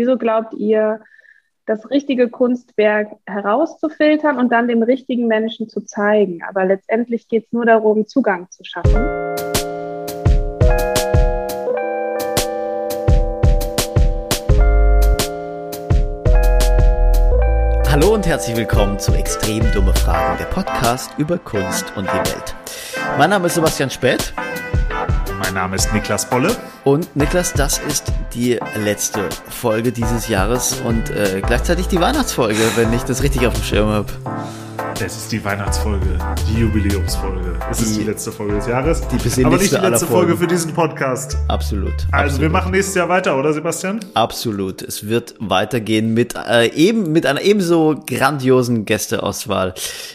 Wieso 0.00 0.16
glaubt 0.16 0.54
ihr, 0.54 1.00
das 1.66 1.90
richtige 1.90 2.30
Kunstwerk 2.30 3.08
herauszufiltern 3.26 4.38
und 4.38 4.50
dann 4.50 4.66
dem 4.66 4.82
richtigen 4.82 5.26
Menschen 5.26 5.68
zu 5.68 5.82
zeigen? 5.82 6.40
Aber 6.48 6.64
letztendlich 6.64 7.28
geht 7.28 7.44
es 7.44 7.52
nur 7.52 7.66
darum, 7.66 8.06
Zugang 8.06 8.50
zu 8.50 8.64
schaffen. 8.64 8.94
Hallo 17.90 18.14
und 18.14 18.26
herzlich 18.26 18.56
willkommen 18.56 18.98
zu 18.98 19.12
Extrem 19.12 19.70
Dumme 19.72 19.92
Fragen, 19.92 20.38
der 20.38 20.46
Podcast 20.46 21.10
über 21.18 21.36
Kunst 21.36 21.94
und 21.94 22.06
die 22.06 22.16
Welt. 22.16 22.56
Mein 23.18 23.28
Name 23.28 23.48
ist 23.48 23.56
Sebastian 23.56 23.90
Spät. 23.90 24.32
Mein 25.42 25.54
Name 25.54 25.76
ist 25.76 25.90
Niklas 25.94 26.28
Bolle. 26.28 26.54
Und 26.84 27.16
Niklas, 27.16 27.54
das 27.54 27.78
ist 27.78 28.12
die 28.34 28.60
letzte 28.76 29.26
Folge 29.48 29.90
dieses 29.90 30.28
Jahres 30.28 30.82
und 30.84 31.08
äh, 31.08 31.40
gleichzeitig 31.40 31.88
die 31.88 31.98
Weihnachtsfolge, 31.98 32.60
wenn 32.76 32.92
ich 32.92 33.04
das 33.04 33.22
richtig 33.22 33.46
auf 33.46 33.54
dem 33.54 33.62
Schirm 33.62 33.88
habe. 33.88 34.12
Es 35.02 35.16
ist 35.16 35.32
die 35.32 35.42
Weihnachtsfolge, 35.42 36.18
die 36.46 36.60
Jubiläumsfolge. 36.60 37.58
Es 37.70 37.80
ist 37.80 37.96
die 37.96 38.02
letzte 38.02 38.30
Folge 38.30 38.56
des 38.56 38.66
Jahres. 38.66 39.00
Die 39.08 39.44
Aber 39.46 39.56
nicht 39.56 39.72
die 39.72 39.76
letzte 39.76 40.06
Folge 40.06 40.36
für 40.36 40.46
diesen 40.46 40.74
Podcast. 40.74 41.38
Absolut. 41.48 41.90
Also 41.90 42.06
absolut. 42.12 42.40
wir 42.42 42.50
machen 42.50 42.72
nächstes 42.72 42.96
Jahr 42.96 43.08
weiter, 43.08 43.38
oder 43.38 43.54
Sebastian? 43.54 44.00
Absolut. 44.12 44.82
Es 44.82 45.08
wird 45.08 45.36
weitergehen 45.38 46.12
mit 46.12 46.34
äh, 46.34 46.66
eben 46.74 47.12
mit 47.12 47.24
einer 47.24 47.40
ebenso 47.40 47.98
grandiosen 48.06 48.84
Gästeauswahl 48.84 49.72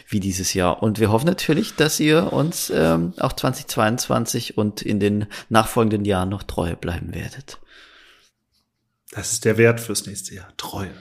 wie 0.08 0.20
dieses 0.20 0.54
Jahr. 0.54 0.84
Und 0.84 1.00
wir 1.00 1.12
hoffen 1.12 1.26
natürlich, 1.26 1.76
dass 1.76 2.00
ihr 2.00 2.32
uns 2.32 2.72
ähm, 2.74 3.14
auch 3.18 3.34
2022 3.34 4.56
und 4.56 4.84
in 4.84 5.00
den 5.00 5.26
nachfolgenden 5.50 6.06
Jahren 6.06 6.30
noch 6.30 6.44
treu 6.44 6.76
bleiben 6.76 7.16
werdet. 7.16 7.58
Das 9.10 9.32
ist 9.32 9.46
der 9.46 9.58
Wert 9.58 9.80
fürs 9.80 10.06
nächste 10.06 10.36
Jahr. 10.36 10.48
Treue. 10.58 10.92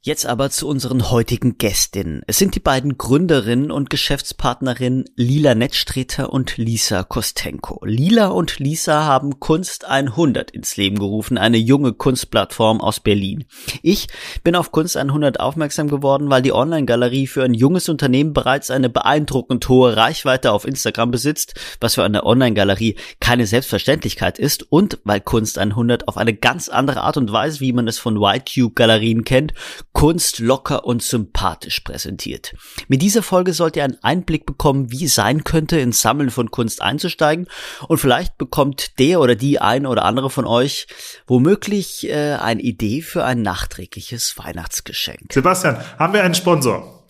Jetzt 0.00 0.26
aber 0.26 0.48
zu 0.50 0.68
unseren 0.68 1.10
heutigen 1.10 1.58
Gästinnen. 1.58 2.22
Es 2.28 2.38
sind 2.38 2.54
die 2.54 2.60
beiden 2.60 2.98
Gründerinnen 2.98 3.72
und 3.72 3.90
Geschäftspartnerinnen 3.90 5.06
Lila 5.16 5.56
Nettstreter 5.56 6.32
und 6.32 6.56
Lisa 6.56 7.02
Kostenko. 7.02 7.84
Lila 7.84 8.28
und 8.28 8.60
Lisa 8.60 9.02
haben 9.02 9.40
Kunst 9.40 9.86
100 9.86 10.52
ins 10.52 10.76
Leben 10.76 11.00
gerufen, 11.00 11.36
eine 11.36 11.56
junge 11.56 11.94
Kunstplattform 11.94 12.80
aus 12.80 13.00
Berlin. 13.00 13.46
Ich 13.82 14.06
bin 14.44 14.54
auf 14.54 14.70
Kunst 14.70 14.96
100 14.96 15.40
aufmerksam 15.40 15.88
geworden, 15.88 16.30
weil 16.30 16.42
die 16.42 16.52
Online-Galerie 16.52 17.26
für 17.26 17.42
ein 17.42 17.54
junges 17.54 17.88
Unternehmen 17.88 18.32
bereits 18.32 18.70
eine 18.70 18.90
beeindruckend 18.90 19.68
hohe 19.68 19.96
Reichweite 19.96 20.52
auf 20.52 20.64
Instagram 20.64 21.10
besitzt, 21.10 21.54
was 21.80 21.96
für 21.96 22.04
eine 22.04 22.24
Online-Galerie 22.24 22.94
keine 23.18 23.48
Selbstverständlichkeit 23.48 24.38
ist 24.38 24.70
und 24.70 25.00
weil 25.02 25.20
Kunst 25.20 25.58
100 25.58 26.06
auf 26.06 26.18
eine 26.18 26.34
ganz 26.34 26.68
andere 26.68 27.00
Art 27.00 27.16
und 27.16 27.32
Weise, 27.32 27.58
wie 27.58 27.72
man 27.72 27.88
es 27.88 27.98
von 27.98 28.20
Whitecube-Galerien 28.20 29.24
kennt, 29.24 29.54
Kunst 29.98 30.38
locker 30.38 30.84
und 30.84 31.02
sympathisch 31.02 31.80
präsentiert. 31.80 32.54
Mit 32.86 33.02
dieser 33.02 33.20
Folge 33.20 33.52
sollt 33.52 33.74
ihr 33.74 33.82
einen 33.82 33.98
Einblick 34.00 34.46
bekommen, 34.46 34.92
wie 34.92 35.06
es 35.06 35.16
sein 35.16 35.42
könnte, 35.42 35.80
ins 35.80 36.02
Sammeln 36.02 36.30
von 36.30 36.52
Kunst 36.52 36.80
einzusteigen 36.80 37.48
und 37.88 37.98
vielleicht 37.98 38.38
bekommt 38.38 39.00
der 39.00 39.18
oder 39.18 39.34
die 39.34 39.60
ein 39.60 39.86
oder 39.86 40.04
andere 40.04 40.30
von 40.30 40.46
euch 40.46 40.86
womöglich 41.26 42.08
äh, 42.08 42.34
eine 42.34 42.62
Idee 42.62 43.02
für 43.02 43.24
ein 43.24 43.42
nachträgliches 43.42 44.38
Weihnachtsgeschenk. 44.38 45.32
Sebastian, 45.32 45.78
haben 45.98 46.12
wir 46.12 46.22
einen 46.22 46.36
Sponsor? 46.36 47.04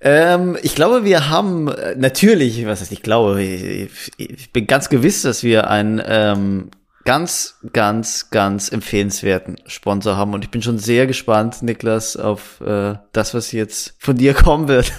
Ähm, 0.00 0.58
ich 0.60 0.74
glaube, 0.74 1.04
wir 1.04 1.30
haben 1.30 1.68
äh, 1.68 1.94
natürlich, 1.94 2.66
was 2.66 2.80
heißt 2.80 2.90
ich 2.90 3.02
glaube, 3.02 3.44
ich, 3.44 4.10
ich 4.16 4.52
bin 4.52 4.66
ganz 4.66 4.88
gewiss, 4.88 5.22
dass 5.22 5.44
wir 5.44 5.70
ein 5.70 6.02
ähm, 6.04 6.70
ganz, 7.04 7.58
ganz, 7.72 8.30
ganz 8.30 8.70
empfehlenswerten 8.70 9.56
Sponsor 9.66 10.16
haben. 10.16 10.34
Und 10.34 10.44
ich 10.44 10.50
bin 10.50 10.62
schon 10.62 10.78
sehr 10.78 11.06
gespannt, 11.06 11.62
Niklas, 11.62 12.16
auf 12.16 12.60
äh, 12.60 12.94
das, 13.12 13.34
was 13.34 13.52
jetzt 13.52 13.94
von 13.98 14.16
dir 14.16 14.34
kommen 14.34 14.68
wird. 14.68 14.92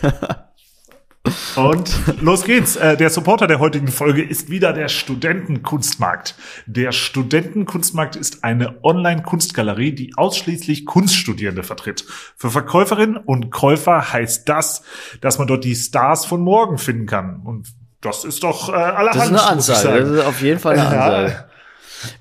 Und 1.56 2.22
los 2.22 2.44
geht's. 2.44 2.76
Äh, 2.76 2.98
der 2.98 3.10
Supporter 3.10 3.48
der 3.48 3.60
heutigen 3.60 3.88
Folge 3.88 4.22
ist 4.22 4.50
wieder 4.50 4.74
der 4.74 4.90
Studentenkunstmarkt. 4.90 6.36
Der 6.68 6.92
Studentenkunstmarkt 6.92 8.16
ist 8.16 8.44
eine 8.44 8.84
Online-Kunstgalerie, 8.84 9.94
die 9.94 10.14
ausschließlich 10.16 10.86
Kunststudierende 10.86 11.64
vertritt. 11.64 12.06
Für 12.38 12.52
Verkäuferinnen 12.52 13.18
und 13.18 13.50
Käufer 13.50 14.14
heißt 14.14 14.48
das, 14.48 14.84
dass 15.22 15.40
man 15.40 15.48
dort 15.48 15.64
die 15.64 15.76
Stars 15.76 16.26
von 16.26 16.42
morgen 16.42 16.78
finden 16.78 17.08
kann. 17.08 17.42
Und 17.44 17.70
das 18.02 18.24
ist 18.24 18.44
doch 18.44 18.70
äh, 18.70 18.74
allerhand. 18.74 19.16
Das 19.16 19.26
ist 19.26 19.30
eine 19.30 19.44
Ansage. 19.44 20.00
Das 20.00 20.10
ist 20.10 20.26
auf 20.26 20.42
jeden 20.42 20.60
Fall 20.60 20.74
eine 20.74 20.88
Ansage. 20.88 21.28
Ja. 21.30 21.46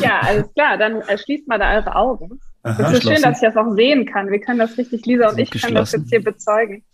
ja, 0.00 0.20
alles 0.20 0.54
klar. 0.54 0.78
Dann 0.78 1.00
äh, 1.00 1.18
schließt 1.18 1.48
mal 1.48 1.58
da 1.58 1.74
eure 1.74 1.96
Augen. 1.96 2.38
Aha, 2.62 2.80
es 2.80 2.92
ist 2.92 3.02
so 3.02 3.10
schön, 3.10 3.22
dass 3.22 3.42
ich 3.42 3.48
das 3.48 3.56
auch 3.56 3.74
sehen 3.74 4.06
kann. 4.06 4.30
Wir 4.30 4.40
können 4.40 4.60
das 4.60 4.78
richtig, 4.78 5.04
Lisa 5.04 5.30
und 5.30 5.38
ich 5.40 5.50
können 5.50 5.74
das 5.74 5.90
jetzt 5.90 6.10
hier 6.10 6.22
bezeugen. 6.22 6.84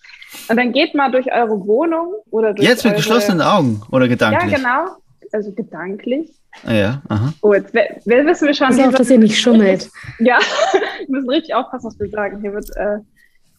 Und 0.49 0.56
dann 0.56 0.72
geht 0.72 0.94
mal 0.94 1.10
durch 1.10 1.32
eure 1.32 1.66
Wohnung 1.66 2.15
oder 2.31 2.54
durch 2.54 2.66
Jetzt 2.66 2.84
mit 2.84 2.93
eure... 2.93 3.03
geschlossenen 3.03 3.43
Augen 3.43 3.82
oder 3.91 4.09
gedanklich? 4.09 4.53
Ja, 4.53 4.59
genau. 4.59 4.97
Also 5.32 5.53
gedanklich. 5.53 6.31
Ah, 6.65 6.72
ja, 6.72 7.03
aha. 7.09 7.32
Oh, 7.43 7.53
jetzt 7.53 7.72
wer, 7.75 8.26
wissen 8.26 8.47
wir 8.47 8.54
schon. 8.54 8.69
Also 8.69 8.82
auch, 8.82 8.93
dass 8.93 9.10
ihr 9.10 9.19
nicht 9.19 9.38
schummelt. 9.38 9.91
Ja, 10.19 10.38
wir 11.06 11.09
müssen 11.09 11.31
richtig 11.31 11.54
aufpassen, 11.54 11.87
was 11.87 12.00
wir 12.00 12.09
sagen. 12.09 12.41
Hier 12.41 12.53
wird 12.53 12.69
äh, 12.76 12.99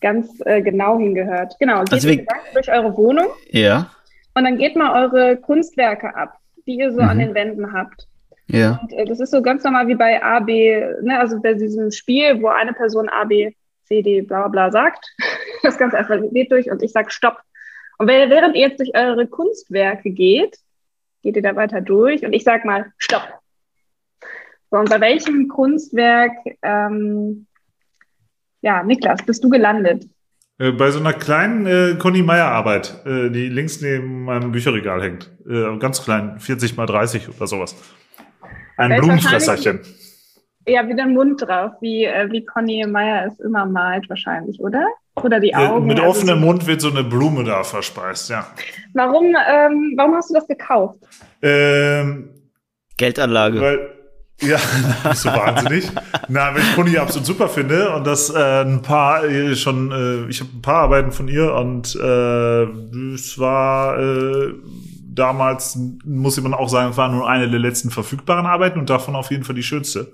ganz 0.01 0.29
äh, 0.45 0.61
genau 0.61 0.97
hingehört. 0.97 1.55
Genau, 1.59 1.83
geht 1.83 1.93
also 1.93 2.09
wir... 2.09 2.25
durch 2.53 2.71
eure 2.71 2.95
Wohnung. 2.97 3.27
Ja. 3.51 3.91
Und 4.33 4.43
dann 4.43 4.57
geht 4.57 4.75
mal 4.75 5.03
eure 5.03 5.37
Kunstwerke 5.37 6.15
ab, 6.15 6.37
die 6.65 6.77
ihr 6.77 6.91
so 6.91 7.01
mhm. 7.01 7.09
an 7.09 7.19
den 7.19 7.33
Wänden 7.33 7.73
habt. 7.73 8.07
Ja. 8.47 8.79
Und, 8.81 8.93
äh, 8.93 9.05
das 9.05 9.19
ist 9.19 9.31
so 9.31 9.41
ganz 9.41 9.63
normal 9.63 9.87
wie 9.87 9.95
bei 9.95 10.21
A, 10.21 10.39
B, 10.39 10.81
ne, 11.01 11.19
also 11.19 11.39
bei 11.41 11.53
diesem 11.53 11.91
Spiel, 11.91 12.41
wo 12.41 12.47
eine 12.47 12.73
Person 12.73 13.09
A, 13.09 13.23
B, 13.25 13.51
C, 13.89 14.01
D, 14.01 14.21
bla 14.21 14.47
bla 14.47 14.71
sagt. 14.71 15.05
Das 15.61 15.77
Ganze 15.77 15.97
einfach 15.97 16.17
geht 16.31 16.53
durch 16.53 16.71
und 16.71 16.81
ich 16.81 16.93
sage 16.93 17.11
Stopp. 17.11 17.41
Und 17.97 18.07
während 18.07 18.55
ihr 18.55 18.69
jetzt 18.69 18.79
durch 18.79 18.95
eure 18.95 19.27
Kunstwerke 19.27 20.09
geht, 20.09 20.57
geht 21.21 21.35
ihr 21.35 21.41
da 21.41 21.53
weiter 21.57 21.81
durch 21.81 22.25
und 22.25 22.31
ich 22.31 22.45
sage 22.45 22.65
mal 22.65 22.93
Stopp. 22.97 23.27
So, 24.71 24.77
und 24.77 24.89
bei 24.89 25.01
welchem 25.01 25.49
Kunstwerk, 25.49 26.31
ähm, 26.61 27.45
ja, 28.61 28.83
Niklas, 28.83 29.25
bist 29.25 29.43
du 29.43 29.49
gelandet? 29.49 30.05
Äh, 30.59 30.71
bei 30.71 30.91
so 30.91 30.99
einer 30.99 31.13
kleinen 31.13 31.65
äh, 31.65 31.95
Conny 31.97 32.21
Meyer 32.21 32.47
Arbeit, 32.47 33.05
äh, 33.05 33.29
die 33.29 33.49
links 33.49 33.81
neben 33.81 34.23
meinem 34.23 34.53
Bücherregal 34.53 35.01
hängt. 35.01 35.31
Äh, 35.45 35.77
ganz 35.77 36.03
klein, 36.03 36.39
40 36.39 36.77
mal 36.77 36.85
30 36.85 37.27
oder 37.29 37.47
sowas. 37.47 37.75
Ein 38.77 38.97
Blumenfresserchen. 38.99 39.81
Ja, 40.67 40.87
wie 40.87 40.95
der 40.95 41.07
Mund 41.07 41.41
drauf, 41.41 41.71
wie, 41.81 42.05
äh, 42.05 42.29
wie 42.31 42.45
Conny 42.45 42.85
Meyer 42.85 43.25
es 43.27 43.39
immer 43.39 43.65
malt, 43.65 44.09
wahrscheinlich, 44.09 44.59
oder? 44.59 44.85
Oder 45.15 45.39
die 45.39 45.55
Augen. 45.55 45.87
Mit 45.87 45.99
also 45.99 46.11
offenem 46.11 46.39
so 46.39 46.45
Mund 46.45 46.67
wird 46.67 46.81
so 46.81 46.89
eine 46.89 47.03
Blume 47.03 47.43
da 47.43 47.63
verspeist, 47.63 48.29
ja. 48.29 48.47
Warum, 48.93 49.25
ähm, 49.25 49.93
warum 49.97 50.15
hast 50.15 50.29
du 50.29 50.35
das 50.35 50.47
gekauft? 50.47 50.99
Ähm, 51.41 52.29
Geldanlage. 52.97 53.61
Weil, 53.61 53.89
ja, 54.41 54.57
bist 55.09 55.25
du 55.25 55.29
wahnsinnig. 55.29 55.89
Na, 56.27 56.53
weil 56.53 56.61
ich 56.61 56.75
Conny 56.75 56.97
absolut 56.97 57.25
super 57.25 57.49
finde 57.49 57.89
und 57.95 58.07
das 58.07 58.29
äh, 58.29 58.61
ein 58.61 58.81
paar 58.81 59.25
äh, 59.25 59.55
schon, 59.55 59.91
äh, 59.91 60.29
ich 60.29 60.39
habe 60.39 60.51
ein 60.53 60.61
paar 60.61 60.83
Arbeiten 60.83 61.11
von 61.11 61.27
ihr 61.27 61.53
und 61.53 61.95
äh, 61.95 62.63
es 63.13 63.37
war 63.37 63.99
äh, 63.99 64.53
damals, 65.19 65.77
muss 66.05 66.39
man 66.41 66.53
auch 66.53 66.69
sagen, 66.69 66.91
es 66.91 66.97
war 66.97 67.09
nur 67.09 67.27
eine 67.27 67.49
der 67.49 67.59
letzten 67.59 67.89
verfügbaren 67.89 68.45
Arbeiten 68.45 68.79
und 68.79 68.89
davon 68.89 69.15
auf 69.15 69.31
jeden 69.31 69.43
Fall 69.43 69.55
die 69.55 69.63
schönste. 69.63 70.13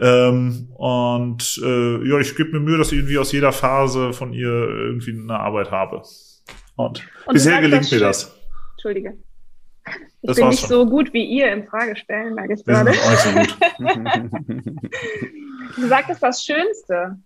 Ähm, 0.00 0.68
und 0.76 1.60
äh, 1.62 2.08
ja, 2.08 2.18
ich 2.18 2.34
gebe 2.34 2.52
mir 2.52 2.60
Mühe, 2.60 2.78
dass 2.78 2.90
ich 2.90 2.98
irgendwie 2.98 3.18
aus 3.18 3.32
jeder 3.32 3.52
Phase 3.52 4.12
von 4.14 4.32
ihr 4.32 4.48
irgendwie 4.48 5.12
eine 5.12 5.38
Arbeit 5.38 5.70
habe. 5.70 6.02
Und, 6.76 7.06
und 7.26 7.32
bisher 7.34 7.60
gelingt 7.60 7.90
mir 7.92 8.00
das. 8.00 8.34
Entschuldige. 8.72 9.18
Ich 10.22 10.28
das 10.28 10.36
bin 10.36 10.48
nicht 10.48 10.60
schon. 10.60 10.68
so 10.68 10.86
gut 10.86 11.12
wie 11.12 11.24
ihr 11.24 11.52
im 11.52 11.66
Fragestellen, 11.66 12.34
merke 12.34 12.54
ich 12.54 12.64
gerade. 12.64 12.90
Das 12.90 12.96
ist 12.96 13.06
auch 13.06 13.18
so 13.18 13.38
gut. 13.38 13.56
du 15.76 15.88
sagtest 15.88 16.22
das 16.22 16.44
Schönste. 16.44 17.18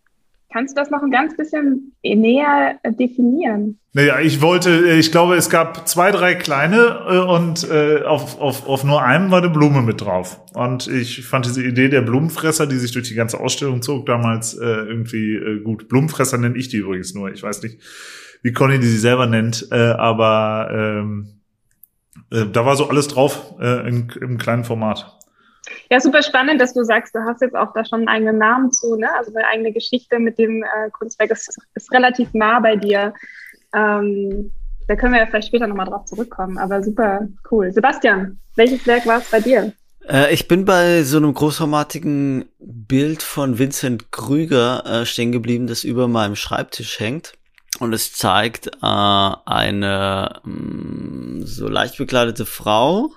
Kannst 0.54 0.76
du 0.76 0.80
das 0.80 0.88
noch 0.88 1.02
ein 1.02 1.10
ganz 1.10 1.36
bisschen 1.36 1.96
näher 2.04 2.78
definieren? 2.84 3.80
Naja, 3.92 4.20
ich 4.20 4.40
wollte, 4.40 4.88
ich 4.92 5.10
glaube, 5.10 5.34
es 5.34 5.50
gab 5.50 5.88
zwei, 5.88 6.12
drei 6.12 6.36
kleine 6.36 7.00
äh, 7.08 7.18
und 7.18 7.68
äh, 7.68 8.04
auf, 8.04 8.40
auf, 8.40 8.68
auf 8.68 8.84
nur 8.84 9.02
einem 9.02 9.32
war 9.32 9.38
eine 9.38 9.50
Blume 9.50 9.82
mit 9.82 10.00
drauf. 10.00 10.40
Und 10.52 10.86
ich 10.86 11.26
fand 11.26 11.46
diese 11.46 11.60
Idee 11.60 11.88
der 11.88 12.02
Blumenfresser, 12.02 12.68
die 12.68 12.76
sich 12.76 12.92
durch 12.92 13.08
die 13.08 13.16
ganze 13.16 13.40
Ausstellung 13.40 13.82
zog, 13.82 14.06
damals 14.06 14.54
äh, 14.54 14.64
irgendwie 14.64 15.34
äh, 15.34 15.60
gut. 15.60 15.88
Blumenfresser 15.88 16.38
nenne 16.38 16.56
ich 16.56 16.68
die 16.68 16.76
übrigens 16.76 17.14
nur. 17.14 17.32
Ich 17.32 17.42
weiß 17.42 17.60
nicht, 17.64 17.80
wie 18.42 18.52
Conny 18.52 18.78
die 18.78 18.86
sie 18.86 18.98
selber 18.98 19.26
nennt, 19.26 19.66
äh, 19.72 19.74
aber 19.74 20.68
ähm, 20.72 21.40
äh, 22.30 22.46
da 22.46 22.64
war 22.64 22.76
so 22.76 22.88
alles 22.88 23.08
drauf 23.08 23.56
äh, 23.58 23.88
in, 23.88 24.08
im 24.20 24.38
kleinen 24.38 24.62
Format. 24.62 25.18
Ja, 25.90 26.00
super 26.00 26.22
spannend, 26.22 26.60
dass 26.60 26.74
du 26.74 26.84
sagst, 26.84 27.14
du 27.14 27.20
hast 27.20 27.40
jetzt 27.40 27.56
auch 27.56 27.72
da 27.72 27.84
schon 27.84 28.00
einen 28.00 28.08
eigenen 28.08 28.38
Namen 28.38 28.72
zu, 28.72 28.96
ne? 28.96 29.08
Also 29.16 29.34
eine 29.34 29.46
eigene 29.46 29.72
Geschichte 29.72 30.18
mit 30.18 30.38
dem 30.38 30.62
äh, 30.62 30.90
Kunstwerk 30.90 31.30
ist, 31.30 31.56
ist 31.74 31.92
relativ 31.92 32.32
nah 32.34 32.60
bei 32.60 32.76
dir. 32.76 33.14
Ähm, 33.74 34.50
da 34.86 34.96
können 34.96 35.14
wir 35.14 35.20
ja 35.20 35.26
vielleicht 35.26 35.48
später 35.48 35.66
nochmal 35.66 35.86
drauf 35.86 36.04
zurückkommen, 36.04 36.58
aber 36.58 36.82
super 36.82 37.26
cool. 37.50 37.72
Sebastian, 37.72 38.38
welches 38.56 38.86
Werk 38.86 39.06
war 39.06 39.18
es 39.18 39.30
bei 39.30 39.40
dir? 39.40 39.72
Äh, 40.08 40.32
ich 40.32 40.48
bin 40.48 40.64
bei 40.64 41.02
so 41.02 41.16
einem 41.16 41.32
großformatigen 41.32 42.46
Bild 42.58 43.22
von 43.22 43.58
Vincent 43.58 44.12
Krüger 44.12 44.84
äh, 44.84 45.06
stehen 45.06 45.32
geblieben, 45.32 45.66
das 45.66 45.84
über 45.84 46.08
meinem 46.08 46.36
Schreibtisch 46.36 47.00
hängt. 47.00 47.32
Und 47.80 47.92
es 47.92 48.12
zeigt 48.12 48.68
äh, 48.68 48.70
eine 48.80 50.40
mh, 50.44 50.52
mm, 50.52 51.42
so 51.46 51.68
leicht 51.68 51.98
bekleidete 51.98 52.46
Frau, 52.46 53.10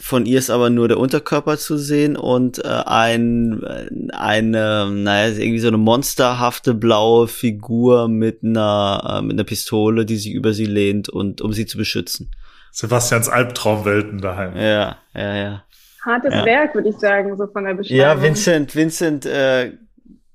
von 0.00 0.24
ihr 0.24 0.38
ist 0.38 0.50
aber 0.50 0.70
nur 0.70 0.88
der 0.88 0.98
Unterkörper 0.98 1.58
zu 1.58 1.76
sehen 1.76 2.16
und 2.16 2.64
äh, 2.64 2.68
ein 2.68 3.62
äh, 3.62 4.12
eine, 4.14 4.90
naja, 4.90 5.34
irgendwie 5.36 5.58
so 5.58 5.68
eine 5.68 5.76
monsterhafte 5.76 6.74
blaue 6.74 7.28
Figur 7.28 8.08
mit 8.08 8.42
einer 8.42 9.18
äh, 9.18 9.22
mit 9.22 9.34
einer 9.34 9.44
Pistole, 9.44 10.06
die 10.06 10.16
sich 10.16 10.32
über 10.32 10.54
sie 10.54 10.64
lehnt 10.64 11.08
und 11.08 11.40
um 11.42 11.52
sie 11.52 11.66
zu 11.66 11.76
beschützen. 11.76 12.30
Sebastians 12.72 13.28
Albtraumwelten 13.28 14.20
daheim. 14.20 14.56
Ja, 14.56 14.96
ja, 15.14 15.36
ja. 15.36 15.64
Hartes 16.04 16.32
ja. 16.32 16.44
Werk, 16.44 16.74
würde 16.74 16.88
ich 16.88 16.96
sagen, 16.96 17.36
so 17.36 17.46
von 17.46 17.64
der 17.64 17.74
Beschreibung. 17.74 17.98
Ja, 17.98 18.22
Vincent, 18.22 18.74
Vincent, 18.74 19.26
äh, 19.26 19.72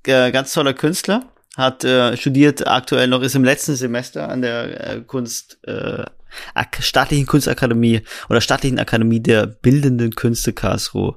ganz 0.02 0.52
toller 0.52 0.74
Künstler 0.74 1.24
hat 1.56 1.84
äh, 1.84 2.16
studiert 2.16 2.66
aktuell 2.66 3.08
noch 3.08 3.22
ist 3.22 3.34
im 3.34 3.44
letzten 3.44 3.76
Semester 3.76 4.28
an 4.28 4.42
der 4.42 4.96
äh, 4.96 5.00
Kunst 5.00 5.58
äh, 5.64 6.04
staatlichen 6.80 7.26
Kunstakademie 7.26 8.02
oder 8.28 8.40
staatlichen 8.40 8.78
Akademie 8.78 9.20
der 9.20 9.46
bildenden 9.46 10.14
Künste 10.14 10.52
Karlsruhe 10.52 11.16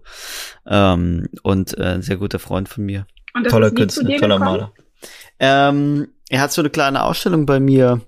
ähm, 0.68 1.28
und 1.42 1.78
äh, 1.78 1.84
ein 1.84 2.02
sehr 2.04 2.18
guter 2.18 2.40
Freund 2.40 2.70
von 2.70 2.86
mir. 2.86 3.08
Toller 3.50 3.72
Künstler, 3.72 4.18
toller 4.18 4.40
Maler. 4.40 4.74
Ähm, 5.40 6.08
er 6.30 6.42
hat 6.42 6.52
so 6.52 6.62
eine 6.62 6.70
kleine 6.70 7.04
Ausstellung 7.04 7.46
bei 7.46 7.60
mir 7.60 8.02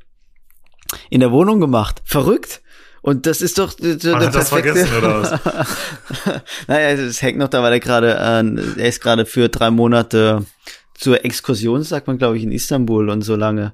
in 1.09 1.19
der 1.19 1.31
Wohnung 1.31 1.59
gemacht. 1.59 2.01
Verrückt. 2.03 2.61
Und 3.01 3.25
das 3.25 3.41
ist 3.41 3.57
doch 3.57 3.73
Man 3.79 3.97
der 3.99 4.19
hat 4.19 4.35
das 4.35 4.49
vergessen 4.49 4.97
oder 4.97 5.21
was? 5.21 5.31
naja, 6.67 6.89
es 6.89 7.21
hängt 7.21 7.37
noch 7.37 7.47
da, 7.47 7.63
weil 7.63 7.73
er 7.73 7.79
gerade, 7.79 8.13
äh, 8.13 8.81
er 8.81 8.87
ist 8.87 9.01
gerade 9.01 9.25
für 9.25 9.47
drei 9.47 9.71
Monate 9.71 10.45
zur 10.99 11.23
Exkursion, 11.23 11.81
sagt 11.83 12.07
man, 12.07 12.17
glaube 12.17 12.37
ich, 12.37 12.43
in 12.43 12.51
Istanbul 12.51 13.09
und 13.09 13.21
so 13.21 13.35
lange 13.35 13.73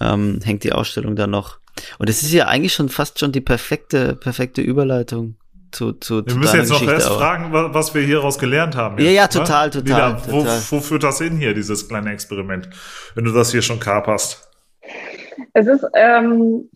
ähm, 0.00 0.40
hängt 0.42 0.64
die 0.64 0.72
Ausstellung 0.72 1.14
da 1.14 1.26
noch. 1.26 1.60
Und 1.98 2.10
es 2.10 2.22
ist 2.22 2.32
ja 2.32 2.46
eigentlich 2.46 2.74
schon 2.74 2.88
fast 2.88 3.20
schon 3.20 3.32
die 3.32 3.40
perfekte, 3.40 4.16
perfekte 4.16 4.62
Überleitung 4.62 5.36
zu, 5.70 5.92
zu, 5.92 6.24
wir 6.24 6.26
zu 6.26 6.38
müssen 6.38 6.56
jetzt 6.56 6.70
noch 6.70 6.82
erst 6.82 7.10
auch. 7.10 7.18
fragen, 7.18 7.52
was 7.52 7.94
wir 7.94 8.02
hieraus 8.02 8.38
gelernt 8.38 8.74
haben. 8.74 8.98
Jetzt, 8.98 9.06
ja, 9.06 9.12
ja, 9.12 9.28
total, 9.28 9.66
ne? 9.66 9.72
total, 9.72 10.12
Lila, 10.12 10.22
wo, 10.26 10.40
total. 10.40 10.60
Wo 10.70 10.80
führt 10.80 11.04
das 11.04 11.18
hin 11.18 11.36
hier, 11.36 11.54
dieses 11.54 11.88
kleine 11.88 12.12
Experiment, 12.12 12.68
wenn 13.14 13.24
du 13.24 13.32
das 13.32 13.52
hier 13.52 13.62
schon 13.62 13.78
kaperst? 13.78 14.50
Es 15.52 15.66
ist, 15.66 15.84
ähm, 15.94 16.68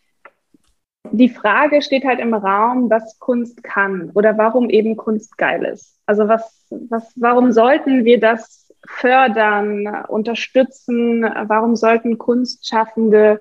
die 1.10 1.30
Frage 1.30 1.82
steht 1.82 2.04
halt 2.04 2.20
im 2.20 2.34
Raum, 2.34 2.90
was 2.90 3.18
Kunst 3.18 3.64
kann 3.64 4.10
oder 4.14 4.36
warum 4.38 4.70
eben 4.70 4.96
Kunst 4.96 5.36
geil 5.36 5.64
ist. 5.64 5.96
Also 6.06 6.28
was, 6.28 6.64
was, 6.90 7.12
warum 7.16 7.52
sollten 7.52 8.04
wir 8.04 8.20
das 8.20 8.59
fördern, 8.86 10.04
unterstützen? 10.08 11.22
Warum 11.22 11.76
sollten 11.76 12.18
Kunstschaffende 12.18 13.40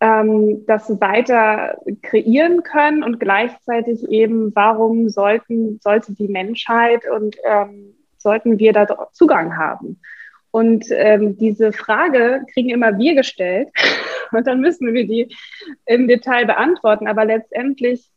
ähm, 0.00 0.64
das 0.66 1.00
weiter 1.00 1.78
kreieren 2.02 2.62
können 2.62 3.02
und 3.02 3.20
gleichzeitig 3.20 4.08
eben, 4.08 4.54
warum 4.54 5.08
sollten, 5.08 5.78
sollte 5.82 6.14
die 6.14 6.28
Menschheit 6.28 7.02
und 7.08 7.36
ähm, 7.44 7.94
sollten 8.18 8.58
wir 8.58 8.72
da 8.72 9.08
Zugang 9.12 9.56
haben? 9.56 10.00
Und 10.50 10.84
ähm, 10.90 11.38
diese 11.38 11.72
Frage 11.72 12.44
kriegen 12.52 12.68
immer 12.68 12.98
wir 12.98 13.14
gestellt 13.14 13.70
und 14.32 14.46
dann 14.46 14.60
müssen 14.60 14.92
wir 14.92 15.06
die 15.06 15.34
im 15.86 16.08
Detail 16.08 16.44
beantworten. 16.44 17.08
Aber 17.08 17.24
letztendlich 17.24 18.10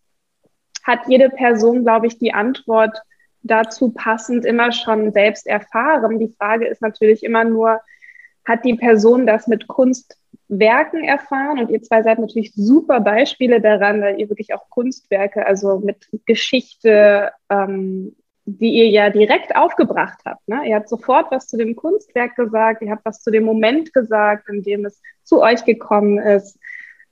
hat 0.83 0.99
jede 1.07 1.29
Person, 1.29 1.83
glaube 1.83 2.07
ich, 2.07 2.17
die 2.19 2.33
Antwort 2.33 2.97
dazu 3.45 3.91
passend 3.91 4.45
immer 4.45 4.71
schon 4.71 5.11
selbst 5.11 5.47
erfahren. 5.47 6.19
Die 6.19 6.33
Frage 6.37 6.67
ist 6.67 6.81
natürlich 6.81 7.23
immer 7.23 7.43
nur, 7.43 7.79
hat 8.45 8.65
die 8.65 8.75
Person 8.75 9.25
das 9.25 9.47
mit 9.47 9.67
Kunst 9.67 10.17
Werken 10.47 11.03
erfahren 11.03 11.59
und 11.59 11.71
ihr 11.71 11.81
zwei 11.81 12.03
seid 12.03 12.19
natürlich 12.19 12.53
super 12.53 12.99
Beispiele 12.99 13.61
daran, 13.61 14.01
weil 14.01 14.19
ihr 14.19 14.29
wirklich 14.29 14.53
auch 14.53 14.69
Kunstwerke, 14.69 15.45
also 15.45 15.79
mit 15.79 16.07
Geschichte, 16.25 17.31
ähm, 17.49 18.15
die 18.45 18.73
ihr 18.73 18.89
ja 18.89 19.09
direkt 19.09 19.55
aufgebracht 19.55 20.19
habt. 20.23 20.47
Ne? 20.47 20.61
Ihr 20.67 20.75
habt 20.75 20.87
sofort 20.87 21.31
was 21.31 21.47
zu 21.47 21.57
dem 21.57 21.75
Kunstwerk 21.75 22.35
gesagt, 22.35 22.83
ihr 22.83 22.91
habt 22.91 23.05
was 23.05 23.23
zu 23.23 23.31
dem 23.31 23.43
Moment 23.43 23.91
gesagt, 23.91 24.47
in 24.49 24.61
dem 24.61 24.85
es 24.85 25.01
zu 25.23 25.41
euch 25.41 25.65
gekommen 25.65 26.19
ist. 26.19 26.59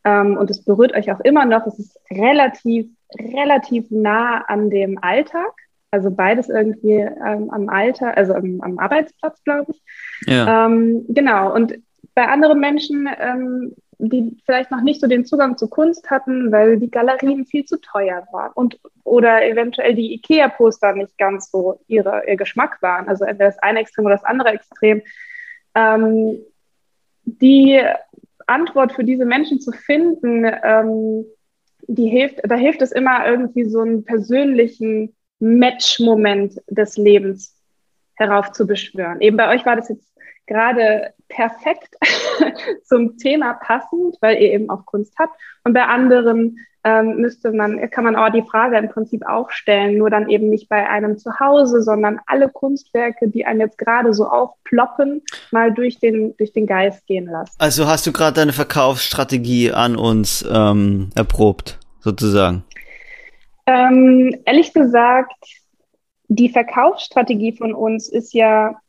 Ähm, 0.05 0.37
und 0.37 0.51
es 0.51 0.63
berührt 0.63 0.93
euch 0.93 1.11
auch 1.11 1.21
immer 1.21 1.45
noch. 1.45 1.65
Es 1.65 1.79
ist 1.79 1.99
relativ, 2.11 2.87
relativ 3.17 3.89
nah 3.89 4.41
an 4.41 4.69
dem 4.69 4.99
Alltag. 5.01 5.53
Also 5.93 6.09
beides 6.09 6.49
irgendwie 6.49 7.01
ähm, 7.01 7.51
am 7.51 7.69
Alter, 7.69 8.17
also 8.17 8.33
am, 8.33 8.59
am 8.61 8.79
Arbeitsplatz, 8.79 9.43
glaube 9.43 9.73
ich. 9.73 9.83
Ja. 10.25 10.65
Ähm, 10.65 11.05
genau. 11.09 11.53
Und 11.53 11.75
bei 12.15 12.27
anderen 12.27 12.59
Menschen, 12.59 13.07
ähm, 13.19 13.75
die 13.99 14.35
vielleicht 14.43 14.71
noch 14.71 14.81
nicht 14.81 14.99
so 14.99 15.05
den 15.05 15.23
Zugang 15.23 15.55
zu 15.55 15.67
Kunst 15.67 16.09
hatten, 16.09 16.51
weil 16.51 16.79
die 16.79 16.89
Galerien 16.89 17.45
viel 17.45 17.65
zu 17.65 17.79
teuer 17.79 18.27
waren 18.31 18.51
und 18.55 18.79
oder 19.03 19.45
eventuell 19.45 19.93
die 19.93 20.15
IKEA-Poster 20.15 20.93
nicht 20.93 21.15
ganz 21.19 21.51
so 21.51 21.79
ihre, 21.85 22.23
ihr 22.27 22.37
Geschmack 22.37 22.81
waren. 22.81 23.07
Also 23.07 23.25
entweder 23.25 23.49
das 23.51 23.59
eine 23.59 23.81
Extrem 23.81 24.05
oder 24.05 24.15
das 24.15 24.25
andere 24.25 24.49
Extrem. 24.49 25.03
Ähm, 25.75 26.39
die 27.25 27.79
Antwort 28.47 28.93
für 28.93 29.03
diese 29.03 29.25
Menschen 29.25 29.61
zu 29.61 29.71
finden, 29.71 30.43
ähm, 30.63 31.25
die 31.87 32.07
hilft, 32.07 32.39
da 32.43 32.55
hilft 32.55 32.81
es 32.81 32.91
immer 32.91 33.27
irgendwie 33.27 33.65
so 33.65 33.81
einen 33.81 34.03
persönlichen 34.03 35.15
Match-Moment 35.39 36.61
des 36.67 36.97
Lebens 36.97 37.55
heraufzubeschwören. 38.15 39.21
Eben 39.21 39.37
bei 39.37 39.53
euch 39.53 39.65
war 39.65 39.75
das 39.75 39.89
jetzt 39.89 40.13
gerade 40.45 41.13
perfekt 41.29 41.95
zum 42.83 43.17
Thema 43.17 43.53
passend, 43.53 44.17
weil 44.21 44.35
ihr 44.41 44.51
eben 44.51 44.69
auch 44.69 44.85
Kunst 44.85 45.13
habt. 45.17 45.39
Und 45.63 45.73
bei 45.73 45.83
anderen 45.83 46.57
ähm, 46.83 47.17
müsste 47.17 47.51
man, 47.51 47.89
kann 47.91 48.03
man 48.03 48.15
auch 48.15 48.29
die 48.29 48.41
Frage 48.41 48.77
im 48.77 48.89
Prinzip 48.89 49.25
auch 49.25 49.49
stellen, 49.51 49.97
nur 49.97 50.09
dann 50.09 50.29
eben 50.29 50.49
nicht 50.49 50.67
bei 50.67 50.89
einem 50.89 51.17
zu 51.17 51.39
Hause, 51.39 51.81
sondern 51.81 52.19
alle 52.25 52.49
Kunstwerke, 52.49 53.29
die 53.29 53.45
einem 53.45 53.61
jetzt 53.61 53.77
gerade 53.77 54.13
so 54.13 54.27
aufploppen, 54.27 55.21
mal 55.51 55.73
durch 55.73 55.99
den, 55.99 56.35
durch 56.37 56.51
den 56.51 56.67
Geist 56.67 57.05
gehen 57.07 57.25
lassen. 57.25 57.55
Also 57.57 57.87
hast 57.87 58.05
du 58.05 58.11
gerade 58.11 58.35
deine 58.35 58.53
Verkaufsstrategie 58.53 59.71
an 59.71 59.95
uns 59.95 60.45
ähm, 60.51 61.09
erprobt, 61.15 61.79
sozusagen? 62.01 62.63
Ähm, 63.65 64.41
ehrlich 64.45 64.73
gesagt, 64.73 65.63
die 66.27 66.49
Verkaufsstrategie 66.49 67.55
von 67.55 67.73
uns 67.73 68.09
ist 68.09 68.33
ja 68.33 68.79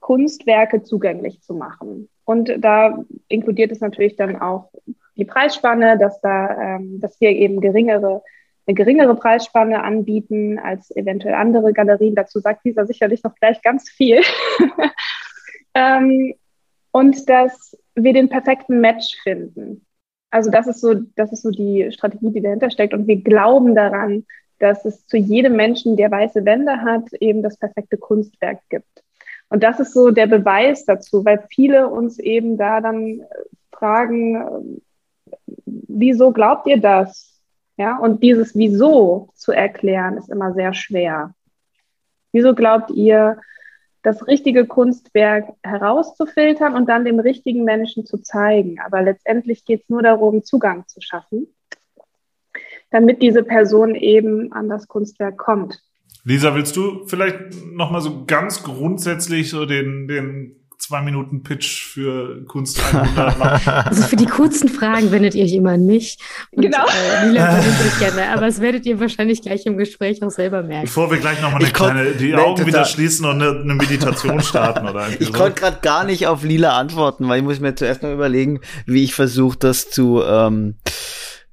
Kunstwerke 0.00 0.82
zugänglich 0.82 1.40
zu 1.42 1.54
machen. 1.54 2.08
Und 2.24 2.52
da 2.58 3.04
inkludiert 3.28 3.72
es 3.72 3.80
natürlich 3.80 4.16
dann 4.16 4.40
auch 4.40 4.70
die 5.16 5.24
Preisspanne, 5.24 5.98
dass 5.98 6.20
da, 6.20 6.76
ähm, 6.76 7.00
dass 7.00 7.20
wir 7.20 7.30
eben 7.30 7.60
geringere, 7.60 8.22
eine 8.66 8.74
geringere 8.74 9.14
Preisspanne 9.14 9.82
anbieten 9.82 10.58
als 10.58 10.94
eventuell 10.96 11.34
andere 11.34 11.72
Galerien. 11.72 12.14
Dazu 12.14 12.40
sagt 12.40 12.64
dieser 12.64 12.86
sicherlich 12.86 13.22
noch 13.22 13.34
gleich 13.34 13.62
ganz 13.62 13.90
viel. 13.90 14.20
ähm, 15.74 16.34
und 16.90 17.28
dass 17.28 17.76
wir 17.94 18.12
den 18.12 18.28
perfekten 18.28 18.80
Match 18.80 19.16
finden. 19.22 19.86
Also 20.34 20.50
das 20.50 20.66
ist 20.66 20.80
so, 20.80 20.94
das 21.14 21.30
ist 21.30 21.42
so 21.42 21.52
die 21.52 21.92
Strategie, 21.92 22.32
die 22.32 22.40
dahinter 22.40 22.68
steckt. 22.68 22.92
Und 22.92 23.06
wir 23.06 23.22
glauben 23.22 23.76
daran, 23.76 24.26
dass 24.58 24.84
es 24.84 25.06
zu 25.06 25.16
jedem 25.16 25.54
Menschen, 25.54 25.96
der 25.96 26.10
weiße 26.10 26.44
Wände 26.44 26.80
hat, 26.80 27.12
eben 27.20 27.40
das 27.40 27.56
perfekte 27.56 27.96
Kunstwerk 27.96 28.58
gibt. 28.68 29.04
Und 29.48 29.62
das 29.62 29.78
ist 29.78 29.92
so 29.92 30.10
der 30.10 30.26
Beweis 30.26 30.86
dazu, 30.86 31.24
weil 31.24 31.46
viele 31.50 31.86
uns 31.88 32.18
eben 32.18 32.56
da 32.56 32.80
dann 32.80 33.20
fragen, 33.70 34.82
wieso 35.66 36.32
glaubt 36.32 36.66
ihr 36.66 36.80
das? 36.80 37.40
Ja, 37.76 37.98
und 37.98 38.20
dieses 38.20 38.56
Wieso 38.56 39.28
zu 39.36 39.52
erklären 39.52 40.16
ist 40.16 40.30
immer 40.30 40.52
sehr 40.52 40.74
schwer. 40.74 41.32
Wieso 42.32 42.56
glaubt 42.56 42.90
ihr, 42.90 43.38
das 44.04 44.26
richtige 44.28 44.66
Kunstwerk 44.66 45.48
herauszufiltern 45.62 46.76
und 46.76 46.88
dann 46.88 47.04
dem 47.04 47.18
richtigen 47.18 47.64
Menschen 47.64 48.06
zu 48.06 48.18
zeigen? 48.18 48.78
Aber 48.84 49.02
letztendlich 49.02 49.64
geht 49.64 49.82
es 49.82 49.88
nur 49.88 50.02
darum, 50.02 50.44
Zugang 50.44 50.86
zu 50.86 51.00
schaffen, 51.00 51.48
damit 52.90 53.22
diese 53.22 53.42
Person 53.42 53.94
eben 53.94 54.52
an 54.52 54.68
das 54.68 54.86
Kunstwerk 54.86 55.38
kommt. 55.38 55.82
Lisa, 56.22 56.54
willst 56.54 56.76
du 56.76 57.06
vielleicht 57.06 57.36
nochmal 57.72 58.02
so 58.02 58.24
ganz 58.26 58.62
grundsätzlich 58.62 59.50
so 59.50 59.66
den, 59.66 60.06
den 60.06 60.63
zwei 60.86 61.00
Minuten 61.00 61.42
Pitch 61.42 61.86
für 61.86 62.44
Kunst 62.44 62.78
100 62.92 63.38
machen. 63.38 63.54
Also 63.84 64.02
für 64.02 64.16
die 64.16 64.26
kurzen 64.26 64.68
Fragen 64.68 65.10
wendet 65.10 65.34
ihr 65.34 65.44
euch 65.44 65.54
immer 65.54 65.72
an 65.72 65.86
mich. 65.86 66.18
Und, 66.50 66.62
genau. 66.62 66.84
Äh, 66.86 67.28
Lila 67.28 67.58
ich 67.58 67.98
gerne, 67.98 68.30
aber 68.30 68.42
das 68.42 68.60
werdet 68.60 68.84
ihr 68.84 69.00
wahrscheinlich 69.00 69.40
gleich 69.40 69.64
im 69.66 69.78
Gespräch 69.78 70.22
auch 70.22 70.30
selber 70.30 70.62
merken. 70.62 70.84
Bevor 70.84 71.10
wir 71.10 71.18
gleich 71.18 71.40
nochmal 71.40 71.62
eine 71.62 71.72
kleine, 71.72 72.10
die 72.12 72.34
Augen 72.34 72.66
wieder 72.66 72.84
schließen 72.84 73.24
und 73.24 73.42
eine, 73.42 73.60
eine 73.60 73.74
Meditation 73.74 74.42
starten 74.42 74.86
oder 74.86 75.08
Ich 75.18 75.28
so. 75.28 75.32
konnte 75.32 75.60
gerade 75.60 75.78
gar 75.80 76.04
nicht 76.04 76.26
auf 76.26 76.44
Lila 76.44 76.78
antworten, 76.78 77.28
weil 77.28 77.38
ich 77.38 77.44
muss 77.44 77.60
mir 77.60 77.74
zuerst 77.74 78.02
noch 78.02 78.12
überlegen, 78.12 78.60
wie 78.86 79.04
ich 79.04 79.14
versuche, 79.14 79.58
das 79.58 79.90
zu 79.90 80.22
ähm, 80.22 80.76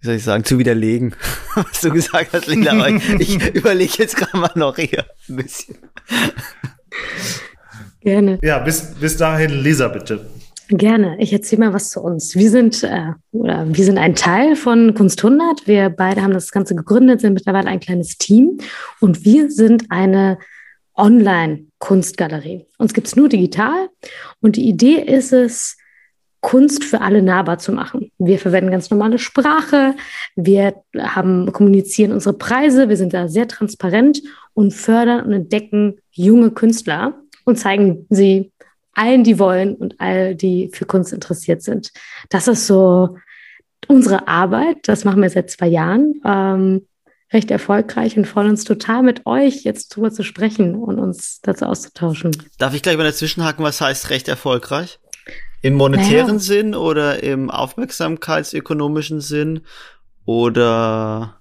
wie 0.01 0.07
soll 0.07 0.15
ich 0.15 0.23
sagen, 0.23 0.43
zu 0.43 0.57
widerlegen, 0.57 1.15
was 1.55 1.81
du 1.81 1.91
gesagt 1.91 2.33
hast, 2.33 2.47
Lila. 2.47 2.87
ich 3.19 3.39
überlege 3.53 3.93
jetzt 3.99 4.17
gerade 4.17 4.37
mal 4.37 4.51
noch 4.55 4.75
hier 4.75 5.05
ein 5.29 5.35
bisschen. 5.37 5.77
Gerne. 8.01 8.39
Ja, 8.41 8.59
bis, 8.59 8.93
bis 8.99 9.17
dahin, 9.17 9.51
Lisa, 9.61 9.87
bitte. 9.87 10.25
Gerne. 10.69 11.17
Ich 11.19 11.33
erzähle 11.33 11.65
mal 11.65 11.73
was 11.73 11.89
zu 11.89 12.01
uns. 12.01 12.35
Wir 12.35 12.49
sind, 12.49 12.83
äh, 12.83 13.11
oder 13.31 13.65
wir 13.67 13.85
sind 13.85 13.97
ein 13.97 14.15
Teil 14.15 14.55
von 14.55 14.93
Kunst 14.93 15.23
100. 15.23 15.67
Wir 15.67 15.89
beide 15.89 16.21
haben 16.21 16.33
das 16.33 16.51
Ganze 16.51 16.75
gegründet, 16.75 17.21
sind 17.21 17.33
mittlerweile 17.33 17.67
ein 17.67 17.81
kleines 17.81 18.17
Team 18.17 18.57
und 19.01 19.25
wir 19.25 19.51
sind 19.51 19.85
eine 19.89 20.37
Online-Kunstgalerie. 20.95 22.65
Uns 22.77 22.93
gibt 22.93 23.07
es 23.07 23.15
nur 23.15 23.27
digital 23.27 23.89
und 24.39 24.55
die 24.55 24.67
Idee 24.67 24.95
ist 24.95 25.33
es, 25.33 25.77
Kunst 26.41 26.83
für 26.83 27.01
alle 27.01 27.21
nahbar 27.21 27.59
zu 27.59 27.71
machen. 27.71 28.11
Wir 28.17 28.39
verwenden 28.39 28.71
ganz 28.71 28.89
normale 28.89 29.19
Sprache, 29.19 29.93
wir 30.35 30.73
haben, 30.97 31.51
kommunizieren 31.53 32.11
unsere 32.11 32.35
Preise, 32.35 32.89
wir 32.89 32.97
sind 32.97 33.13
da 33.13 33.27
sehr 33.27 33.47
transparent 33.47 34.23
und 34.55 34.73
fördern 34.73 35.23
und 35.23 35.33
entdecken 35.33 35.99
junge 36.09 36.49
Künstler 36.49 37.20
und 37.45 37.57
zeigen 37.57 38.05
sie 38.09 38.51
allen, 38.93 39.23
die 39.23 39.39
wollen 39.39 39.75
und 39.75 39.99
all, 39.99 40.35
die 40.35 40.69
für 40.73 40.85
Kunst 40.85 41.13
interessiert 41.13 41.61
sind. 41.61 41.91
Das 42.29 42.47
ist 42.47 42.67
so 42.67 43.17
unsere 43.87 44.27
Arbeit. 44.27 44.77
Das 44.83 45.05
machen 45.05 45.21
wir 45.21 45.29
seit 45.29 45.49
zwei 45.49 45.67
Jahren. 45.67 46.21
Ähm, 46.25 46.87
recht 47.33 47.49
erfolgreich 47.49 48.17
und 48.17 48.27
freuen 48.27 48.49
uns 48.49 48.65
total 48.65 49.03
mit 49.03 49.25
euch 49.25 49.63
jetzt 49.63 49.95
drüber 49.95 50.11
zu 50.11 50.23
sprechen 50.23 50.75
und 50.75 50.99
uns 50.99 51.39
dazu 51.41 51.65
auszutauschen. 51.65 52.31
Darf 52.57 52.73
ich 52.73 52.81
gleich 52.81 52.97
mal 52.97 53.05
dazwischenhaken, 53.05 53.63
was 53.63 53.79
heißt 53.79 54.09
recht 54.09 54.27
erfolgreich? 54.27 54.99
Im 55.61 55.75
monetären 55.75 56.27
naja. 56.27 56.39
Sinn 56.39 56.75
oder 56.75 57.23
im 57.23 57.49
aufmerksamkeitsökonomischen 57.49 59.21
Sinn 59.21 59.61
oder? 60.25 61.39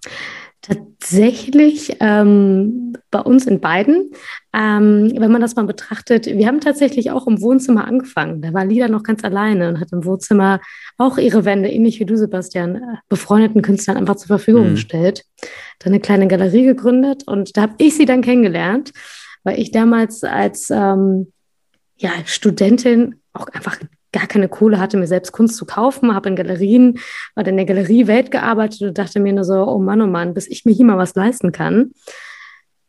Tatsächlich 0.71 1.97
ähm, 1.99 2.93
bei 3.11 3.21
uns 3.21 3.47
in 3.47 3.61
beiden. 3.61 4.13
Ähm, 4.53 5.13
wenn 5.17 5.33
man 5.33 5.41
das 5.41 5.57
mal 5.57 5.65
betrachtet, 5.67 6.27
wir 6.27 6.47
haben 6.47 6.61
tatsächlich 6.61 7.11
auch 7.11 7.27
im 7.27 7.41
Wohnzimmer 7.41 7.87
angefangen. 7.87 8.41
Da 8.43 8.53
war 8.53 8.65
Lida 8.65 8.87
noch 8.89 9.03
ganz 9.03 9.25
alleine 9.25 9.69
und 9.69 9.81
hat 9.81 9.93
im 9.93 10.05
Wohnzimmer 10.05 10.61
auch 10.99 11.19
ihre 11.19 11.45
Wände, 11.45 11.69
ähnlich 11.69 11.99
wie 11.99 12.05
du, 12.05 12.17
Sebastian, 12.17 12.77
äh, 12.77 12.81
befreundeten 13.09 13.63
Künstlern 13.63 13.97
einfach 13.97 14.17
zur 14.17 14.29
Verfügung 14.29 14.69
mhm. 14.69 14.75
gestellt. 14.75 15.25
Dann 15.81 15.93
eine 15.93 16.01
kleine 16.01 16.29
Galerie 16.29 16.65
gegründet 16.65 17.25
und 17.27 17.57
da 17.57 17.63
habe 17.63 17.75
ich 17.79 17.97
sie 17.97 18.05
dann 18.05 18.23
kennengelernt, 18.23 18.93
weil 19.43 19.59
ich 19.59 19.73
damals 19.73 20.23
als 20.23 20.71
ähm, 20.71 21.33
ja, 21.97 22.13
Studentin 22.27 23.17
auch 23.33 23.49
einfach 23.49 23.79
gar 24.13 24.27
keine 24.27 24.49
Kohle 24.49 24.81
hatte, 24.81 24.97
mir 24.97 25.07
selbst 25.07 25.33
Kunst 25.33 25.57
zu 25.57 25.65
kaufen, 25.65 26.15
habe 26.15 26.29
in 26.29 26.37
Galerien 26.37 26.99
oder 27.37 27.49
in 27.49 27.57
der 27.57 27.67
Galerie 27.67 28.07
Welt 28.07 28.31
gearbeitet 28.31 28.83
und 28.83 28.99
dachte 28.99 29.21
mir 29.21 29.33
nur 29.33 29.45
so, 29.45 29.67
oh 29.67 29.79
Mann, 29.79 30.03
oh 30.03 30.07
Mann, 30.07 30.35
bis 30.35 30.49
ich 30.49 30.65
mir 30.65 30.73
hier 30.73 30.85
mal 30.85 30.99
was 30.99 31.15
leisten 31.15 31.53
kann. 31.53 31.93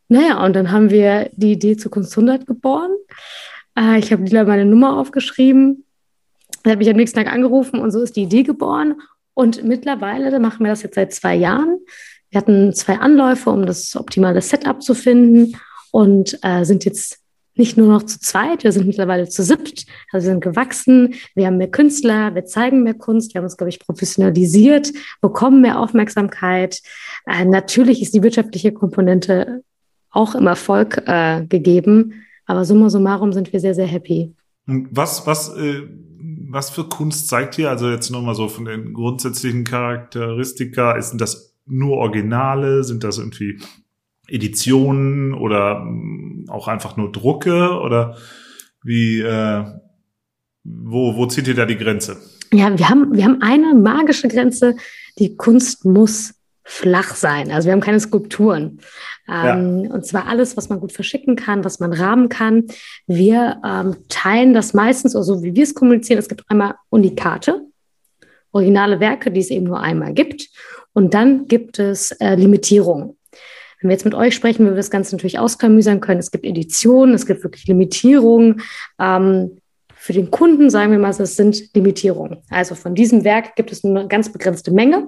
Naja, 0.07 0.43
und 0.43 0.55
dann 0.55 0.71
haben 0.71 0.89
wir 0.89 1.29
die 1.33 1.53
Idee 1.53 1.77
zu 1.77 1.89
Kunst 1.89 2.11
100 2.13 2.45
geboren. 2.45 2.91
Äh, 3.77 3.99
ich 3.99 4.11
habe 4.11 4.23
Lila 4.23 4.43
meine 4.43 4.65
Nummer 4.65 4.97
aufgeschrieben. 4.97 5.85
Er 6.63 6.73
hat 6.73 6.79
mich 6.79 6.89
am 6.89 6.97
nächsten 6.97 7.17
Tag 7.17 7.31
angerufen 7.31 7.79
und 7.79 7.91
so 7.91 8.01
ist 8.01 8.15
die 8.15 8.23
Idee 8.23 8.43
geboren. 8.43 9.01
Und 9.33 9.63
mittlerweile 9.63 10.37
machen 10.39 10.65
wir 10.65 10.71
das 10.71 10.83
jetzt 10.83 10.95
seit 10.95 11.13
zwei 11.13 11.35
Jahren. 11.35 11.79
Wir 12.29 12.39
hatten 12.39 12.73
zwei 12.73 12.97
Anläufe, 12.97 13.49
um 13.49 13.65
das 13.65 13.95
optimale 13.95 14.41
Setup 14.41 14.81
zu 14.81 14.93
finden 14.93 15.55
und 15.91 16.37
äh, 16.43 16.65
sind 16.65 16.83
jetzt 16.85 17.20
nicht 17.55 17.77
nur 17.77 17.87
noch 17.87 18.03
zu 18.03 18.19
zweit, 18.19 18.63
wir 18.63 18.71
sind 18.71 18.87
mittlerweile 18.87 19.27
zu 19.27 19.43
siebt, 19.43 19.85
also 20.11 20.25
wir 20.27 20.31
sind 20.33 20.43
gewachsen, 20.43 21.15
wir 21.35 21.47
haben 21.47 21.57
mehr 21.57 21.71
Künstler, 21.71 22.33
wir 22.33 22.45
zeigen 22.45 22.83
mehr 22.83 22.93
Kunst, 22.93 23.33
wir 23.33 23.39
haben 23.39 23.45
uns, 23.45 23.57
glaube 23.57 23.69
ich, 23.69 23.79
professionalisiert, 23.79 24.91
bekommen 25.21 25.61
mehr 25.61 25.79
Aufmerksamkeit. 25.79 26.81
Äh, 27.25 27.45
natürlich 27.45 28.01
ist 28.01 28.13
die 28.13 28.23
wirtschaftliche 28.23 28.71
Komponente 28.71 29.63
auch 30.09 30.35
im 30.35 30.47
Erfolg 30.47 31.03
äh, 31.07 31.45
gegeben, 31.45 32.23
aber 32.45 32.65
summa 32.65 32.89
summarum 32.89 33.33
sind 33.33 33.51
wir 33.53 33.59
sehr, 33.59 33.75
sehr 33.75 33.87
happy. 33.87 34.33
Was, 34.65 35.25
was, 35.27 35.55
äh, 35.55 35.83
was 36.49 36.69
für 36.69 36.83
Kunst 36.85 37.27
zeigt 37.27 37.57
ihr? 37.57 37.69
Also 37.69 37.89
jetzt 37.89 38.09
nochmal 38.09 38.35
so 38.35 38.47
von 38.47 38.65
den 38.65 38.93
grundsätzlichen 38.93 39.63
Charakteristika, 39.63 41.01
sind 41.01 41.21
das 41.21 41.55
nur 41.65 41.97
Originale? 41.97 42.83
Sind 42.83 43.03
das 43.03 43.17
irgendwie 43.17 43.59
Editionen 44.31 45.33
oder 45.33 45.79
mm, 45.79 46.45
auch 46.49 46.67
einfach 46.67 46.97
nur 46.97 47.11
Drucke 47.11 47.79
oder 47.79 48.17
wie 48.83 49.19
äh, 49.19 49.65
wo, 50.63 51.15
wo 51.15 51.25
zieht 51.25 51.47
ihr 51.47 51.55
da 51.55 51.65
die 51.65 51.77
Grenze? 51.77 52.17
Ja, 52.53 52.77
wir 52.77 52.89
haben, 52.89 53.15
wir 53.15 53.23
haben 53.23 53.41
eine 53.41 53.73
magische 53.73 54.27
Grenze. 54.27 54.75
Die 55.17 55.35
Kunst 55.37 55.85
muss 55.85 56.35
flach 56.63 57.15
sein. 57.15 57.51
Also 57.51 57.67
wir 57.67 57.73
haben 57.73 57.81
keine 57.81 57.99
Skulpturen. 57.99 58.79
Ähm, 59.27 59.85
ja. 59.85 59.91
Und 59.91 60.05
zwar 60.05 60.27
alles, 60.27 60.57
was 60.57 60.69
man 60.69 60.79
gut 60.79 60.91
verschicken 60.91 61.35
kann, 61.35 61.63
was 61.63 61.79
man 61.79 61.93
rahmen 61.93 62.29
kann. 62.29 62.65
Wir 63.07 63.61
ähm, 63.65 63.97
teilen 64.09 64.53
das 64.53 64.73
meistens, 64.73 65.15
also 65.15 65.43
wie 65.43 65.55
wir 65.55 65.63
es 65.63 65.73
kommunizieren. 65.73 66.19
Es 66.19 66.29
gibt 66.29 66.43
einmal 66.49 66.75
Unikate, 66.89 67.65
originale 68.51 68.99
Werke, 68.99 69.31
die 69.31 69.39
es 69.39 69.49
eben 69.49 69.65
nur 69.65 69.79
einmal 69.79 70.13
gibt. 70.13 70.49
Und 70.93 71.13
dann 71.13 71.47
gibt 71.47 71.79
es 71.79 72.11
äh, 72.11 72.35
Limitierungen. 72.35 73.17
Wenn 73.81 73.89
wir 73.89 73.95
jetzt 73.95 74.05
mit 74.05 74.13
euch 74.13 74.35
sprechen, 74.35 74.65
wir 74.65 74.75
das 74.75 74.91
Ganze 74.91 75.15
natürlich 75.15 75.39
ausklamüsern 75.39 75.99
können. 75.99 76.19
Es 76.19 76.31
gibt 76.31 76.45
Editionen, 76.45 77.15
es 77.15 77.25
gibt 77.25 77.43
wirklich 77.43 77.65
Limitierungen. 77.65 78.61
Ähm, 78.99 79.57
für 79.95 80.13
den 80.13 80.31
Kunden 80.31 80.69
sagen 80.69 80.91
wir 80.91 80.99
mal, 80.99 81.09
es 81.09 81.35
sind 81.35 81.73
Limitierungen. 81.75 82.39
Also 82.49 82.75
von 82.75 82.95
diesem 82.95 83.23
Werk 83.23 83.55
gibt 83.55 83.71
es 83.71 83.83
nur 83.83 83.99
eine 83.99 84.07
ganz 84.07 84.31
begrenzte 84.31 84.71
Menge. 84.71 85.07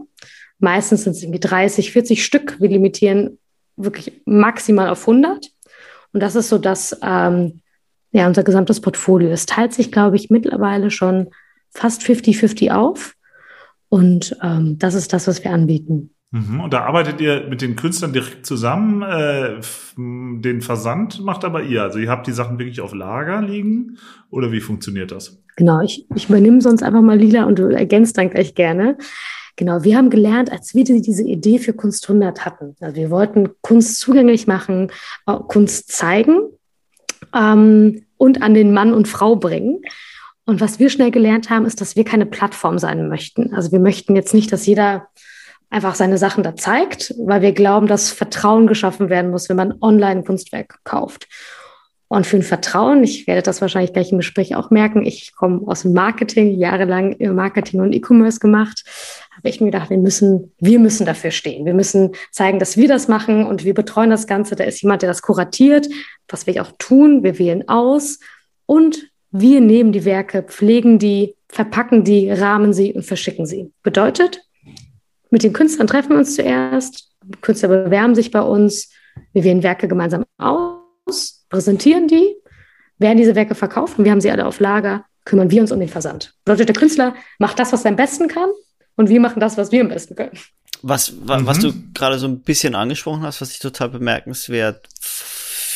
Meistens 0.60 1.04
sind 1.04 1.14
es 1.14 1.24
irgendwie 1.24 1.40
30, 1.40 1.92
40 1.92 2.24
Stück. 2.24 2.60
Wir 2.60 2.70
limitieren 2.70 3.40
wirklich 3.76 4.22
maximal 4.26 4.90
auf 4.90 5.08
100. 5.08 5.50
Und 6.14 6.20
das 6.20 6.36
ist 6.36 6.50
so 6.50 6.58
das, 6.58 6.98
ähm, 7.04 7.62
ja, 8.12 8.28
unser 8.28 8.44
gesamtes 8.44 8.82
Portfolio. 8.82 9.30
Es 9.30 9.46
teilt 9.46 9.74
sich, 9.74 9.92
glaube 9.92 10.16
ich, 10.16 10.30
mittlerweile 10.30 10.92
schon 10.92 11.30
fast 11.72 12.02
50-50 12.04 12.72
auf. 12.72 13.16
Und 13.90 14.38
ähm, 14.42 14.78
das 14.80 14.94
ist 14.94 15.14
das, 15.14 15.28
was 15.28 15.44
wir 15.44 15.52
anbieten. 15.52 16.14
Mhm, 16.34 16.62
und 16.62 16.74
da 16.74 16.82
arbeitet 16.82 17.22
ihr 17.22 17.46
mit 17.48 17.62
den 17.62 17.76
Künstlern 17.76 18.12
direkt 18.12 18.44
zusammen. 18.48 19.04
Äh, 19.04 19.62
den 19.96 20.62
Versand 20.62 21.24
macht 21.24 21.46
aber 21.46 21.62
ihr. 21.62 21.84
Also 21.84 22.00
ihr 22.00 22.10
habt 22.10 22.26
die 22.26 22.32
Sachen 22.32 22.58
wirklich 22.58 22.82
auf 22.82 22.96
Lager 22.96 23.44
liegen 23.44 24.00
oder 24.32 24.52
wie 24.52 24.60
funktioniert 24.60 25.12
das? 25.12 25.40
Genau, 25.58 25.82
ich, 25.82 26.08
ich 26.16 26.30
übernehme 26.30 26.60
sonst 26.60 26.82
einfach 26.82 27.04
mal 27.04 27.20
Lila 27.20 27.44
und 27.44 27.60
du 27.60 27.68
ergänzt 27.68 28.18
dann 28.18 28.32
gleich 28.32 28.56
gerne. 28.56 28.98
Genau, 29.58 29.84
wir 29.84 29.96
haben 29.96 30.10
gelernt, 30.10 30.52
als 30.52 30.74
wir 30.74 30.84
diese 30.84 31.24
Idee 31.24 31.60
für 31.60 31.74
Kunst 31.74 32.10
100 32.10 32.44
hatten. 32.44 32.76
Also 32.82 32.96
wir 32.96 33.12
wollten 33.12 33.50
Kunst 33.62 34.00
zugänglich 34.00 34.48
machen, 34.48 34.92
äh, 35.28 35.36
Kunst 35.48 35.92
zeigen 35.92 36.40
ähm, 37.36 38.08
und 38.18 38.42
an 38.42 38.56
den 38.56 38.74
Mann 38.74 38.96
und 38.96 39.08
Frau 39.08 39.36
bringen. 39.36 39.84
Und 40.46 40.62
was 40.62 40.80
wir 40.80 40.90
schnell 40.90 41.12
gelernt 41.12 41.52
haben, 41.52 41.68
ist, 41.68 41.80
dass 41.80 41.96
wir 41.96 42.06
keine 42.06 42.26
Plattform 42.26 42.80
sein 42.80 43.08
möchten. 43.08 43.54
Also 43.54 43.72
wir 43.72 43.80
möchten 43.80 44.16
jetzt 44.16 44.34
nicht, 44.34 44.52
dass 44.52 44.66
jeder 44.66 45.10
einfach 45.74 45.96
seine 45.96 46.18
Sachen 46.18 46.44
da 46.44 46.56
zeigt, 46.56 47.16
weil 47.18 47.42
wir 47.42 47.52
glauben, 47.52 47.88
dass 47.88 48.12
Vertrauen 48.12 48.68
geschaffen 48.68 49.10
werden 49.10 49.32
muss, 49.32 49.50
wenn 49.50 49.58
man 49.58 49.74
online 49.82 50.20
ein 50.20 50.26
Kunstwerk 50.26 50.80
kauft. 50.84 51.28
Und 52.08 52.28
für 52.28 52.38
ein 52.38 52.44
Vertrauen, 52.44 53.04
ich 53.04 53.26
werde 53.26 53.42
das 53.42 53.60
wahrscheinlich 53.60 53.92
gleich 53.92 54.12
im 54.12 54.20
Gespräch 54.20 54.56
auch 54.56 54.70
merken, 54.70 55.04
ich 55.04 55.34
komme 55.36 55.62
aus 55.66 55.82
dem 55.82 55.94
Marketing, 55.94 56.60
jahrelang 56.60 57.16
Marketing 57.34 57.80
und 57.80 57.92
E-Commerce 57.92 58.40
gemacht, 58.40 58.84
habe 59.36 59.50
ich 59.50 59.62
mir 59.62 59.72
gedacht, 59.72 59.90
wir 59.90 59.98
müssen, 59.98 60.54
wir 60.60 60.78
müssen 60.78 61.08
dafür 61.08 61.32
stehen. 61.32 61.66
Wir 61.66 61.74
müssen 61.74 62.12
zeigen, 62.30 62.60
dass 62.60 62.78
wir 62.78 62.88
das 62.88 63.08
machen 63.08 63.44
und 63.44 63.64
wir 63.64 63.74
betreuen 63.74 64.12
das 64.12 64.28
Ganze. 64.28 64.56
Da 64.56 64.66
ist 64.66 64.84
jemand, 64.84 65.02
der 65.02 65.10
das 65.10 65.24
kuratiert, 65.24 65.90
was 66.28 66.46
wir 66.46 66.62
auch 66.62 66.72
tun. 66.78 67.24
Wir 67.24 67.40
wählen 67.40 67.68
aus 67.68 68.20
und 68.68 69.08
wir 69.32 69.60
nehmen 69.60 69.92
die 69.92 70.06
Werke, 70.06 70.44
pflegen 70.44 71.00
die, 71.00 71.34
verpacken 71.50 72.04
die, 72.04 72.30
rahmen 72.30 72.74
sie 72.74 72.94
und 72.94 73.04
verschicken 73.04 73.48
sie. 73.48 73.72
Bedeutet, 73.82 74.44
mit 75.34 75.42
den 75.42 75.52
Künstlern 75.52 75.88
treffen 75.88 76.12
wir 76.12 76.20
uns 76.20 76.36
zuerst, 76.36 77.10
Künstler 77.42 77.70
bewerben 77.70 78.14
sich 78.14 78.30
bei 78.30 78.42
uns, 78.42 78.90
wir 79.34 79.44
wählen 79.44 79.64
Werke 79.64 79.88
gemeinsam 79.88 80.26
aus, 80.38 81.44
präsentieren 81.50 82.08
die, 82.08 82.36
werden 83.00 83.18
diese 83.18 83.34
Werke 83.34 83.56
verkauft 83.56 83.98
und 83.98 84.06
wir 84.06 84.12
haben 84.12 84.22
sie 84.22 84.30
alle 84.30 84.46
auf 84.46 84.60
Lager, 84.60 85.06
kümmern 85.26 85.50
wir 85.50 85.62
uns 85.62 85.72
um 85.72 85.80
den 85.80 85.90
Versand. 85.90 86.36
Bedeutet, 86.46 86.70
der 86.70 86.76
Künstler 86.76 87.16
macht 87.40 87.58
das, 87.58 87.74
was 87.74 87.84
er 87.84 87.90
am 87.90 87.96
besten 87.96 88.28
kann 88.28 88.50
und 88.96 89.10
wir 89.10 89.20
machen 89.20 89.40
das, 89.40 89.58
was 89.58 89.72
wir 89.72 89.82
am 89.82 89.90
besten 89.90 90.16
können. 90.16 90.38
Was, 90.84 91.14
wa, 91.28 91.40
mhm. 91.40 91.48
was 91.48 91.58
du 91.58 91.74
gerade 91.96 92.20
so 92.20 92.28
ein 92.28 92.42
bisschen 92.42 92.76
angesprochen 92.76 93.24
hast, 93.24 93.42
was 93.42 93.50
ich 93.50 93.60
total 93.60 93.90
bemerkenswert 93.90 94.88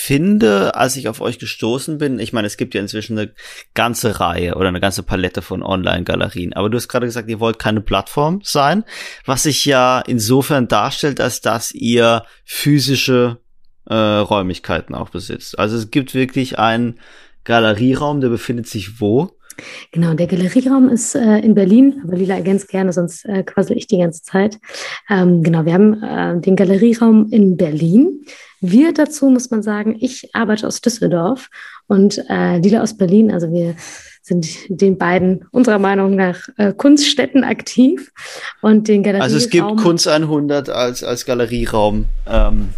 finde, 0.07 0.73
als 0.75 0.95
ich 0.95 1.09
auf 1.09 1.19
euch 1.19 1.37
gestoßen 1.37 1.97
bin, 1.97 2.17
ich 2.17 2.31
meine, 2.31 2.47
es 2.47 2.55
gibt 2.55 2.73
ja 2.73 2.79
inzwischen 2.79 3.19
eine 3.19 3.33
ganze 3.73 4.21
Reihe 4.21 4.55
oder 4.55 4.69
eine 4.69 4.79
ganze 4.79 5.03
Palette 5.03 5.41
von 5.41 5.61
Online-Galerien, 5.61 6.53
aber 6.53 6.69
du 6.69 6.77
hast 6.77 6.87
gerade 6.87 7.07
gesagt, 7.07 7.29
ihr 7.29 7.41
wollt 7.41 7.59
keine 7.59 7.81
Plattform 7.81 8.39
sein, 8.41 8.85
was 9.25 9.43
sich 9.43 9.65
ja 9.65 9.99
insofern 9.99 10.69
darstellt, 10.69 11.19
als 11.19 11.41
dass 11.41 11.73
ihr 11.73 12.23
physische 12.45 13.39
äh, 13.89 13.93
Räumlichkeiten 13.93 14.95
auch 14.95 15.09
besitzt. 15.09 15.59
Also 15.59 15.75
es 15.75 15.91
gibt 15.91 16.13
wirklich 16.13 16.57
einen 16.57 17.01
Galerieraum, 17.43 18.21
der 18.21 18.29
befindet 18.29 18.67
sich 18.67 19.01
wo? 19.01 19.31
Genau, 19.91 20.13
der 20.13 20.27
Galerieraum 20.27 20.87
ist 20.87 21.15
äh, 21.15 21.39
in 21.39 21.53
Berlin, 21.53 22.01
aber 22.05 22.15
Lila 22.15 22.35
ergänzt 22.35 22.69
gerne, 22.69 22.93
sonst 22.93 23.25
äh, 23.25 23.43
quassel 23.43 23.75
ich 23.75 23.87
die 23.87 23.97
ganze 23.97 24.21
Zeit. 24.21 24.57
Ähm, 25.09 25.43
genau, 25.43 25.65
wir 25.65 25.73
haben 25.73 26.01
äh, 26.01 26.39
den 26.39 26.55
Galerieraum 26.55 27.27
in 27.29 27.57
Berlin. 27.57 28.23
Wir 28.59 28.93
dazu 28.93 29.29
muss 29.29 29.51
man 29.51 29.61
sagen, 29.61 29.97
ich 29.99 30.33
arbeite 30.33 30.67
aus 30.67 30.81
Düsseldorf 30.81 31.49
und 31.87 32.23
äh, 32.29 32.57
Lila 32.57 32.81
aus 32.81 32.97
Berlin. 32.97 33.31
Also 33.31 33.51
wir 33.51 33.75
sind 34.21 34.47
den 34.67 34.97
beiden 34.97 35.45
unserer 35.51 35.79
Meinung 35.79 36.15
nach 36.15 36.49
äh, 36.57 36.73
Kunststätten 36.73 37.43
aktiv 37.43 38.11
und 38.61 38.87
den 38.87 39.03
Galerieraum. 39.03 39.23
Also 39.23 39.37
es 39.37 39.49
gibt 39.49 39.77
Kunst 39.77 40.07
100 40.07 40.69
als 40.69 41.03
als 41.03 41.25
Galerieraum. 41.25 42.05
Ähm 42.27 42.69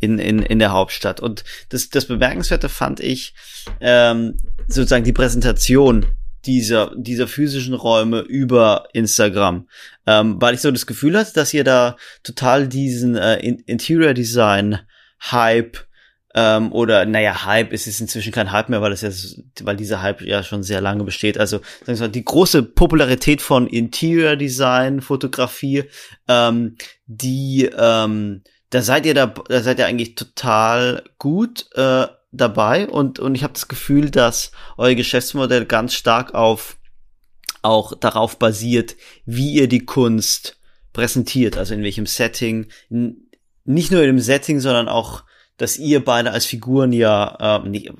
in, 0.00 0.18
in, 0.18 0.40
in 0.40 0.58
der 0.58 0.72
Hauptstadt. 0.72 1.20
Und 1.20 1.44
das, 1.68 1.90
das 1.90 2.06
Bemerkenswerte 2.06 2.68
fand 2.68 3.00
ich 3.00 3.34
ähm, 3.80 4.38
sozusagen 4.66 5.04
die 5.04 5.12
Präsentation 5.12 6.06
dieser, 6.46 6.92
dieser 6.96 7.26
physischen 7.28 7.74
Räume 7.74 8.20
über 8.20 8.88
Instagram, 8.92 9.68
ähm, 10.06 10.40
weil 10.40 10.54
ich 10.54 10.60
so 10.60 10.70
das 10.70 10.86
Gefühl 10.86 11.18
hatte, 11.18 11.32
dass 11.34 11.54
ihr 11.54 11.64
da 11.64 11.96
total 12.22 12.68
diesen 12.68 13.16
äh, 13.16 13.36
Interior 13.38 14.14
Design 14.14 14.80
Hype 15.30 15.78
ähm, 16.34 16.72
oder 16.72 17.06
naja, 17.06 17.44
Hype 17.44 17.72
ist 17.72 17.86
es 17.86 18.00
inzwischen 18.00 18.32
kein 18.32 18.52
Hype 18.52 18.68
mehr, 18.68 18.80
weil 18.80 18.92
es 18.92 19.00
ja, 19.02 19.10
weil 19.66 19.76
dieser 19.76 20.00
Hype 20.00 20.22
ja 20.22 20.42
schon 20.42 20.62
sehr 20.62 20.80
lange 20.80 21.04
besteht. 21.04 21.38
Also 21.38 21.58
sagen 21.84 21.98
wir 21.98 22.06
mal, 22.06 22.12
die 22.12 22.24
große 22.24 22.62
Popularität 22.62 23.42
von 23.42 23.66
Interior 23.66 24.36
Design, 24.36 25.00
Fotografie, 25.00 25.84
ähm, 26.28 26.76
die 27.06 27.68
ähm, 27.76 28.42
da 28.70 28.82
seid 28.82 29.04
ihr 29.04 29.14
da, 29.14 29.26
da 29.26 29.60
seid 29.60 29.80
ihr 29.80 29.86
eigentlich 29.86 30.14
total 30.14 31.02
gut 31.18 31.66
äh, 31.74 32.06
dabei 32.32 32.88
und 32.88 33.18
und 33.18 33.34
ich 33.34 33.42
habe 33.42 33.52
das 33.52 33.68
Gefühl, 33.68 34.10
dass 34.10 34.52
euer 34.76 34.94
Geschäftsmodell 34.94 35.66
ganz 35.66 35.94
stark 35.94 36.34
auf 36.34 36.76
auch 37.62 37.94
darauf 37.94 38.38
basiert, 38.38 38.96
wie 39.26 39.52
ihr 39.52 39.68
die 39.68 39.84
Kunst 39.84 40.58
präsentiert, 40.92 41.58
also 41.58 41.74
in 41.74 41.82
welchem 41.82 42.06
Setting, 42.06 42.68
nicht 42.88 43.92
nur 43.92 44.00
in 44.00 44.06
dem 44.06 44.18
Setting, 44.18 44.60
sondern 44.60 44.88
auch 44.88 45.24
dass 45.60 45.76
ihr 45.76 46.02
beide 46.02 46.30
als 46.30 46.46
Figuren 46.46 46.90
ja, 46.90 47.58
äh, 47.62 47.68
nicht, 47.68 47.92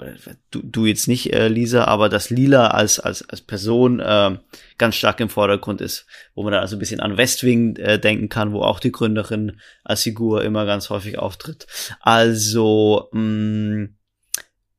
du, 0.50 0.62
du 0.62 0.86
jetzt 0.86 1.08
nicht, 1.08 1.34
äh, 1.34 1.48
Lisa, 1.48 1.84
aber 1.84 2.08
dass 2.08 2.30
Lila 2.30 2.68
als, 2.68 2.98
als, 2.98 3.28
als 3.28 3.42
Person 3.42 4.00
äh, 4.00 4.38
ganz 4.78 4.94
stark 4.94 5.20
im 5.20 5.28
Vordergrund 5.28 5.82
ist, 5.82 6.06
wo 6.34 6.42
man 6.42 6.52
dann 6.52 6.62
also 6.62 6.76
ein 6.76 6.78
bisschen 6.78 7.00
an 7.00 7.18
Westwing 7.18 7.76
äh, 7.76 7.98
denken 8.00 8.30
kann, 8.30 8.54
wo 8.54 8.62
auch 8.62 8.80
die 8.80 8.92
Gründerin 8.92 9.60
als 9.84 10.04
Figur 10.04 10.42
immer 10.42 10.64
ganz 10.64 10.88
häufig 10.88 11.18
auftritt. 11.18 11.66
Also, 12.00 13.10
mh, 13.12 13.20
mm, 13.20 13.96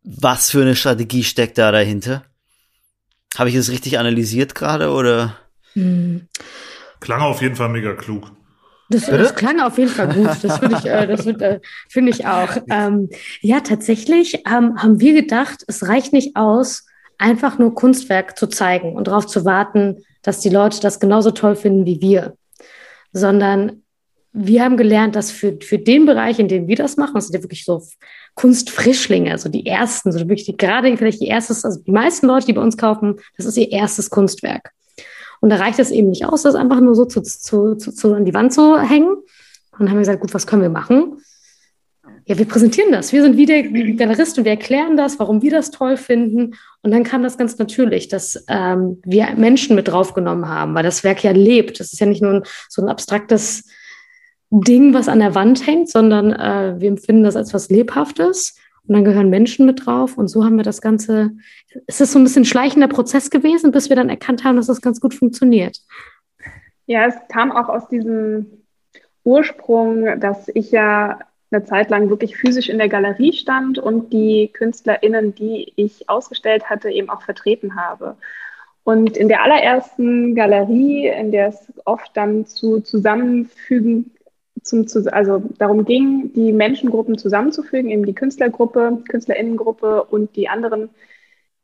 was 0.04 0.50
für 0.50 0.62
eine 0.62 0.76
Strategie 0.76 1.24
steckt 1.24 1.58
da 1.58 1.72
dahinter? 1.72 2.24
Habe 3.38 3.50
ich 3.50 3.56
das 3.56 3.70
richtig 3.70 4.00
analysiert 4.00 4.56
gerade 4.56 4.92
oder? 4.92 5.38
Hm. 5.74 6.28
Klang 7.00 7.22
auf 7.22 7.42
jeden 7.42 7.56
Fall 7.56 7.70
mega 7.70 7.94
klug. 7.94 8.32
Das, 8.90 9.06
das, 9.06 9.36
klang 9.36 9.62
auf 9.62 9.78
jeden 9.78 9.90
Fall 9.90 10.14
gut. 10.14 10.44
Das 10.44 10.60
finde 10.60 10.78
ich, 10.78 10.86
äh, 10.86 11.08
das 11.08 11.26
äh, 11.26 11.60
finde 11.88 12.12
ich 12.12 12.28
auch. 12.28 12.50
Ähm, 12.70 13.10
ja, 13.40 13.62
tatsächlich 13.62 14.44
ähm, 14.46 14.82
haben 14.82 15.00
wir 15.00 15.14
gedacht, 15.14 15.64
es 15.68 15.88
reicht 15.88 16.12
nicht 16.12 16.36
aus, 16.36 16.86
einfach 17.18 17.58
nur 17.58 17.74
Kunstwerk 17.74 18.38
zu 18.38 18.48
zeigen 18.48 18.96
und 18.96 19.08
darauf 19.08 19.28
zu 19.28 19.46
warten, 19.46 20.04
dass 20.24 20.42
die 20.42 20.50
Leute 20.50 20.82
das 20.82 21.00
genauso 21.00 21.32
toll 21.32 21.56
finden 21.56 21.86
wie 21.86 22.02
wir, 22.02 22.36
sondern 23.14 23.84
wir 24.34 24.64
haben 24.64 24.78
gelernt, 24.78 25.16
dass 25.16 25.32
für, 25.32 25.58
für 25.62 25.78
den 25.78 26.06
Bereich, 26.06 26.40
in 26.40 26.48
dem 26.48 26.68
wir 26.68 26.76
das 26.76 26.98
machen, 26.98 27.16
das 27.16 27.28
sind 27.28 27.36
ja 27.36 27.44
wirklich 27.44 27.66
so 27.66 27.84
Kunstfrischlinge, 28.36 29.32
also 29.32 29.50
die 29.50 29.66
ersten, 29.66 30.12
so 30.12 30.20
wirklich 30.20 30.46
die, 30.46 30.56
gerade 30.56 30.96
vielleicht 30.96 31.22
die 31.22 31.28
erstes, 31.28 31.66
also 31.66 31.82
die 31.82 31.92
meisten 31.92 32.28
Leute, 32.28 32.46
die 32.46 32.54
bei 32.54 32.62
uns 32.62 32.78
kaufen, 32.78 33.20
das 33.38 33.46
ist 33.46 33.58
ihr 33.58 33.72
erstes 33.72 34.10
Kunstwerk. 34.10 34.72
Und 35.42 35.50
da 35.50 35.58
reicht 35.58 35.80
es 35.80 35.92
eben 35.92 36.10
nicht 36.10 36.26
aus, 36.26 36.44
das 36.44 36.56
einfach 36.56 36.80
nur 36.80 36.96
so 36.96 37.06
zu, 37.06 37.22
zu, 37.22 37.76
zu, 37.76 37.92
zu 37.92 38.14
an 38.14 38.26
die 38.26 38.34
Wand 38.34 38.54
zu 38.54 38.80
hängen. 38.80 39.10
Und 39.10 39.80
dann 39.80 39.90
haben 39.90 39.96
wir 39.96 40.02
gesagt, 40.02 40.22
gut, 40.22 40.34
was 40.34 40.48
können 40.48 40.62
wir 40.62 40.70
machen? 40.70 41.18
Ja, 42.26 42.38
wir 42.38 42.46
präsentieren 42.46 42.92
das. 42.92 43.12
Wir 43.12 43.24
sind 43.24 43.36
wie 43.36 43.48
der 43.48 43.64
Galerist 43.64 44.38
und 44.38 44.46
wir 44.46 44.52
erklären 44.52 44.96
das, 44.96 45.18
warum 45.20 45.42
wir 45.42 45.50
das 45.50 45.72
toll 45.72 45.98
finden. 45.98 46.54
Und 46.84 46.92
dann 46.92 47.04
kam 47.04 47.24
das 47.24 47.38
ganz 47.38 47.58
natürlich, 47.58 48.08
dass 48.08 48.46
ähm, 48.48 49.02
wir 49.04 49.34
Menschen 49.36 49.76
mit 49.76 49.88
draufgenommen 49.88 50.48
haben, 50.48 50.76
weil 50.76 50.84
das 50.84 51.04
Werk 51.04 51.24
ja 51.24 51.32
lebt. 51.32 51.80
Das 51.80 51.92
ist 51.92 52.00
ja 52.00 52.06
nicht 52.06 52.22
nur 52.22 52.36
ein, 52.36 52.44
so 52.70 52.84
ein 52.84 52.90
abstraktes 52.90 53.64
Ding, 54.52 54.94
was 54.94 55.08
an 55.08 55.20
der 55.20 55.34
Wand 55.34 55.66
hängt, 55.66 55.90
sondern 55.90 56.34
äh, 56.34 56.76
wir 56.80 56.90
empfinden 56.90 57.24
das 57.24 57.36
als 57.36 57.54
was 57.54 57.70
Lebhaftes. 57.70 58.58
Und 58.88 58.96
dann 58.96 59.06
gehören 59.06 59.30
Menschen 59.30 59.66
mit 59.66 59.86
drauf. 59.86 60.18
Und 60.18 60.28
so 60.28 60.44
haben 60.44 60.58
wir 60.58 60.64
das 60.64 60.82
Ganze, 60.82 61.32
es 61.88 62.02
ist 62.02 62.12
so 62.12 62.20
ein 62.20 62.24
bisschen 62.24 62.46
schleichender 62.46 62.88
Prozess 62.88 63.30
gewesen, 63.30 63.72
bis 63.72 63.90
wir 63.90 63.96
dann 63.96 64.10
erkannt 64.10 64.44
haben, 64.44 64.58
dass 64.58 64.68
das 64.68 64.82
ganz 64.82 65.00
gut 65.00 65.14
funktioniert. 65.14 65.78
Ja, 66.88 67.06
es 67.06 67.16
kam 67.30 67.52
auch 67.52 67.70
aus 67.70 67.88
diesem 67.88 68.48
Ursprung, 69.24 70.20
dass 70.20 70.50
ich 70.50 70.72
ja 70.72 71.20
eine 71.52 71.64
Zeit 71.64 71.90
lang 71.90 72.10
wirklich 72.10 72.36
physisch 72.38 72.70
in 72.70 72.78
der 72.78 72.90
Galerie 72.90 73.34
stand 73.34 73.78
und 73.78 74.12
die 74.12 74.50
KünstlerInnen, 74.52 75.36
die 75.36 75.72
ich 75.76 76.10
ausgestellt 76.10 76.70
hatte, 76.70 76.90
eben 76.90 77.10
auch 77.10 77.22
vertreten 77.22 77.76
habe. 77.76 78.18
Und 78.84 79.16
in 79.16 79.28
der 79.28 79.44
allerersten 79.44 80.34
Galerie, 80.34 81.08
in 81.08 81.32
der 81.32 81.50
es 81.50 81.72
oft 81.86 82.12
dann 82.16 82.46
zu 82.46 82.82
Zusammenfügen 82.82 84.12
zum, 84.62 84.86
also 85.12 85.44
darum 85.58 85.86
ging, 85.86 86.34
die 86.34 86.52
Menschengruppen 86.52 87.18
zusammenzufügen, 87.18 87.90
eben 87.90 88.06
die 88.06 88.14
Künstlergruppe, 88.14 89.04
Künstlerinnengruppe 89.08 90.04
und 90.04 90.36
die 90.36 90.50
anderen 90.50 90.90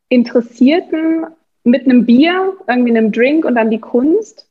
Interessierten 0.10 1.27
mit 1.63 1.86
einem 1.86 2.05
Bier, 2.05 2.55
irgendwie 2.67 2.95
einem 2.95 3.12
Drink 3.12 3.45
und 3.45 3.55
dann 3.55 3.69
die 3.69 3.79
Kunst. 3.79 4.49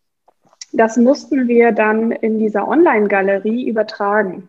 Das 0.73 0.97
mussten 0.97 1.49
wir 1.49 1.73
dann 1.73 2.13
in 2.13 2.39
dieser 2.39 2.69
Online-Galerie 2.69 3.69
übertragen. 3.69 4.49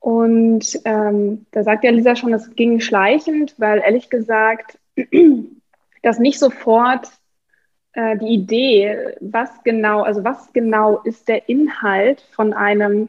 Und 0.00 0.80
ähm, 0.84 1.46
da 1.50 1.62
sagt 1.62 1.82
ja 1.82 1.90
Lisa 1.90 2.14
schon, 2.14 2.34
es 2.34 2.54
ging 2.54 2.80
schleichend, 2.80 3.54
weil 3.56 3.78
ehrlich 3.78 4.10
gesagt, 4.10 4.78
dass 6.02 6.18
nicht 6.18 6.38
sofort 6.38 7.08
äh, 7.94 8.18
die 8.18 8.34
Idee, 8.34 9.14
was 9.20 9.50
genau, 9.64 10.02
also 10.02 10.22
was 10.22 10.52
genau 10.52 10.98
ist 11.04 11.26
der 11.28 11.48
Inhalt 11.48 12.20
von 12.32 12.52
einem 12.52 13.08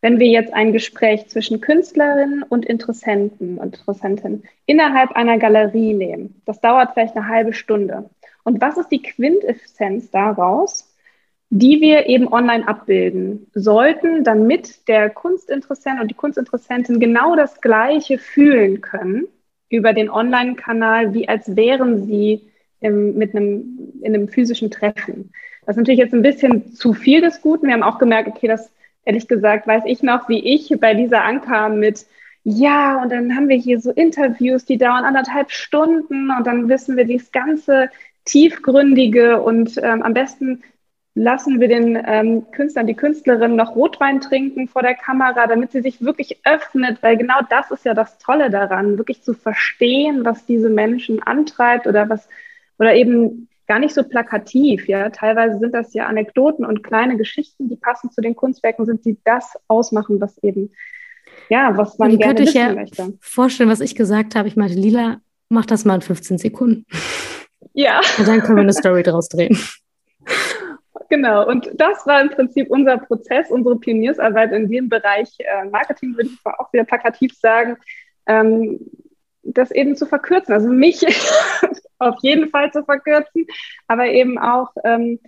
wenn 0.00 0.20
wir 0.20 0.28
jetzt 0.28 0.52
ein 0.52 0.72
Gespräch 0.72 1.28
zwischen 1.28 1.60
Künstlerinnen 1.60 2.42
und 2.42 2.64
Interessenten 2.64 3.58
und 3.58 3.76
Interessenten 3.76 4.44
innerhalb 4.66 5.12
einer 5.12 5.38
Galerie 5.38 5.94
nehmen, 5.94 6.40
das 6.44 6.60
dauert 6.60 6.92
vielleicht 6.92 7.16
eine 7.16 7.28
halbe 7.28 7.52
Stunde. 7.52 8.10
Und 8.44 8.60
was 8.60 8.76
ist 8.76 8.90
die 8.90 9.02
Quintessenz 9.02 10.10
daraus, 10.10 10.92
die 11.50 11.80
wir 11.80 12.06
eben 12.06 12.32
online 12.32 12.66
abbilden 12.66 13.46
sollten, 13.54 14.24
damit 14.24 14.88
der 14.88 15.10
Kunstinteressent 15.10 16.00
und 16.00 16.08
die 16.08 16.14
Kunstinteressentin 16.14 17.00
genau 17.00 17.36
das 17.36 17.60
Gleiche 17.60 18.18
fühlen 18.18 18.80
können 18.80 19.26
über 19.68 19.92
den 19.92 20.10
Online-Kanal, 20.10 21.14
wie 21.14 21.28
als 21.28 21.56
wären 21.56 22.06
sie 22.06 22.50
im, 22.80 23.16
mit 23.16 23.34
einem, 23.34 23.92
in 24.02 24.14
einem 24.14 24.28
physischen 24.28 24.70
Treffen. 24.70 25.32
Das 25.64 25.74
ist 25.74 25.78
natürlich 25.78 25.98
jetzt 25.98 26.14
ein 26.14 26.22
bisschen 26.22 26.72
zu 26.72 26.92
viel 26.92 27.20
des 27.20 27.42
Guten. 27.42 27.66
Wir 27.66 27.74
haben 27.74 27.82
auch 27.82 27.98
gemerkt, 27.98 28.28
okay, 28.28 28.46
das 28.46 28.70
ehrlich 29.06 29.28
gesagt, 29.28 29.66
weiß 29.66 29.84
ich 29.86 30.02
noch, 30.02 30.28
wie 30.28 30.54
ich 30.54 30.78
bei 30.78 30.92
dieser 30.92 31.24
ankam 31.24 31.78
mit, 31.78 32.04
ja, 32.44 33.02
und 33.02 33.10
dann 33.10 33.34
haben 33.34 33.48
wir 33.48 33.56
hier 33.56 33.80
so 33.80 33.90
Interviews, 33.90 34.66
die 34.66 34.78
dauern 34.78 35.04
anderthalb 35.04 35.50
Stunden 35.50 36.30
und 36.30 36.46
dann 36.46 36.68
wissen 36.68 36.96
wir 36.96 37.04
dieses 37.04 37.32
ganze 37.32 37.90
tiefgründige 38.24 39.40
und 39.40 39.78
ähm, 39.82 40.02
am 40.02 40.12
besten 40.14 40.62
lassen 41.14 41.60
wir 41.60 41.68
den 41.68 41.98
ähm, 42.06 42.50
Künstlern, 42.50 42.86
die 42.86 42.94
Künstlerin 42.94 43.56
noch 43.56 43.74
Rotwein 43.74 44.20
trinken 44.20 44.68
vor 44.68 44.82
der 44.82 44.94
Kamera, 44.94 45.46
damit 45.46 45.72
sie 45.72 45.80
sich 45.80 46.02
wirklich 46.02 46.40
öffnet, 46.44 47.02
weil 47.02 47.16
genau 47.16 47.40
das 47.48 47.70
ist 47.70 47.86
ja 47.86 47.94
das 47.94 48.18
Tolle 48.18 48.50
daran, 48.50 48.98
wirklich 48.98 49.22
zu 49.22 49.32
verstehen, 49.32 50.24
was 50.24 50.44
diese 50.44 50.68
Menschen 50.68 51.22
antreibt 51.22 51.86
oder 51.86 52.08
was, 52.10 52.28
oder 52.78 52.94
eben 52.94 53.48
gar 53.66 53.78
nicht 53.78 53.94
so 53.94 54.02
plakativ, 54.04 54.88
ja. 54.88 55.10
Teilweise 55.10 55.58
sind 55.58 55.72
das 55.74 55.92
ja 55.94 56.06
Anekdoten 56.06 56.64
und 56.64 56.82
kleine 56.82 57.16
Geschichten, 57.16 57.68
die 57.68 57.76
passend 57.76 58.12
zu 58.14 58.20
den 58.20 58.36
Kunstwerken 58.36 58.86
sind, 58.86 59.04
die 59.04 59.18
das 59.24 59.54
ausmachen, 59.68 60.20
was 60.20 60.38
eben, 60.42 60.72
ja, 61.48 61.76
was 61.76 61.98
man 61.98 62.10
Die 62.10 62.18
gerne 62.18 62.34
könnte 62.34 62.50
ich 62.50 62.54
ja 62.54 62.72
möchte. 62.74 63.14
vorstellen, 63.20 63.70
was 63.70 63.80
ich 63.80 63.94
gesagt 63.94 64.34
habe. 64.34 64.48
Ich 64.48 64.56
meinte, 64.56 64.74
Lila, 64.74 65.20
mach 65.48 65.66
das 65.66 65.84
mal 65.84 65.96
in 65.96 66.02
15 66.02 66.38
Sekunden. 66.38 66.86
Ja. 67.74 68.00
Und 68.18 68.26
dann 68.26 68.40
können 68.40 68.56
wir 68.56 68.62
eine 68.62 68.72
Story 68.72 69.02
draus 69.02 69.28
drehen. 69.28 69.58
Genau, 71.08 71.46
und 71.48 71.70
das 71.74 72.04
war 72.06 72.20
im 72.20 72.30
Prinzip 72.30 72.68
unser 72.70 72.98
Prozess, 72.98 73.50
unsere 73.50 73.78
Pioniersarbeit 73.78 74.52
in 74.52 74.68
dem 74.68 74.88
Bereich 74.88 75.28
äh, 75.38 75.64
Marketing, 75.66 76.16
würde 76.16 76.30
ich 76.30 76.44
mal 76.44 76.54
auch 76.58 76.72
wieder 76.72 76.84
plakativ 76.84 77.32
sagen, 77.38 77.76
ähm, 78.26 78.80
das 79.44 79.70
eben 79.70 79.94
zu 79.94 80.06
verkürzen. 80.06 80.52
Also 80.52 80.68
mich 80.68 81.00
auf 81.98 82.16
jeden 82.22 82.50
Fall 82.50 82.72
zu 82.72 82.84
verkürzen, 82.84 83.46
aber 83.86 84.06
eben 84.06 84.38
auch 84.38 84.70
ähm, 84.84 85.18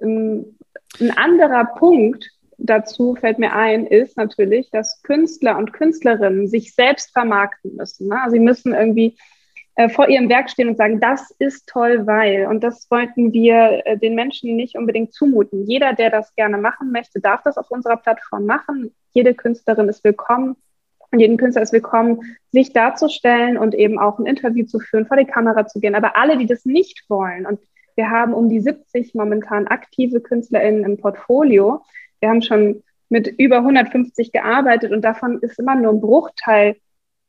ähm, 0.00 0.56
ein 1.00 1.16
anderer 1.16 1.64
Punkt 1.64 2.30
dazu 2.58 3.14
fällt 3.14 3.38
mir 3.38 3.52
ein, 3.52 3.86
ist 3.86 4.16
natürlich, 4.16 4.70
dass 4.70 5.00
Künstler 5.02 5.56
und 5.56 5.72
Künstlerinnen 5.72 6.48
sich 6.48 6.74
selbst 6.74 7.12
vermarkten 7.12 7.76
müssen. 7.76 8.08
Ne? 8.08 8.18
Sie 8.30 8.40
müssen 8.40 8.74
irgendwie 8.74 9.16
äh, 9.76 9.88
vor 9.88 10.08
ihrem 10.08 10.28
Werk 10.28 10.50
stehen 10.50 10.68
und 10.68 10.76
sagen, 10.76 11.00
das 11.00 11.30
ist 11.38 11.68
toll, 11.68 12.06
weil. 12.06 12.46
Und 12.46 12.64
das 12.64 12.90
wollten 12.90 13.32
wir 13.32 13.82
äh, 13.86 13.96
den 13.96 14.16
Menschen 14.16 14.56
nicht 14.56 14.76
unbedingt 14.76 15.14
zumuten. 15.14 15.66
Jeder, 15.66 15.92
der 15.92 16.10
das 16.10 16.34
gerne 16.34 16.58
machen 16.58 16.90
möchte, 16.90 17.20
darf 17.20 17.42
das 17.44 17.56
auf 17.56 17.70
unserer 17.70 17.96
Plattform 17.96 18.44
machen. 18.44 18.92
Jede 19.12 19.34
Künstlerin 19.34 19.88
ist 19.88 20.02
willkommen 20.02 20.56
jeden 21.16 21.36
Künstler 21.36 21.62
ist 21.62 21.72
willkommen, 21.72 22.20
sich 22.52 22.72
darzustellen 22.72 23.56
und 23.56 23.74
eben 23.74 23.98
auch 23.98 24.18
ein 24.18 24.26
Interview 24.26 24.66
zu 24.66 24.78
führen, 24.78 25.06
vor 25.06 25.16
die 25.16 25.24
Kamera 25.24 25.66
zu 25.66 25.80
gehen. 25.80 25.94
Aber 25.94 26.16
alle, 26.16 26.36
die 26.36 26.46
das 26.46 26.64
nicht 26.64 27.04
wollen, 27.08 27.46
und 27.46 27.60
wir 27.96 28.10
haben 28.10 28.32
um 28.32 28.48
die 28.48 28.60
70 28.60 29.14
momentan 29.14 29.66
aktive 29.66 30.20
KünstlerInnen 30.20 30.84
im 30.84 30.98
Portfolio. 30.98 31.82
Wir 32.20 32.28
haben 32.28 32.42
schon 32.42 32.84
mit 33.08 33.26
über 33.26 33.56
150 33.56 34.30
gearbeitet 34.30 34.92
und 34.92 35.02
davon 35.02 35.40
ist 35.40 35.58
immer 35.58 35.74
nur 35.74 35.92
ein 35.92 36.00
Bruchteil 36.00 36.76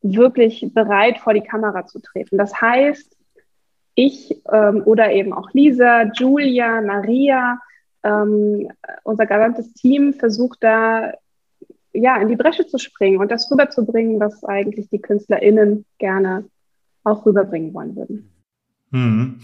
wirklich 0.02 0.70
bereit, 0.74 1.18
vor 1.18 1.34
die 1.34 1.42
Kamera 1.42 1.88
zu 1.88 2.00
treten. 2.00 2.38
Das 2.38 2.62
heißt, 2.62 3.18
ich 3.96 4.42
ähm, 4.52 4.84
oder 4.86 5.12
eben 5.12 5.34
auch 5.34 5.52
Lisa, 5.54 6.04
Julia, 6.14 6.82
Maria, 6.82 7.60
ähm, 8.04 8.70
unser 9.04 9.26
gesamtes 9.26 9.74
Team 9.74 10.14
versucht 10.14 10.60
da 10.62 11.14
ja 11.94 12.22
in 12.22 12.28
die 12.28 12.36
Bresche 12.36 12.66
zu 12.68 12.78
springen 12.78 13.20
und 13.20 13.32
das 13.32 13.50
rüberzubringen, 13.52 14.20
was 14.20 14.44
eigentlich 14.44 14.90
die 14.90 15.00
KünstlerInnen 15.00 15.86
gerne 15.98 16.46
auch 17.04 17.26
rüberbringen 17.26 17.74
wollen 17.74 17.96
würden. 17.96 18.30
Hm. 18.92 19.40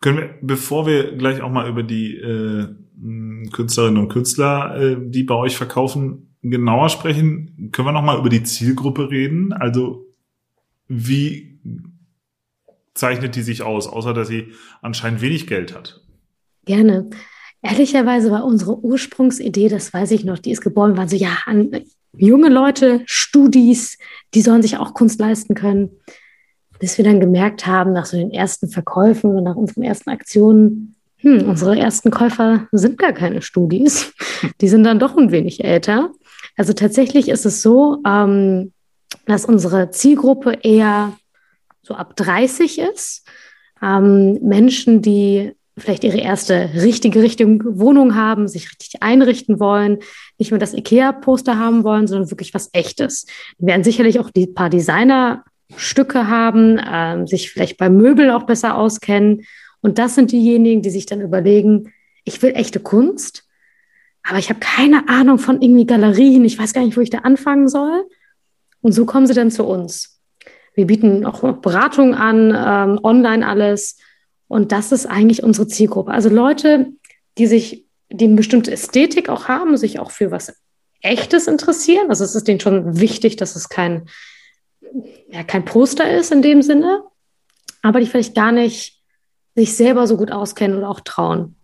Können 0.00 0.18
wir, 0.18 0.30
bevor 0.40 0.86
wir 0.86 1.16
gleich 1.16 1.42
auch 1.42 1.50
mal 1.50 1.68
über 1.68 1.82
die 1.82 2.16
äh, 2.16 2.68
Künstlerinnen 3.52 3.98
und 4.02 4.08
Künstler, 4.08 4.76
äh, 4.76 4.96
die 4.98 5.24
bei 5.24 5.34
euch 5.34 5.56
verkaufen, 5.56 6.34
genauer 6.42 6.88
sprechen, 6.88 7.70
können 7.72 7.88
wir 7.88 7.92
noch 7.92 8.02
mal 8.02 8.18
über 8.18 8.30
die 8.30 8.42
Zielgruppe 8.42 9.10
reden? 9.10 9.52
Also 9.52 10.06
wie 10.88 11.60
zeichnet 12.94 13.36
die 13.36 13.42
sich 13.42 13.62
aus, 13.62 13.86
außer 13.86 14.14
dass 14.14 14.28
sie 14.28 14.52
anscheinend 14.80 15.20
wenig 15.20 15.46
Geld 15.46 15.74
hat? 15.74 16.00
Gerne. 16.64 17.10
Ehrlicherweise 17.62 18.30
war 18.30 18.44
unsere 18.44 18.78
Ursprungsidee, 18.78 19.68
das 19.68 19.92
weiß 19.92 20.12
ich 20.12 20.24
noch, 20.24 20.38
die 20.38 20.50
ist 20.50 20.62
geboren, 20.62 20.96
waren 20.96 21.08
so, 21.08 21.16
ja, 21.16 21.38
an 21.46 21.70
junge 22.16 22.48
Leute, 22.48 23.02
Studis, 23.06 23.98
die 24.34 24.42
sollen 24.42 24.62
sich 24.62 24.78
auch 24.78 24.94
Kunst 24.94 25.20
leisten 25.20 25.54
können. 25.54 25.90
Bis 26.78 26.96
wir 26.96 27.04
dann 27.04 27.20
gemerkt 27.20 27.66
haben, 27.66 27.92
nach 27.92 28.06
so 28.06 28.16
den 28.16 28.30
ersten 28.30 28.68
Verkäufen 28.68 29.30
oder 29.30 29.42
nach 29.42 29.56
unseren 29.56 29.82
ersten 29.82 30.08
Aktionen, 30.08 30.96
hm, 31.18 31.48
unsere 31.48 31.78
ersten 31.78 32.10
Käufer 32.10 32.66
sind 32.72 32.96
gar 32.98 33.12
keine 33.12 33.42
Studis. 33.42 34.14
Die 34.60 34.68
sind 34.68 34.84
dann 34.84 34.98
doch 34.98 35.16
ein 35.16 35.30
wenig 35.30 35.62
älter. 35.62 36.10
Also 36.56 36.72
tatsächlich 36.72 37.28
ist 37.28 37.44
es 37.44 37.60
so, 37.60 38.02
ähm, 38.06 38.72
dass 39.26 39.44
unsere 39.44 39.90
Zielgruppe 39.90 40.58
eher 40.62 41.12
so 41.82 41.94
ab 41.94 42.16
30 42.16 42.78
ist. 42.78 43.26
Ähm, 43.82 44.38
Menschen, 44.42 45.02
die 45.02 45.52
vielleicht 45.78 46.04
ihre 46.04 46.18
erste 46.18 46.70
richtige 46.74 47.22
Richtung 47.22 47.62
Wohnung 47.78 48.14
haben, 48.14 48.48
sich 48.48 48.68
richtig 48.70 49.02
einrichten 49.02 49.60
wollen, 49.60 49.98
nicht 50.38 50.50
mehr 50.50 50.60
das 50.60 50.74
IKEA-Poster 50.74 51.58
haben 51.58 51.84
wollen, 51.84 52.06
sondern 52.06 52.30
wirklich 52.30 52.54
was 52.54 52.70
Echtes. 52.72 53.26
Die 53.58 53.66
werden 53.66 53.84
sicherlich 53.84 54.20
auch 54.20 54.30
die 54.30 54.46
paar 54.46 54.70
Designerstücke 54.70 56.28
haben, 56.28 56.80
ähm, 56.86 57.26
sich 57.26 57.50
vielleicht 57.50 57.78
bei 57.78 57.88
Möbeln 57.88 58.30
auch 58.30 58.44
besser 58.44 58.76
auskennen. 58.76 59.42
Und 59.80 59.98
das 59.98 60.14
sind 60.14 60.32
diejenigen, 60.32 60.82
die 60.82 60.90
sich 60.90 61.06
dann 61.06 61.20
überlegen, 61.20 61.92
ich 62.24 62.42
will 62.42 62.52
echte 62.54 62.80
Kunst, 62.80 63.44
aber 64.22 64.38
ich 64.38 64.50
habe 64.50 64.60
keine 64.60 65.08
Ahnung 65.08 65.38
von 65.38 65.62
irgendwie 65.62 65.86
Galerien, 65.86 66.44
ich 66.44 66.58
weiß 66.58 66.74
gar 66.74 66.84
nicht, 66.84 66.96
wo 66.96 67.00
ich 67.00 67.10
da 67.10 67.18
anfangen 67.18 67.68
soll. 67.68 68.04
Und 68.82 68.92
so 68.92 69.06
kommen 69.06 69.26
sie 69.26 69.34
dann 69.34 69.50
zu 69.50 69.64
uns. 69.64 70.20
Wir 70.74 70.86
bieten 70.86 71.26
auch 71.26 71.40
Beratung 71.58 72.14
an, 72.14 72.54
ähm, 72.56 73.00
online 73.02 73.46
alles. 73.46 73.98
Und 74.50 74.72
das 74.72 74.90
ist 74.90 75.06
eigentlich 75.06 75.44
unsere 75.44 75.68
Zielgruppe. 75.68 76.10
Also 76.10 76.28
Leute, 76.28 76.88
die 77.38 77.46
sich, 77.46 77.86
die 78.10 78.24
eine 78.24 78.34
bestimmte 78.34 78.72
Ästhetik 78.72 79.28
auch 79.28 79.46
haben, 79.46 79.76
sich 79.76 80.00
auch 80.00 80.10
für 80.10 80.32
was 80.32 80.52
Echtes 81.02 81.46
interessieren. 81.46 82.06
Also 82.08 82.24
es 82.24 82.34
ist 82.34 82.48
denen 82.48 82.58
schon 82.58 82.98
wichtig, 82.98 83.36
dass 83.36 83.54
es 83.54 83.68
kein, 83.68 84.08
ja, 85.30 85.44
kein 85.44 85.64
Poster 85.64 86.10
ist 86.10 86.32
in 86.32 86.42
dem 86.42 86.62
Sinne, 86.62 87.04
aber 87.82 88.00
die 88.00 88.06
vielleicht 88.06 88.34
gar 88.34 88.50
nicht 88.50 89.00
sich 89.54 89.76
selber 89.76 90.08
so 90.08 90.16
gut 90.16 90.32
auskennen 90.32 90.78
oder 90.78 90.88
auch 90.88 91.00
trauen. 91.00 91.54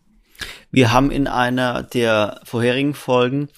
Wir 0.71 0.93
haben 0.93 1.11
in 1.11 1.27
einer 1.27 1.83
der 1.83 2.41
vorherigen 2.45 2.95
Folgen 2.95 3.49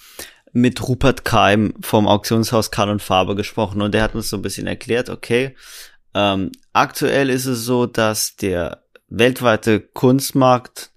mit 0.53 0.87
Rupert 0.87 1.23
Keim 1.23 1.75
vom 1.81 2.07
Auktionshaus 2.07 2.71
Karl 2.71 2.89
und 2.89 3.03
Farbe 3.03 3.35
gesprochen 3.35 3.83
und 3.83 3.93
der 3.93 4.01
hat 4.01 4.15
uns 4.15 4.31
so 4.31 4.37
ein 4.37 4.41
bisschen 4.41 4.65
erklärt, 4.65 5.07
okay, 5.07 5.55
ähm, 6.15 6.51
aktuell 6.73 7.29
ist 7.29 7.45
es 7.45 7.63
so, 7.63 7.85
dass 7.85 8.35
der 8.35 8.88
weltweite 9.09 9.79
Kunstmarkt 9.79 10.91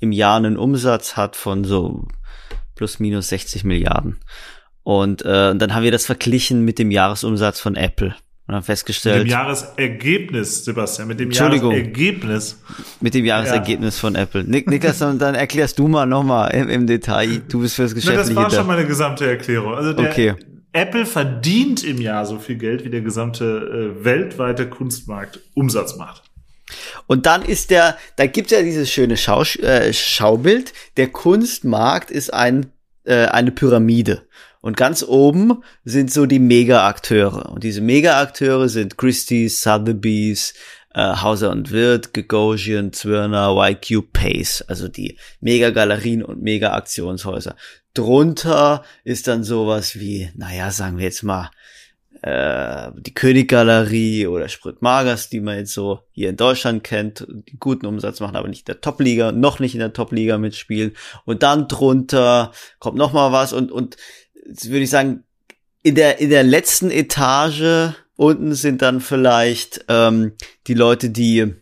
im 0.00 0.12
Jahr 0.12 0.36
einen 0.36 0.56
Umsatz 0.56 1.16
hat 1.16 1.36
von 1.36 1.64
so 1.64 2.08
plus 2.74 2.98
minus 2.98 3.28
60 3.28 3.64
Milliarden. 3.64 4.18
Und 4.82 5.22
äh, 5.22 5.54
dann 5.54 5.74
haben 5.74 5.82
wir 5.82 5.92
das 5.92 6.06
verglichen 6.06 6.64
mit 6.64 6.78
dem 6.78 6.90
Jahresumsatz 6.90 7.60
von 7.60 7.76
Apple 7.76 8.14
und 8.46 8.54
haben 8.54 8.64
festgestellt. 8.64 9.18
Mit 9.18 9.26
dem 9.26 9.30
Jahresergebnis, 9.30 10.64
Sebastian, 10.64 11.08
mit 11.08 11.20
dem 11.20 11.28
Entschuldigung. 11.28 11.72
Jahresergebnis. 11.72 12.58
Mit 13.00 13.14
dem 13.14 13.24
Jahresergebnis 13.24 13.96
ja. 13.96 14.00
von 14.00 14.14
Apple. 14.14 14.44
Nik 14.44 14.68
Niklas, 14.68 14.98
dann 14.98 15.34
erklärst 15.34 15.78
du 15.78 15.86
mal 15.86 16.06
nochmal 16.06 16.54
im, 16.54 16.68
im 16.68 16.86
Detail. 16.86 17.42
Du 17.48 17.60
bist 17.60 17.76
fürs 17.76 17.94
Geschäft. 17.94 18.16
das 18.16 18.34
war 18.34 18.50
schon 18.50 18.66
meine 18.66 18.86
gesamte 18.86 19.26
Erklärung. 19.26 19.74
Also 19.74 19.92
der 19.92 20.10
okay. 20.10 20.34
Apple 20.72 21.04
verdient 21.04 21.84
im 21.84 22.00
Jahr 22.00 22.24
so 22.26 22.38
viel 22.38 22.56
Geld, 22.56 22.84
wie 22.84 22.90
der 22.90 23.02
gesamte 23.02 23.44
äh, 24.00 24.04
weltweite 24.04 24.68
Kunstmarkt 24.68 25.40
Umsatz 25.54 25.96
macht. 25.96 26.29
Und 27.06 27.26
dann 27.26 27.42
ist 27.42 27.70
der, 27.70 27.96
da 28.16 28.26
gibt 28.26 28.50
es 28.50 28.58
ja 28.58 28.62
dieses 28.62 28.90
schöne 28.90 29.16
Schau, 29.16 29.42
äh, 29.42 29.92
Schaubild. 29.92 30.72
Der 30.96 31.08
Kunstmarkt 31.08 32.10
ist 32.10 32.32
ein, 32.32 32.72
äh, 33.04 33.26
eine 33.26 33.50
Pyramide. 33.50 34.22
Und 34.60 34.76
ganz 34.76 35.02
oben 35.02 35.62
sind 35.84 36.12
so 36.12 36.26
die 36.26 36.38
Mega-Akteure. 36.38 37.50
Und 37.50 37.64
diese 37.64 37.80
Mega-Akteure 37.80 38.68
sind 38.68 38.98
Christie's, 38.98 39.62
Sotheby's, 39.62 40.52
äh, 40.94 41.16
Hauser 41.16 41.50
und 41.50 41.70
Wirth, 41.70 42.12
Gagosian, 42.12 42.92
Zwirner, 42.92 43.54
YQ, 43.56 44.12
Pace. 44.12 44.62
Also 44.68 44.88
die 44.88 45.18
Mega-Galerien 45.40 46.22
und 46.22 46.42
Mega-Aktionshäuser. 46.42 47.56
Drunter 47.94 48.84
ist 49.02 49.26
dann 49.26 49.44
sowas 49.44 49.98
wie, 49.98 50.30
naja, 50.36 50.70
sagen 50.70 50.98
wir 50.98 51.04
jetzt 51.04 51.22
mal, 51.22 51.50
äh, 52.22 52.90
die 52.98 53.14
Königgalerie 53.14 54.26
oder 54.26 54.48
Sprit 54.48 54.82
Magers, 54.82 55.30
die 55.30 55.40
man 55.40 55.56
jetzt 55.56 55.72
so 55.72 56.00
hier 56.12 56.30
in 56.30 56.36
Deutschland 56.36 56.84
kennt, 56.84 57.26
die 57.28 57.58
guten 57.58 57.86
Umsatz 57.86 58.20
machen, 58.20 58.36
aber 58.36 58.48
nicht 58.48 58.68
in 58.68 58.74
der 58.74 58.80
Top-Liga, 58.80 59.32
noch 59.32 59.58
nicht 59.58 59.74
in 59.74 59.80
der 59.80 59.92
Top-Liga 59.92 60.36
mitspielen. 60.36 60.92
Und 61.24 61.42
dann 61.42 61.68
drunter 61.68 62.52
kommt 62.78 62.96
noch 62.96 63.12
mal 63.12 63.32
was 63.32 63.52
und, 63.52 63.72
und 63.72 63.96
würde 64.44 64.80
ich 64.80 64.90
sagen, 64.90 65.24
in 65.82 65.94
der, 65.94 66.20
in 66.20 66.28
der 66.28 66.42
letzten 66.42 66.90
Etage 66.90 67.94
unten 68.16 68.54
sind 68.54 68.82
dann 68.82 69.00
vielleicht 69.00 69.86
ähm, 69.88 70.32
die 70.66 70.74
Leute, 70.74 71.08
die 71.08 71.54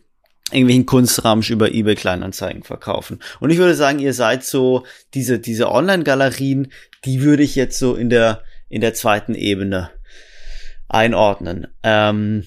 irgendwelchen 0.51 0.85
Kunstramsch 0.85 1.51
über 1.51 1.71
eBay 1.71 1.95
Kleinanzeigen 1.95 2.63
verkaufen. 2.63 3.19
Und 3.39 3.51
ich 3.51 3.59
würde 3.59 3.75
sagen, 3.75 3.99
ihr 3.99 4.13
seid 4.13 4.43
so 4.43 4.83
diese 5.13 5.39
diese 5.39 5.71
Online-Galerien, 5.71 6.71
die 7.05 7.21
würde 7.21 7.43
ich 7.43 7.55
jetzt 7.55 7.79
so 7.79 7.95
in 7.95 8.09
der 8.09 8.41
in 8.67 8.81
der 8.81 8.93
zweiten 8.93 9.35
Ebene 9.35 9.91
einordnen. 10.89 11.67
Ähm, 11.83 12.45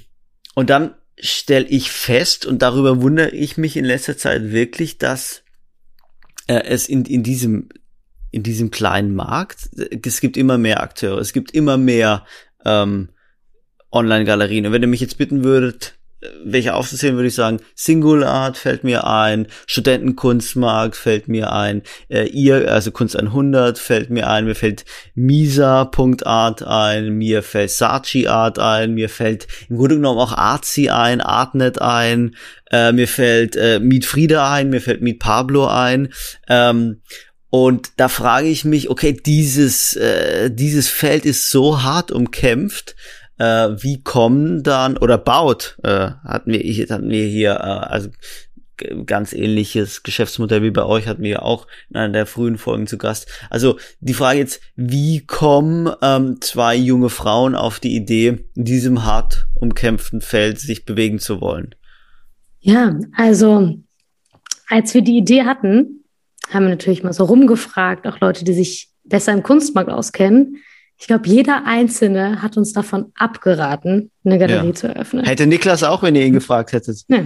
und 0.54 0.70
dann 0.70 0.94
stelle 1.18 1.66
ich 1.66 1.90
fest 1.90 2.44
und 2.46 2.62
darüber 2.62 3.00
wundere 3.00 3.30
ich 3.30 3.56
mich 3.56 3.76
in 3.76 3.84
letzter 3.84 4.16
Zeit 4.16 4.50
wirklich, 4.50 4.98
dass 4.98 5.42
äh, 6.48 6.64
es 6.64 6.88
in, 6.88 7.04
in 7.04 7.22
diesem 7.22 7.68
in 8.32 8.42
diesem 8.42 8.70
kleinen 8.70 9.14
Markt, 9.14 9.68
es 9.76 10.20
gibt 10.22 10.38
immer 10.38 10.56
mehr 10.56 10.82
Akteure, 10.82 11.18
es 11.18 11.34
gibt 11.34 11.50
immer 11.50 11.76
mehr 11.76 12.24
ähm, 12.64 13.10
Online-Galerien. 13.92 14.64
Und 14.64 14.72
wenn 14.72 14.80
ihr 14.80 14.88
mich 14.88 15.02
jetzt 15.02 15.18
bitten 15.18 15.44
würdet, 15.44 15.98
welche 16.44 16.74
aufzuzählen, 16.74 17.16
würde 17.16 17.28
ich 17.28 17.34
sagen, 17.34 17.60
Single 17.74 18.24
fällt 18.54 18.84
mir 18.84 19.06
ein, 19.06 19.46
Studentenkunstmarkt 19.66 20.96
fällt 20.96 21.28
mir 21.28 21.52
ein, 21.52 21.82
äh, 22.08 22.26
ihr, 22.28 22.70
also 22.70 22.90
Kunst 22.90 23.18
100 23.18 23.78
fällt 23.78 24.10
mir 24.10 24.28
ein, 24.28 24.44
mir 24.44 24.54
fällt 24.54 24.84
Misa.art 25.14 26.62
ein, 26.62 27.10
mir 27.10 27.42
fällt 27.42 27.70
Sachi 27.70 28.28
Art 28.28 28.58
ein, 28.58 28.94
mir 28.94 29.08
fällt 29.08 29.48
im 29.68 29.76
Grunde 29.76 29.96
genommen 29.96 30.20
auch 30.20 30.32
Artsy 30.32 30.88
ein, 30.88 31.20
Artnet 31.20 31.80
ein, 31.80 32.36
äh, 32.70 32.92
mir 32.92 33.08
fällt 33.08 33.56
äh, 33.56 33.80
Meet 33.80 34.04
Frieda 34.04 34.52
ein, 34.52 34.70
mir 34.70 34.80
fällt 34.80 35.02
Meet 35.02 35.18
Pablo 35.18 35.66
ein, 35.66 36.12
ähm, 36.48 37.02
und 37.54 37.90
da 37.98 38.08
frage 38.08 38.48
ich 38.48 38.64
mich, 38.64 38.88
okay, 38.88 39.12
dieses, 39.12 39.94
äh, 39.94 40.50
dieses 40.50 40.88
Feld 40.88 41.26
ist 41.26 41.50
so 41.50 41.82
hart 41.82 42.10
umkämpft, 42.10 42.96
äh, 43.42 43.82
wie 43.82 44.02
kommen 44.02 44.62
dann, 44.62 44.96
oder 44.96 45.18
baut, 45.18 45.76
äh, 45.82 46.10
hatten 46.24 46.52
wir, 46.52 46.60
hatten 46.88 47.10
wir 47.10 47.26
hier, 47.26 47.54
äh, 47.54 47.56
also 47.56 48.10
ganz 49.06 49.32
ähnliches 49.32 50.02
Geschäftsmodell 50.02 50.62
wie 50.62 50.70
bei 50.70 50.84
euch 50.84 51.06
hatten 51.06 51.22
wir 51.22 51.44
auch 51.44 51.66
in 51.90 51.96
einer 51.96 52.12
der 52.12 52.26
frühen 52.26 52.58
Folgen 52.58 52.86
zu 52.86 52.98
Gast. 52.98 53.28
Also 53.50 53.78
die 54.00 54.14
Frage 54.14 54.38
jetzt, 54.38 54.60
wie 54.76 55.24
kommen 55.24 55.92
ähm, 56.02 56.40
zwei 56.40 56.74
junge 56.76 57.08
Frauen 57.08 57.54
auf 57.54 57.80
die 57.80 57.94
Idee, 57.94 58.44
in 58.54 58.64
diesem 58.64 59.04
hart 59.04 59.46
umkämpften 59.54 60.20
Feld 60.20 60.58
sich 60.58 60.84
bewegen 60.84 61.18
zu 61.18 61.40
wollen? 61.40 61.74
Ja, 62.60 62.98
also 63.16 63.76
als 64.68 64.94
wir 64.94 65.02
die 65.02 65.18
Idee 65.18 65.44
hatten, 65.44 66.04
haben 66.50 66.64
wir 66.64 66.70
natürlich 66.70 67.02
mal 67.02 67.12
so 67.12 67.24
rumgefragt, 67.24 68.06
auch 68.06 68.20
Leute, 68.20 68.44
die 68.44 68.54
sich 68.54 68.90
besser 69.04 69.32
im 69.32 69.42
Kunstmarkt 69.42 69.90
auskennen. 69.90 70.56
Ich 71.02 71.08
glaube, 71.08 71.28
jeder 71.28 71.64
Einzelne 71.66 72.42
hat 72.42 72.56
uns 72.56 72.72
davon 72.72 73.10
abgeraten, 73.16 74.12
eine 74.24 74.38
Galerie 74.38 74.68
ja. 74.68 74.72
zu 74.72 74.86
eröffnen. 74.86 75.24
Hätte 75.24 75.48
Niklas 75.48 75.82
auch, 75.82 76.04
wenn 76.04 76.14
ihr 76.14 76.24
ihn 76.24 76.32
gefragt 76.32 76.72
hättet. 76.72 77.02
Ja, 77.08 77.24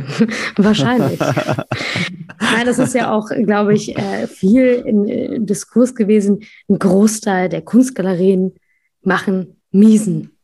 wahrscheinlich. 0.57 1.21
Nein, 1.21 2.65
das 2.65 2.79
ist 2.79 2.95
ja 2.95 3.13
auch, 3.13 3.29
glaube 3.29 3.75
ich, 3.75 3.95
äh, 3.95 4.29
viel 4.29 4.83
im 4.87 5.45
Diskurs 5.45 5.95
gewesen. 5.95 6.41
Ein 6.71 6.79
Großteil 6.79 7.51
der 7.51 7.61
Kunstgalerien 7.61 8.55
machen 9.03 9.61
Miesen. 9.73 10.39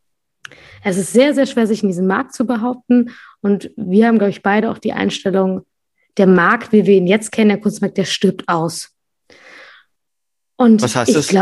Es 0.85 0.99
ist 0.99 1.15
sehr, 1.15 1.33
sehr 1.33 1.47
schwer, 1.47 1.67
sich 1.67 1.83
in 1.83 1.89
diesem 1.89 2.07
Markt 2.07 2.35
zu 2.35 2.45
behaupten. 2.45 3.13
Und 3.41 3.71
wir 3.77 4.09
haben, 4.09 4.19
glaube 4.19 4.33
ich, 4.33 4.43
beide 4.43 4.71
auch 4.71 4.77
die 4.79 4.93
Einstellung, 4.93 5.63
der 6.19 6.27
Markt, 6.27 6.73
wie 6.73 6.85
wir 6.85 6.97
ihn 6.97 7.07
jetzt 7.07 7.33
kennen, 7.33 7.49
der 7.49 7.61
Kunstmarkt, 7.61 7.97
der 7.97 8.05
stirbt 8.05 8.47
aus. 8.47 8.91
Und 10.57 10.83
Was 10.83 10.97
heißt 10.97 11.09
ich 11.09 11.17
das? 11.17 11.33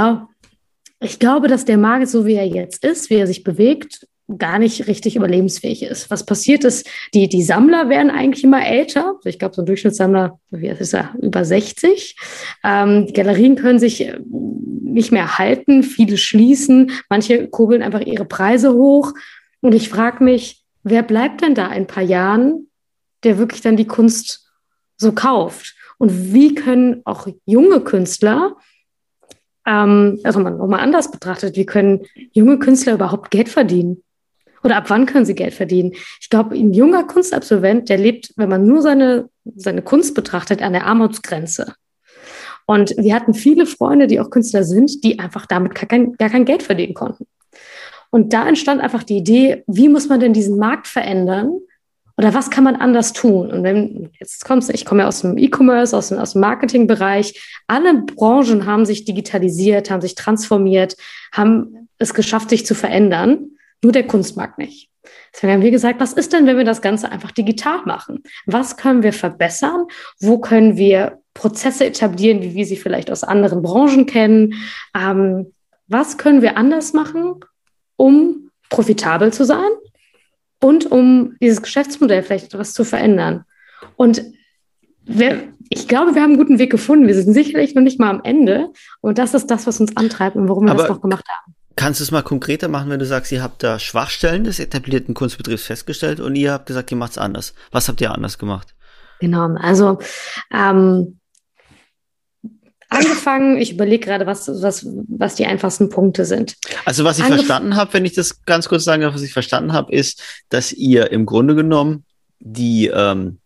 Ich 1.01 1.19
glaube, 1.19 1.49
dass 1.49 1.65
der 1.65 1.79
Markt, 1.79 2.09
so 2.09 2.27
wie 2.27 2.35
er 2.35 2.47
jetzt 2.47 2.85
ist, 2.85 3.11
wie 3.11 3.15
er 3.15 3.27
sich 3.27 3.43
bewegt, 3.43 4.07
gar 4.39 4.59
nicht 4.59 4.87
richtig 4.87 5.17
überlebensfähig 5.17 5.83
ist. 5.83 6.11
Was 6.11 6.25
passiert 6.25 6.65
ist, 6.65 6.89
die, 7.15 7.29
die 7.29 7.43
Sammler 7.43 7.89
werden 7.89 8.11
eigentlich 8.11 8.45
immer 8.45 8.65
älter. 8.65 9.19
Ich 9.25 9.39
glaube, 9.39 9.55
so 9.55 9.63
ein 9.63 9.67
Durchschnittssammler, 9.67 10.39
wie 10.51 10.69
ist 10.69 10.95
er, 10.95 11.15
über 11.21 11.45
60. 11.45 12.17
Ähm, 12.63 13.07
die 13.07 13.13
Galerien 13.13 13.57
können 13.57 13.79
sich 13.79 14.03
äh, 14.03 14.19
nicht 14.29 15.11
mehr 15.11 15.39
halten, 15.39 15.83
viele 15.83 16.17
schließen, 16.17 16.93
manche 17.09 17.49
kurbeln 17.49 17.83
einfach 17.83 18.01
ihre 18.01 18.25
Preise 18.25 18.75
hoch. 18.75 19.13
Und 19.63 19.75
ich 19.75 19.89
frage 19.89 20.23
mich, 20.23 20.65
wer 20.83 21.03
bleibt 21.03 21.41
denn 21.43 21.55
da 21.55 21.67
in 21.67 21.73
ein 21.73 21.87
paar 21.87 22.03
Jahren, 22.03 22.69
der 23.25 23.39
wirklich 23.39 23.63
dann 23.63 23.77
die 23.77 23.87
Kunst 23.87 24.49
so 24.97 25.13
kauft. 25.13 25.75
Und 25.99 26.33
wie 26.33 26.55
können 26.55 27.03
auch 27.05 27.27
junge 27.47 27.81
Künstler, 27.81 28.57
ähm, 29.67 30.19
also 30.25 30.41
man 30.41 30.59
nochmal 30.59 30.81
anders 30.81 31.11
betrachtet, 31.11 31.57
wie 31.57 31.67
können 31.67 32.07
junge 32.33 32.59
Künstler 32.59 32.95
überhaupt 32.95 33.31
Geld 33.31 33.49
verdienen? 33.49 34.03
Oder 34.63 34.77
ab 34.77 34.91
wann 34.91 35.07
können 35.07 35.25
sie 35.25 35.35
Geld 35.35 35.55
verdienen? 35.55 35.93
Ich 36.21 36.29
glaube, 36.29 36.55
ein 36.55 36.75
junger 36.75 37.05
Kunstabsolvent, 37.05 37.89
der 37.89 37.99
lebt, 37.99 38.33
wenn 38.37 38.49
man 38.49 38.67
nur 38.67 38.83
seine, 38.83 39.29
seine 39.57 39.83
Kunst 39.83 40.15
betrachtet, 40.15 40.63
an 40.63 40.73
der 40.73 40.87
Armutsgrenze. 40.87 41.75
Und 42.67 42.95
wir 42.99 43.15
hatten 43.15 43.35
viele 43.35 43.67
Freunde, 43.67 44.07
die 44.07 44.21
auch 44.21 44.31
Künstler 44.31 44.65
sind, 44.65 45.03
die 45.03 45.19
einfach 45.19 45.47
damit 45.47 45.75
gar 45.75 45.89
kein, 45.89 46.13
gar 46.15 46.29
kein 46.29 46.45
Geld 46.45 46.63
verdienen 46.63 46.95
konnten. 46.95 47.27
Und 48.11 48.33
da 48.33 48.47
entstand 48.47 48.81
einfach 48.81 49.03
die 49.03 49.17
Idee, 49.17 49.65
wie 49.67 49.89
muss 49.89 50.09
man 50.09 50.21
denn 50.21 50.33
diesen 50.33 50.59
Markt 50.59 50.87
verändern, 50.87 51.53
oder 52.21 52.35
was 52.35 52.51
kann 52.51 52.65
man 52.65 52.77
anders 52.77 53.15
tun? 53.15 53.51
Und 53.51 53.63
wenn, 53.63 54.11
jetzt 54.21 54.45
kommst 54.45 54.69
du, 54.69 54.75
ich 54.75 54.85
komme 54.85 55.01
ja 55.01 55.09
aus 55.09 55.23
dem 55.23 55.39
E-Commerce, 55.39 55.97
aus, 55.97 56.13
aus 56.13 56.35
dem 56.35 56.43
Marketingbereich. 56.43 57.63
Alle 57.67 58.03
Branchen 58.03 58.67
haben 58.67 58.85
sich 58.85 59.07
digitalisiert, 59.07 59.91
haben 59.91 60.03
sich 60.03 60.17
transformiert, 60.17 60.99
haben 61.33 61.89
es 61.97 62.13
geschafft, 62.13 62.51
sich 62.51 62.67
zu 62.67 62.75
verändern. 62.75 63.53
Nur 63.83 63.93
der 63.93 64.07
Kunstmarkt 64.07 64.59
nicht. 64.59 64.91
Deswegen 65.33 65.55
haben 65.55 65.63
wir 65.63 65.71
gesagt, 65.71 65.99
was 65.99 66.13
ist 66.13 66.35
denn, 66.35 66.45
wenn 66.45 66.59
wir 66.59 66.67
das 66.67 66.83
Ganze 66.83 67.11
einfach 67.11 67.31
digital 67.31 67.87
machen? 67.87 68.23
Was 68.45 68.77
können 68.77 69.03
wir 69.03 69.15
verbessern? 69.15 69.87
Wo 70.19 70.41
können 70.41 70.77
wir 70.77 71.23
Prozesse 71.33 71.87
etablieren, 71.87 72.43
wie 72.43 72.53
wir 72.53 72.67
sie 72.67 72.77
vielleicht 72.77 73.11
aus 73.11 73.25
anderen 73.25 73.63
Branchen 73.63 74.05
kennen? 74.05 74.53
Ähm, 74.95 75.55
was 75.89 76.19
können 76.19 76.43
wir 76.43 76.59
anders 76.59 76.93
machen, 76.93 77.37
um 77.97 78.51
profitabel 78.69 79.33
zu 79.33 79.47
sein 79.47 79.71
und 80.61 80.91
um 80.91 81.37
dieses 81.41 81.63
Geschäftsmodell 81.63 82.23
vielleicht 82.23 82.47
etwas 82.47 82.75
zu 82.75 82.85
verändern. 82.85 83.45
Und 83.97 84.23
wir, 85.05 85.49
ich 85.69 85.89
glaube, 85.89 86.15
wir 86.15 86.23
haben 86.23 86.33
einen 86.33 86.39
guten 86.39 86.59
Weg 86.59 86.71
gefunden. 86.71 87.07
Wir 87.07 87.15
sind 87.15 87.33
sicherlich 87.33 87.75
noch 87.75 87.83
nicht 87.83 87.99
mal 87.99 88.11
am 88.11 88.21
Ende. 88.23 88.71
Und 89.01 89.19
das 89.19 89.35
ist 89.35 89.47
das, 89.51 89.67
was 89.67 89.81
uns 89.81 89.97
antreibt 89.97 90.37
und 90.37 90.49
warum 90.49 90.67
wir 90.67 90.73
Aber 90.73 90.83
das 90.83 90.91
noch 90.91 91.01
gemacht 91.01 91.25
haben. 91.29 91.55
Kannst 91.77 92.01
du 92.01 92.05
es 92.05 92.11
mal 92.11 92.23
konkreter 92.23 92.69
machen, 92.69 92.91
wenn 92.91 92.99
du 92.99 93.07
sagst, 93.07 93.33
ihr 93.33 93.43
habt 93.43 93.63
da 93.63 93.79
Schwachstellen 93.79 94.45
des 94.45 94.59
etablierten 94.61 95.15
Kunstbetriebs 95.15 95.65
festgestellt 95.65 96.21
und 96.21 96.37
ihr 96.37 96.53
habt 96.53 96.67
gesagt, 96.67 96.91
ihr 96.91 96.97
macht 96.97 97.13
es 97.13 97.19
anders. 97.19 97.55
Was 97.71 97.89
habt 97.89 98.01
ihr 98.01 98.13
anders 98.13 98.37
gemacht? 98.37 98.75
Genau, 99.21 99.55
also 99.57 99.99
ähm, 100.53 101.20
angefangen. 102.91 103.57
Ich 103.57 103.73
überlege 103.73 104.05
gerade, 104.05 104.27
was, 104.27 104.49
was, 104.63 104.87
was 105.09 105.37
die 105.37 105.47
einfachsten 105.47 105.89
Punkte 105.89 106.25
sind. 106.25 106.57
Also 106.85 107.05
was 107.05 107.19
ich 107.19 107.25
Angef 107.25 107.39
verstanden 107.39 107.77
habe, 107.77 107.93
wenn 107.95 108.05
ich 108.05 108.13
das 108.15 108.45
ganz 108.45 108.69
kurz 108.69 108.85
sagen 108.85 109.03
darf, 109.03 109.15
was 109.15 109.23
ich 109.23 109.33
verstanden 109.33 109.73
habe, 109.73 109.93
ist, 109.93 110.23
dass 110.51 110.73
ihr 110.73 111.11
im 111.11 111.25
Grunde 111.27 111.55
genommen 111.55 112.05
die, 112.41 112.89
ähm, 112.89 113.39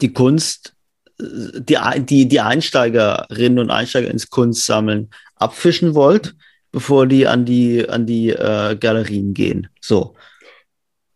die 0.00 0.12
Kunst, 0.12 0.74
die, 1.18 1.78
die, 1.98 2.28
die 2.28 2.40
Einsteigerinnen 2.40 3.58
und 3.58 3.70
Einsteiger 3.70 4.10
ins 4.10 4.30
Kunstsammeln 4.30 5.10
abfischen 5.34 5.94
wollt, 5.94 6.34
bevor 6.72 7.06
die 7.06 7.26
an 7.26 7.44
die, 7.44 7.88
an 7.88 8.06
die 8.06 8.30
äh, 8.30 8.76
Galerien 8.76 9.34
gehen. 9.34 9.68
So. 9.80 10.14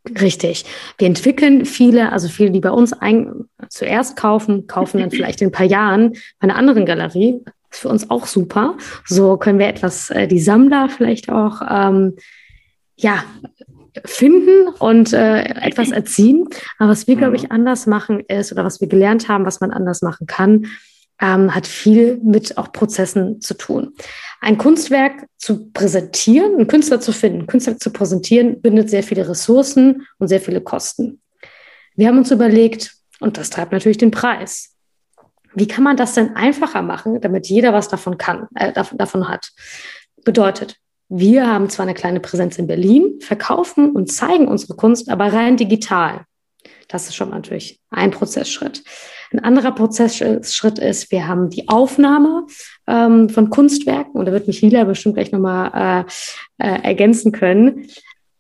Richtig. 0.09 0.65
Wir 0.97 1.07
entwickeln 1.07 1.67
viele, 1.67 2.13
also 2.13 2.29
viele, 2.29 2.51
die 2.51 2.61
bei 2.61 2.71
uns 2.71 2.95
ein, 2.95 3.45
zuerst 3.69 4.17
kaufen, 4.17 4.67
kaufen 4.67 5.01
dann 5.01 5.11
vielleicht 5.11 5.43
in 5.43 5.49
ein 5.49 5.53
paar 5.53 5.67
Jahren 5.67 6.13
bei 6.13 6.49
einer 6.49 6.57
anderen 6.57 6.87
Galerie, 6.87 7.41
ist 7.71 7.81
für 7.81 7.89
uns 7.89 8.11
auch 8.11 8.27
super. 8.27 8.77
So 9.07 9.37
können 9.37 9.59
wir 9.59 9.69
etwas, 9.69 10.11
äh, 10.11 10.27
die 10.27 10.41
Sammler 10.41 10.89
vielleicht 10.89 11.31
auch, 11.31 11.63
ähm, 11.69 12.17
ja, 12.97 13.25
finden 14.05 14.69
und 14.79 15.13
äh, 15.13 15.43
etwas 15.43 15.91
erziehen. 15.91 16.49
Aber 16.79 16.91
was 16.91 17.07
wir, 17.07 17.17
glaube 17.17 17.37
ich, 17.37 17.51
anders 17.51 17.87
machen 17.87 18.21
ist, 18.21 18.53
oder 18.53 18.65
was 18.65 18.81
wir 18.81 18.89
gelernt 18.89 19.29
haben, 19.29 19.45
was 19.45 19.61
man 19.61 19.73
anders 19.73 20.03
machen 20.03 20.27
kann, 20.27 20.67
ähm, 21.21 21.55
hat 21.55 21.67
viel 21.67 22.19
mit 22.23 22.57
auch 22.57 22.73
Prozessen 22.73 23.41
zu 23.41 23.55
tun. 23.55 23.95
Ein 24.41 24.59
Kunstwerk 24.59 25.27
zu 25.37 25.71
präsentieren, 25.73 26.55
einen 26.55 26.67
Künstler 26.67 27.01
zu 27.01 27.13
finden, 27.13 27.47
Künstler 27.47 27.79
zu 27.79 27.91
präsentieren, 27.91 28.63
bindet 28.63 28.89
sehr 28.89 29.03
viele 29.03 29.29
Ressourcen 29.29 30.07
und 30.19 30.29
sehr 30.29 30.41
viele 30.41 30.61
Kosten. 30.61 31.21
Wir 31.95 32.09
haben 32.09 32.19
uns 32.19 32.31
überlegt, 32.31 32.95
und 33.19 33.37
das 33.37 33.51
treibt 33.51 33.73
natürlich 33.73 33.99
den 33.99 34.11
Preis. 34.11 34.75
Wie 35.55 35.69
kann 35.69 35.85
man 35.85 35.97
das 35.97 36.15
denn 36.15 36.37
einfacher 36.37 36.83
machen, 36.83 37.21
damit 37.21 37.49
jeder 37.49 37.73
was 37.73 37.89
davon 37.89 38.19
kann, 38.19 38.47
äh, 38.55 38.73
davon, 38.73 38.99
davon 38.99 39.29
hat? 39.29 39.51
Bedeutet, 40.25 40.77
wir 41.09 41.49
haben 41.49 41.69
zwar 41.69 41.85
eine 41.85 41.95
kleine 41.95 42.21
Präsenz 42.21 42.57
in 42.59 42.67
Berlin, 42.67 43.19
verkaufen 43.21 43.91
und 43.91 44.13
zeigen 44.13 44.47
unsere 44.47 44.77
Kunst, 44.77 45.09
aber 45.09 45.33
rein 45.33 45.57
digital. 45.57 46.25
Das 46.87 47.09
ist 47.09 47.17
schon 47.17 47.31
natürlich 47.31 47.81
ein 47.91 48.11
Prozessschritt. 48.11 48.83
Ein 49.33 49.41
anderer 49.41 49.73
Prozessschritt 49.73 50.79
ist, 50.79 51.13
wir 51.13 51.29
haben 51.29 51.51
die 51.51 51.69
Aufnahme 51.69 52.47
ähm, 52.89 53.29
von 53.29 53.49
Kunstwerken, 53.51 54.13
und 54.13 54.27
da 54.27 54.33
wird 54.33 54.49
mich 54.49 54.61
Lila 54.61 54.85
bestimmt 54.85 55.15
gleich 55.15 55.31
nochmal 55.31 56.05
äh, 56.59 56.65
äh, 56.65 56.83
ergänzen 56.83 57.33
können 57.33 57.87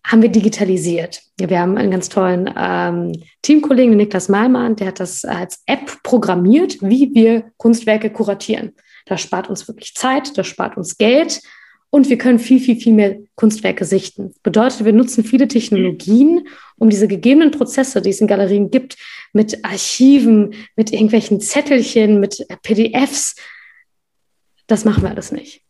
haben 0.05 0.23
wir 0.23 0.31
digitalisiert. 0.31 1.23
Wir 1.39 1.61
haben 1.61 1.77
einen 1.77 1.91
ganz 1.91 2.09
tollen 2.09 2.53
ähm, 2.57 3.13
Teamkollegen, 3.43 3.97
Niklas 3.97 4.29
Malmann, 4.29 4.77
der 4.77 4.89
hat 4.89 5.01
das 5.01 5.25
als 5.25 5.63
App 5.67 6.03
programmiert, 6.03 6.79
wie 6.81 7.15
wir 7.15 7.45
Kunstwerke 7.57 8.11
kuratieren. 8.11 8.75
Das 9.07 9.21
spart 9.21 9.49
uns 9.49 9.67
wirklich 9.69 9.95
Zeit, 9.95 10.37
das 10.39 10.47
spart 10.47 10.77
uns 10.77 10.97
Geld 10.97 11.41
und 11.91 12.09
wir 12.09 12.19
können 12.19 12.39
viel, 12.39 12.61
viel, 12.61 12.77
viel 12.77 12.93
mehr 12.93 13.19
Kunstwerke 13.35 13.85
sichten. 13.85 14.33
Bedeutet, 14.43 14.85
wir 14.85 14.93
nutzen 14.93 15.25
viele 15.25 15.49
Technologien, 15.49 16.47
um 16.79 16.89
diese 16.89 17.09
gegebenen 17.09 17.51
Prozesse, 17.51 18.01
die 18.01 18.11
es 18.11 18.21
in 18.21 18.27
Galerien 18.27 18.71
gibt, 18.71 18.97
mit 19.33 19.65
Archiven, 19.65 20.55
mit 20.77 20.93
irgendwelchen 20.93 21.41
Zettelchen, 21.41 22.21
mit 22.21 22.47
PDFs, 22.63 23.35
das 24.67 24.85
machen 24.85 25.03
wir 25.03 25.11
alles 25.11 25.33
nicht. 25.33 25.63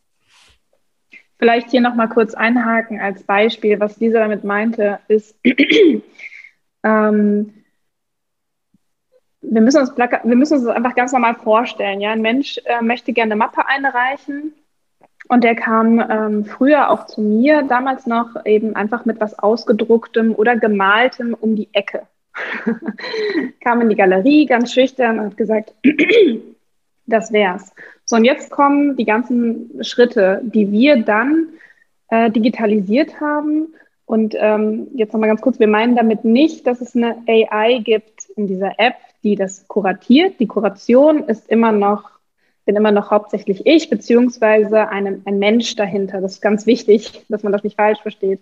Vielleicht 1.41 1.71
hier 1.71 1.81
nochmal 1.81 2.07
kurz 2.07 2.35
einhaken 2.35 3.01
als 3.01 3.23
Beispiel, 3.23 3.79
was 3.79 3.99
Lisa 3.99 4.19
damit 4.19 4.43
meinte, 4.43 4.99
ist, 5.07 5.35
ähm, 6.83 7.53
wir 9.41 9.61
müssen, 9.61 9.81
uns 9.81 9.97
wir 9.97 10.35
müssen 10.35 10.53
uns 10.53 10.65
das 10.65 10.75
einfach 10.75 10.93
ganz 10.93 11.13
normal 11.13 11.33
vorstellen. 11.33 11.99
Ja? 11.99 12.11
Ein 12.11 12.21
Mensch 12.21 12.61
äh, 12.65 12.83
möchte 12.83 13.11
gerne 13.11 13.31
eine 13.31 13.39
Mappe 13.39 13.65
einreichen 13.65 14.53
und 15.29 15.43
der 15.43 15.55
kam 15.55 15.99
ähm, 15.99 16.45
früher 16.45 16.91
auch 16.91 17.07
zu 17.07 17.21
mir, 17.21 17.63
damals 17.63 18.05
noch 18.05 18.45
eben 18.45 18.75
einfach 18.75 19.05
mit 19.05 19.19
was 19.19 19.39
Ausgedrucktem 19.39 20.35
oder 20.35 20.57
Gemaltem 20.57 21.33
um 21.33 21.55
die 21.55 21.69
Ecke. 21.73 22.05
kam 23.63 23.81
in 23.81 23.89
die 23.89 23.95
Galerie 23.95 24.45
ganz 24.45 24.71
schüchtern 24.71 25.17
und 25.17 25.25
hat 25.25 25.37
gesagt, 25.37 25.73
das 27.07 27.31
wär's. 27.31 27.73
So, 28.11 28.17
und 28.17 28.25
jetzt 28.25 28.51
kommen 28.51 28.97
die 28.97 29.05
ganzen 29.05 29.85
Schritte, 29.85 30.41
die 30.43 30.69
wir 30.69 31.01
dann 31.01 31.47
äh, 32.09 32.29
digitalisiert 32.29 33.21
haben. 33.21 33.73
Und 34.03 34.35
ähm, 34.37 34.89
jetzt 34.95 35.13
nochmal 35.13 35.29
ganz 35.29 35.39
kurz, 35.39 35.59
wir 35.59 35.69
meinen 35.69 35.95
damit 35.95 36.25
nicht, 36.25 36.67
dass 36.67 36.81
es 36.81 36.93
eine 36.93 37.23
AI 37.25 37.77
gibt 37.77 38.25
in 38.35 38.47
dieser 38.47 38.77
App, 38.79 38.95
die 39.23 39.37
das 39.37 39.65
kuratiert. 39.69 40.41
Die 40.41 40.47
Kuration 40.47 41.23
ist 41.23 41.49
immer 41.49 41.71
noch, 41.71 42.09
bin 42.65 42.75
immer 42.75 42.91
noch 42.91 43.11
hauptsächlich 43.11 43.65
ich, 43.65 43.89
beziehungsweise 43.89 44.89
ein, 44.89 45.21
ein 45.23 45.39
Mensch 45.39 45.77
dahinter. 45.77 46.19
Das 46.19 46.33
ist 46.33 46.41
ganz 46.41 46.65
wichtig, 46.65 47.23
dass 47.29 47.43
man 47.43 47.53
das 47.53 47.63
nicht 47.63 47.77
falsch 47.77 48.01
versteht. 48.01 48.41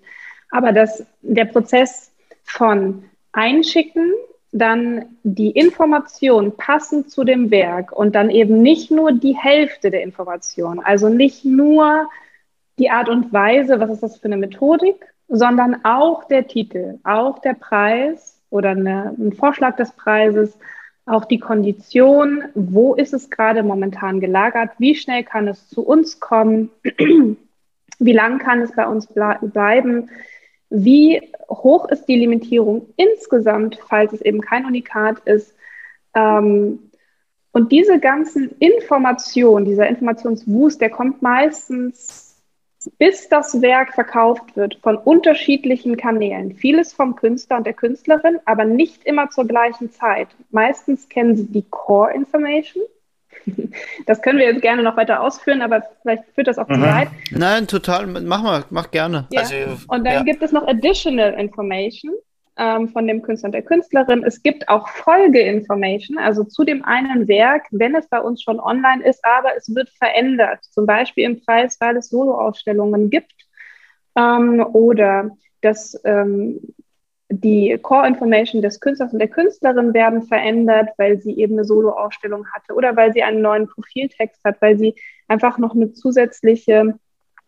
Aber 0.49 0.71
dass 0.71 1.05
der 1.21 1.45
Prozess 1.45 2.11
von 2.41 3.03
Einschicken, 3.33 4.13
dann 4.51 5.05
die 5.23 5.51
Information 5.51 6.57
passend 6.57 7.11
zu 7.11 7.23
dem 7.23 7.51
Werk 7.51 7.91
und 7.91 8.15
dann 8.15 8.29
eben 8.29 8.61
nicht 8.61 8.89
nur 8.89 9.11
die 9.11 9.37
Hälfte 9.37 9.91
der 9.91 10.01
Information, 10.03 10.79
also 10.79 11.09
nicht 11.09 11.45
nur 11.45 12.09
die 12.79 12.89
Art 12.89 13.09
und 13.09 13.31
Weise, 13.31 13.79
was 13.79 13.91
ist 13.91 14.03
das 14.03 14.17
für 14.17 14.25
eine 14.25 14.37
Methodik, 14.37 15.05
sondern 15.27 15.85
auch 15.85 16.23
der 16.23 16.47
Titel, 16.47 16.99
auch 17.03 17.39
der 17.39 17.53
Preis 17.53 18.41
oder 18.49 18.69
eine, 18.69 19.15
ein 19.19 19.33
Vorschlag 19.33 19.75
des 19.75 19.91
Preises, 19.91 20.57
auch 21.05 21.25
die 21.25 21.39
Kondition, 21.39 22.43
wo 22.55 22.95
ist 22.95 23.13
es 23.13 23.29
gerade 23.29 23.63
momentan 23.63 24.19
gelagert, 24.19 24.71
wie 24.77 24.95
schnell 24.95 25.23
kann 25.23 25.47
es 25.47 25.67
zu 25.67 25.81
uns 25.85 26.19
kommen, 26.19 26.71
wie 27.99 28.13
lang 28.13 28.39
kann 28.39 28.61
es 28.61 28.71
bei 28.71 28.87
uns 28.87 29.07
bleiben, 29.07 30.09
wie 30.69 31.31
hoch 31.49 31.89
ist 31.89 32.05
die 32.05 32.17
Limitierung 32.17 32.87
insgesamt, 32.95 33.79
falls 33.87 34.13
es 34.13 34.21
eben 34.21 34.41
kein 34.41 34.65
Unikat 34.65 35.19
ist. 35.25 35.55
Ähm, 36.13 36.91
und 37.51 37.71
diese 37.71 37.99
ganzen 37.99 38.51
Informationen, 38.59 39.65
dieser 39.65 39.87
Informationswust, 39.87 40.79
der 40.79 40.91
kommt 40.91 41.21
meistens, 41.21 42.37
bis 42.97 43.27
das 43.27 43.61
Werk 43.61 43.93
verkauft 43.93 44.55
wird, 44.55 44.75
von 44.81 44.97
unterschiedlichen 44.97 45.97
Kanälen. 45.97 46.53
Vieles 46.53 46.93
vom 46.93 47.15
Künstler 47.15 47.57
und 47.57 47.65
der 47.65 47.73
Künstlerin, 47.73 48.39
aber 48.45 48.65
nicht 48.65 49.03
immer 49.05 49.29
zur 49.31 49.45
gleichen 49.45 49.91
Zeit. 49.91 50.29
Meistens 50.51 51.09
kennen 51.09 51.35
sie 51.35 51.47
die 51.47 51.65
Core 51.69 52.13
Information 52.13 52.83
Das 54.05 54.21
können 54.21 54.39
wir 54.39 54.45
jetzt 54.45 54.61
gerne 54.61 54.81
noch 54.83 54.97
weiter 54.97 55.21
ausführen, 55.21 55.61
aber 55.61 55.83
vielleicht 56.01 56.23
führt 56.33 56.47
das 56.47 56.57
auch 56.57 56.67
zu 56.67 56.77
mhm. 56.77 56.83
weit. 56.83 57.09
Nein, 57.31 57.67
total. 57.67 58.07
Mach 58.07 58.41
mal, 58.41 58.63
mach 58.69 58.89
gerne. 58.91 59.27
Ja. 59.31 59.41
Also, 59.41 59.55
und 59.87 60.05
dann 60.05 60.13
ja. 60.13 60.23
gibt 60.23 60.41
es 60.41 60.51
noch 60.51 60.67
Additional 60.67 61.33
Information 61.33 62.13
ähm, 62.57 62.89
von 62.89 63.07
dem 63.07 63.21
Künstler 63.21 63.47
und 63.47 63.53
der 63.53 63.61
Künstlerin. 63.63 64.23
Es 64.23 64.43
gibt 64.43 64.67
auch 64.67 64.87
Folge-Information, 64.89 66.17
also 66.17 66.43
zu 66.43 66.63
dem 66.63 66.83
einen 66.83 67.27
Werk, 67.27 67.67
wenn 67.71 67.95
es 67.95 68.07
bei 68.07 68.19
uns 68.19 68.43
schon 68.43 68.59
online 68.59 69.03
ist, 69.03 69.23
aber 69.23 69.55
es 69.55 69.73
wird 69.73 69.89
verändert. 69.89 70.59
Zum 70.71 70.85
Beispiel 70.85 71.23
im 71.23 71.41
Preis, 71.43 71.77
weil 71.79 71.97
es 71.97 72.09
Solo-Ausstellungen 72.09 73.09
gibt 73.09 73.33
ähm, 74.15 74.65
oder 74.73 75.31
das 75.61 75.99
ähm, 76.03 76.59
die 77.29 77.77
Core 77.81 78.07
Information 78.07 78.61
des 78.61 78.79
Künstlers 78.79 79.13
und 79.13 79.19
der 79.19 79.27
Künstlerin 79.27 79.93
werden 79.93 80.23
verändert, 80.23 80.89
weil 80.97 81.21
sie 81.21 81.37
eben 81.37 81.53
eine 81.53 81.63
Solo-Ausstellung 81.63 82.45
hatte 82.53 82.73
oder 82.73 82.95
weil 82.95 83.13
sie 83.13 83.21
einen 83.21 83.41
neuen 83.41 83.67
Profiltext 83.67 84.43
hat, 84.43 84.61
weil 84.61 84.77
sie 84.77 84.95
einfach 85.27 85.59
noch 85.59 85.75
eine 85.75 85.93
zusätzliche 85.93 86.97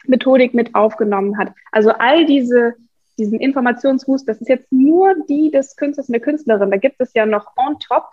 Methodik 0.06 0.54
mit 0.54 0.76
aufgenommen 0.76 1.38
hat. 1.38 1.54
Also 1.72 1.91
all 1.91 2.26
diese, 2.26 2.76
diesen 3.17 3.39
Informationswust, 3.39 4.28
das 4.28 4.39
ist 4.39 4.50
jetzt 4.50 4.72
nur 4.72 5.15
die 5.28 5.50
des 5.50 5.76
Künstlers 5.76 6.08
und 6.08 6.13
der 6.13 6.22
Künstlerin. 6.22 6.70
Da 6.70 6.78
gibt 6.78 7.00
es 7.00 7.13
ja 7.13 7.26
noch 7.26 7.52
on 7.58 7.78
top, 7.80 8.06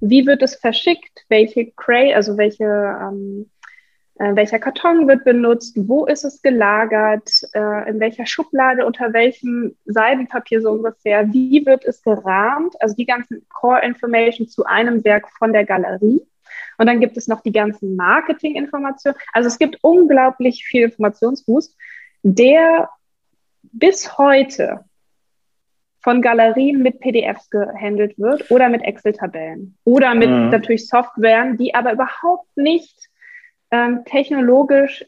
wie 0.00 0.26
wird 0.26 0.42
es 0.42 0.56
verschickt, 0.56 1.24
welche 1.28 1.70
Cray, 1.72 2.14
also 2.14 2.38
welche 2.38 2.64
ähm, 2.64 3.50
äh, 4.22 4.36
welcher 4.36 4.60
Karton 4.60 5.08
wird 5.08 5.24
benutzt, 5.24 5.74
wo 5.76 6.06
ist 6.06 6.22
es 6.24 6.42
gelagert, 6.42 7.28
äh, 7.54 7.90
in 7.90 7.98
welcher 7.98 8.24
Schublade, 8.24 8.86
unter 8.86 9.12
welchem 9.12 9.74
Seidenpapier 9.84 10.60
so 10.60 10.70
ungefähr, 10.70 11.32
wie 11.32 11.66
wird 11.66 11.84
es 11.84 12.04
gerahmt, 12.04 12.80
also 12.80 12.94
die 12.94 13.06
ganzen 13.06 13.44
Core 13.48 13.84
Information 13.84 14.46
zu 14.46 14.64
einem 14.64 15.02
Werk 15.02 15.28
von 15.38 15.52
der 15.52 15.64
Galerie. 15.64 16.22
Und 16.78 16.86
dann 16.86 17.00
gibt 17.00 17.16
es 17.16 17.26
noch 17.26 17.40
die 17.40 17.50
ganzen 17.50 17.96
Marketing-Informationen. 17.96 19.18
Also 19.32 19.48
es 19.48 19.58
gibt 19.58 19.78
unglaublich 19.82 20.64
viel 20.64 20.84
Informationsboost, 20.84 21.76
der 22.22 22.90
bis 23.72 24.18
heute 24.18 24.84
von 26.00 26.22
Galerien 26.22 26.80
mit 26.80 27.00
PDFs 27.00 27.50
gehandelt 27.50 28.16
wird 28.20 28.52
oder 28.52 28.68
mit 28.68 28.82
Excel-Tabellen 28.82 29.76
oder 29.84 30.14
mit 30.14 30.30
mhm. 30.30 30.50
natürlich 30.50 30.86
Softwaren, 30.86 31.56
die 31.56 31.74
aber 31.74 31.92
überhaupt 31.92 32.56
nicht 32.56 33.08
ähm, 33.72 34.04
technologisch 34.04 35.04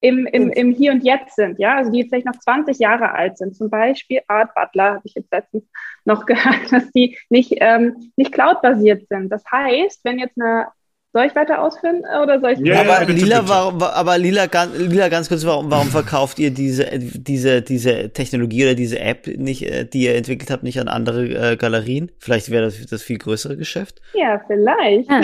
im, 0.00 0.26
im, 0.26 0.50
im 0.50 0.70
Hier 0.72 0.92
und 0.92 1.02
Jetzt 1.02 1.36
sind, 1.36 1.58
ja, 1.58 1.76
also 1.76 1.90
die 1.90 2.04
vielleicht 2.04 2.26
noch 2.26 2.38
20 2.38 2.78
Jahre 2.78 3.12
alt 3.12 3.38
sind. 3.38 3.56
Zum 3.56 3.70
Beispiel 3.70 4.20
Art 4.28 4.54
Butler 4.54 4.94
habe 4.94 5.02
ich 5.04 5.14
jetzt 5.14 5.32
letztens 5.32 5.64
noch 6.04 6.26
gehört, 6.26 6.72
dass 6.72 6.90
die 6.90 7.16
nicht, 7.30 7.54
ähm, 7.60 8.12
nicht 8.16 8.32
cloud-basiert 8.32 9.08
sind. 9.08 9.30
Das 9.30 9.44
heißt, 9.50 10.04
wenn 10.04 10.18
jetzt 10.18 10.38
eine 10.38 10.68
soll 11.14 11.26
ich 11.26 11.36
weiter 11.36 11.62
ausführen 11.62 12.02
äh, 12.12 12.20
oder 12.20 12.40
soll 12.40 12.50
ich? 12.50 12.58
Ja, 12.58 12.80
aber, 12.80 13.06
bitte, 13.06 13.12
Lila, 13.12 13.38
bitte. 13.38 13.48
Warum, 13.48 13.80
aber 13.80 14.18
Lila, 14.18 14.46
Lila, 14.76 15.08
ganz 15.08 15.28
kurz, 15.28 15.46
warum, 15.46 15.70
warum 15.70 15.86
verkauft 15.86 16.40
ihr 16.40 16.50
diese, 16.50 16.86
diese, 16.98 17.62
diese 17.62 18.10
Technologie 18.10 18.64
oder 18.64 18.74
diese 18.74 18.98
App 18.98 19.28
nicht, 19.28 19.62
äh, 19.62 19.84
die 19.84 20.02
ihr 20.02 20.16
entwickelt 20.16 20.50
habt, 20.50 20.64
nicht 20.64 20.80
an 20.80 20.88
andere 20.88 21.52
äh, 21.52 21.56
Galerien? 21.56 22.10
Vielleicht 22.18 22.50
wäre 22.50 22.64
das 22.64 22.84
das 22.86 23.02
viel 23.02 23.18
größere 23.18 23.56
Geschäft? 23.56 24.02
Ja, 24.12 24.40
vielleicht. 24.48 25.08
Ja. 25.08 25.20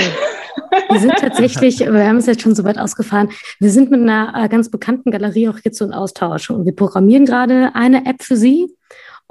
Wir 0.91 1.01
sind 1.01 1.17
tatsächlich, 1.17 1.81
wir 1.81 2.07
haben 2.07 2.19
es 2.19 2.27
jetzt 2.27 2.43
schon 2.43 2.55
so 2.55 2.63
weit 2.63 2.79
ausgefahren, 2.79 3.31
wir 3.59 3.71
sind 3.71 3.91
mit 3.91 4.01
einer 4.01 4.33
äh, 4.37 4.49
ganz 4.49 4.71
bekannten 4.71 5.11
Galerie 5.11 5.49
auch 5.49 5.59
jetzt 5.65 5.79
so 5.79 5.85
in 5.85 5.93
Austausch 5.93 6.51
und 6.51 6.67
wir 6.67 6.75
programmieren 6.75 7.27
gerade 7.27 7.73
eine 7.75 8.07
App 8.07 8.23
für 8.23 8.37
sie 8.37 8.69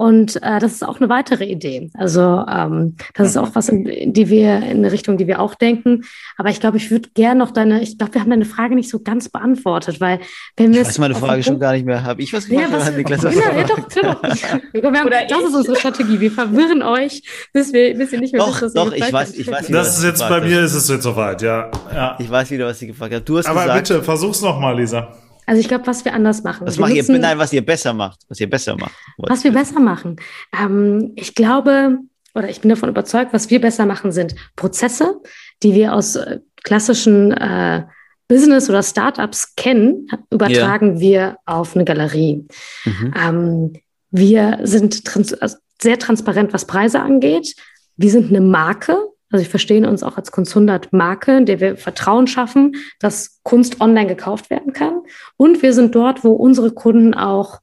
und 0.00 0.42
äh, 0.42 0.58
das 0.60 0.72
ist 0.72 0.82
auch 0.82 0.98
eine 0.98 1.10
weitere 1.10 1.44
Idee. 1.44 1.90
Also 1.92 2.22
ähm, 2.48 2.96
das 3.12 3.28
ist 3.28 3.36
auch 3.36 3.50
was, 3.52 3.68
in, 3.68 4.14
die 4.14 4.30
wir 4.30 4.56
in 4.56 4.78
eine 4.78 4.92
Richtung, 4.92 5.18
die 5.18 5.26
wir 5.26 5.40
auch 5.40 5.54
denken. 5.54 6.04
Aber 6.38 6.48
ich 6.48 6.58
glaube, 6.58 6.78
ich 6.78 6.90
würde 6.90 7.10
gerne 7.12 7.38
noch 7.38 7.50
deine, 7.50 7.82
ich 7.82 7.98
glaube, 7.98 8.14
wir 8.14 8.22
haben 8.22 8.30
deine 8.30 8.46
Frage 8.46 8.74
nicht 8.74 8.88
so 8.88 9.00
ganz 9.00 9.28
beantwortet, 9.28 10.00
weil 10.00 10.20
wenn 10.56 10.72
wir 10.72 10.80
ich 10.80 10.88
weiß 10.88 11.00
meine 11.00 11.14
Frage 11.14 11.42
schon 11.42 11.60
gar 11.60 11.74
nicht 11.74 11.84
mehr. 11.84 12.02
Habe 12.02 12.22
ich 12.22 12.32
was 12.32 12.48
gefragt? 12.48 12.70
Ja, 12.72 12.78
was, 12.78 12.96
Niklas, 12.96 13.24
was 13.24 13.34
ja, 13.34 13.54
ja, 13.54 13.64
doch, 13.64 13.76
doch. 13.76 14.22
Wir 14.72 15.00
haben, 15.00 15.10
das 15.10 15.42
ist 15.42 15.54
unsere 15.54 15.76
Strategie. 15.76 16.18
Wir 16.18 16.30
verwirren 16.32 16.82
euch, 16.82 17.22
bis 17.52 17.74
wir, 17.74 17.94
bis 17.94 18.10
ihr 18.12 18.20
nicht 18.20 18.32
mehr 18.32 18.40
doch, 18.40 18.52
wisst, 18.62 18.62
was 18.62 18.72
Doch, 18.72 18.92
ich 18.92 19.12
weiß, 19.12 19.34
ich 19.34 19.48
weiß. 19.48 19.66
Das 19.66 19.98
ist 19.98 20.04
jetzt 20.04 20.26
bei 20.26 20.40
mir, 20.40 20.62
ist 20.62 20.72
es 20.72 20.88
jetzt 20.88 21.02
soweit, 21.02 21.42
ja. 21.42 21.70
ja. 21.92 22.16
Ich 22.18 22.30
weiß 22.30 22.50
wieder, 22.50 22.64
was 22.64 22.78
sie 22.78 22.86
gefragt 22.86 23.12
hat. 23.12 23.28
Du 23.28 23.36
hast 23.36 23.46
Aber 23.46 23.64
gesagt, 23.64 23.88
bitte, 23.88 24.02
versuch's 24.02 24.40
noch 24.40 24.58
mal, 24.58 24.78
Lisa. 24.78 25.12
Also 25.50 25.62
ich 25.62 25.66
glaube, 25.66 25.84
was 25.88 26.04
wir 26.04 26.14
anders 26.14 26.44
machen. 26.44 26.64
Was 26.64 26.78
macht 26.78 26.92
ihr, 26.92 27.02
nein, 27.08 27.36
was 27.36 27.52
ihr 27.52 27.66
besser 27.66 27.92
macht, 27.92 28.20
was 28.28 28.38
ihr 28.38 28.48
besser 28.48 28.76
macht. 28.76 28.94
Was 29.16 29.42
wir 29.42 29.50
besser 29.50 29.80
machen. 29.80 30.14
Ähm, 30.56 31.10
ich 31.16 31.34
glaube, 31.34 31.98
oder 32.36 32.48
ich 32.48 32.60
bin 32.60 32.68
davon 32.68 32.88
überzeugt, 32.88 33.32
was 33.32 33.50
wir 33.50 33.60
besser 33.60 33.84
machen, 33.84 34.12
sind 34.12 34.36
Prozesse, 34.54 35.20
die 35.64 35.74
wir 35.74 35.92
aus 35.92 36.14
äh, 36.14 36.38
klassischen 36.62 37.32
äh, 37.32 37.82
Business 38.28 38.70
oder 38.70 38.84
Startups 38.84 39.56
kennen, 39.56 40.06
übertragen 40.30 40.90
yeah. 40.90 41.00
wir 41.00 41.36
auf 41.46 41.74
eine 41.74 41.84
Galerie. 41.84 42.46
Mhm. 42.84 43.14
Ähm, 43.20 43.72
wir 44.12 44.60
sind 44.62 45.04
trans 45.04 45.34
also 45.34 45.56
sehr 45.82 45.98
transparent, 45.98 46.52
was 46.52 46.64
Preise 46.64 47.00
angeht. 47.00 47.56
Wir 47.96 48.12
sind 48.12 48.28
eine 48.28 48.40
Marke, 48.40 48.96
also 49.30 49.44
wir 49.44 49.50
verstehen 49.50 49.86
uns 49.86 50.02
auch 50.02 50.16
als 50.16 50.32
Kunst 50.32 50.52
100 50.52 50.92
Marke, 50.92 51.36
in 51.36 51.46
der 51.46 51.60
wir 51.60 51.76
Vertrauen 51.76 52.26
schaffen, 52.26 52.74
dass 52.98 53.40
Kunst 53.44 53.80
online 53.80 54.08
gekauft 54.08 54.50
werden 54.50 54.72
kann. 54.72 55.02
Und 55.36 55.62
wir 55.62 55.72
sind 55.72 55.94
dort, 55.94 56.24
wo 56.24 56.32
unsere 56.32 56.72
Kunden 56.72 57.14
auch, 57.14 57.60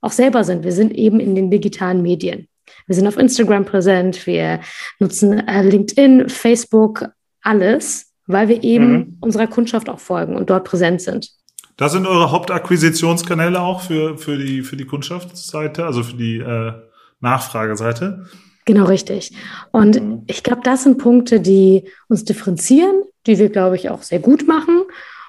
auch 0.00 0.12
selber 0.12 0.44
sind. 0.44 0.64
Wir 0.64 0.72
sind 0.72 0.94
eben 0.94 1.18
in 1.18 1.34
den 1.34 1.50
digitalen 1.50 2.02
Medien. 2.02 2.48
Wir 2.86 2.94
sind 2.94 3.08
auf 3.08 3.18
Instagram 3.18 3.64
präsent, 3.64 4.26
wir 4.26 4.60
nutzen 5.00 5.46
äh, 5.46 5.62
LinkedIn, 5.62 6.28
Facebook, 6.28 7.08
alles, 7.42 8.12
weil 8.26 8.48
wir 8.48 8.62
eben 8.62 8.92
mhm. 8.92 9.16
unserer 9.20 9.48
Kundschaft 9.48 9.88
auch 9.88 9.98
folgen 9.98 10.36
und 10.36 10.48
dort 10.50 10.64
präsent 10.64 11.02
sind. 11.02 11.30
Das 11.76 11.92
sind 11.92 12.06
eure 12.06 12.30
Hauptakquisitionskanäle 12.30 13.60
auch 13.60 13.80
für, 13.80 14.16
für, 14.18 14.38
die, 14.38 14.62
für 14.62 14.76
die 14.76 14.84
Kundschaftsseite, 14.84 15.84
also 15.84 16.02
für 16.02 16.16
die 16.16 16.38
äh, 16.38 16.72
Nachfrageseite? 17.20 18.26
Genau 18.64 18.84
richtig. 18.84 19.32
Und 19.72 20.00
mhm. 20.00 20.22
ich 20.26 20.42
glaube, 20.42 20.62
das 20.62 20.84
sind 20.84 20.98
Punkte, 20.98 21.40
die 21.40 21.84
uns 22.08 22.24
differenzieren, 22.24 23.02
die 23.26 23.38
wir, 23.38 23.48
glaube 23.48 23.76
ich, 23.76 23.90
auch 23.90 24.02
sehr 24.02 24.20
gut 24.20 24.46
machen. 24.46 24.82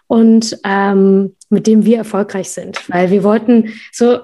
und 0.08 0.60
ähm, 0.64 1.36
mit 1.50 1.66
dem 1.66 1.86
wir 1.86 1.98
erfolgreich 1.98 2.50
sind. 2.50 2.88
Weil 2.90 3.10
wir 3.10 3.24
wollten 3.24 3.74
so, 3.92 4.20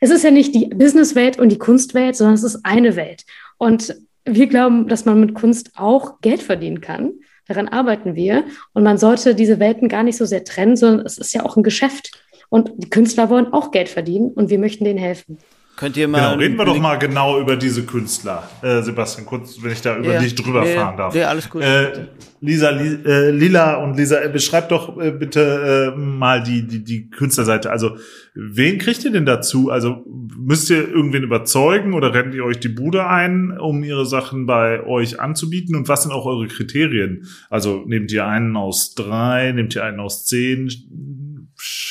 es 0.00 0.10
ist 0.10 0.24
ja 0.24 0.30
nicht 0.30 0.54
die 0.54 0.66
Businesswelt 0.66 1.38
und 1.38 1.50
die 1.50 1.58
Kunstwelt, 1.58 2.16
sondern 2.16 2.34
es 2.34 2.42
ist 2.42 2.60
eine 2.64 2.96
Welt. 2.96 3.24
Und 3.56 3.96
wir 4.24 4.46
glauben, 4.46 4.88
dass 4.88 5.04
man 5.04 5.20
mit 5.20 5.34
Kunst 5.34 5.70
auch 5.76 6.20
Geld 6.20 6.42
verdienen 6.42 6.80
kann. 6.80 7.12
Daran 7.46 7.68
arbeiten 7.68 8.14
wir. 8.14 8.44
Und 8.72 8.82
man 8.82 8.98
sollte 8.98 9.34
diese 9.34 9.60
Welten 9.60 9.88
gar 9.88 10.02
nicht 10.02 10.16
so 10.16 10.24
sehr 10.26 10.44
trennen, 10.44 10.76
sondern 10.76 11.06
es 11.06 11.16
ist 11.16 11.32
ja 11.32 11.44
auch 11.44 11.56
ein 11.56 11.62
Geschäft. 11.62 12.10
Und 12.48 12.72
die 12.76 12.90
Künstler 12.90 13.30
wollen 13.30 13.52
auch 13.52 13.70
Geld 13.70 13.88
verdienen 13.88 14.32
und 14.32 14.50
wir 14.50 14.58
möchten 14.58 14.84
denen 14.84 14.98
helfen. 14.98 15.38
Könnt 15.76 15.98
ihr 15.98 16.08
mal. 16.08 16.20
Genau, 16.20 16.38
reden 16.38 16.56
wir 16.56 16.64
doch 16.64 16.78
mal 16.78 16.98
genau 16.98 17.38
über 17.38 17.54
diese 17.54 17.84
Künstler. 17.84 18.48
Äh, 18.62 18.80
Sebastian, 18.80 19.26
kurz, 19.26 19.62
wenn 19.62 19.72
ich 19.72 19.82
da 19.82 19.98
über 19.98 20.14
ja, 20.14 20.20
dich 20.20 20.34
drüber 20.34 20.66
ja, 20.66 20.74
fahren 20.74 20.96
darf. 20.96 21.14
Ja, 21.14 21.28
alles 21.28 21.50
gut. 21.50 21.60
Äh, 21.60 22.06
Lisa, 22.40 22.70
Li, 22.70 22.98
äh, 23.04 23.30
Lila 23.30 23.84
und 23.84 23.94
Lisa, 23.94 24.22
äh, 24.22 24.30
beschreibt 24.30 24.72
doch 24.72 24.98
äh, 24.98 25.10
bitte 25.10 25.92
äh, 25.94 25.98
mal 25.98 26.42
die, 26.42 26.66
die, 26.66 26.82
die 26.82 27.10
Künstlerseite. 27.10 27.70
Also, 27.70 27.98
wen 28.34 28.78
kriegt 28.78 29.04
ihr 29.04 29.12
denn 29.12 29.26
dazu? 29.26 29.70
Also, 29.70 30.02
müsst 30.38 30.70
ihr 30.70 30.88
irgendwen 30.88 31.22
überzeugen 31.22 31.92
oder 31.92 32.14
rennt 32.14 32.34
ihr 32.34 32.46
euch 32.46 32.58
die 32.58 32.70
Bude 32.70 33.06
ein, 33.06 33.50
um 33.58 33.84
ihre 33.84 34.06
Sachen 34.06 34.46
bei 34.46 34.82
euch 34.82 35.20
anzubieten? 35.20 35.76
Und 35.76 35.90
was 35.90 36.04
sind 36.04 36.12
auch 36.12 36.24
eure 36.24 36.48
Kriterien? 36.48 37.26
Also, 37.50 37.84
nehmt 37.86 38.10
ihr 38.12 38.26
einen 38.26 38.56
aus 38.56 38.94
drei, 38.94 39.52
nehmt 39.52 39.74
ihr 39.74 39.84
einen 39.84 40.00
aus 40.00 40.24
zehn, 40.24 40.70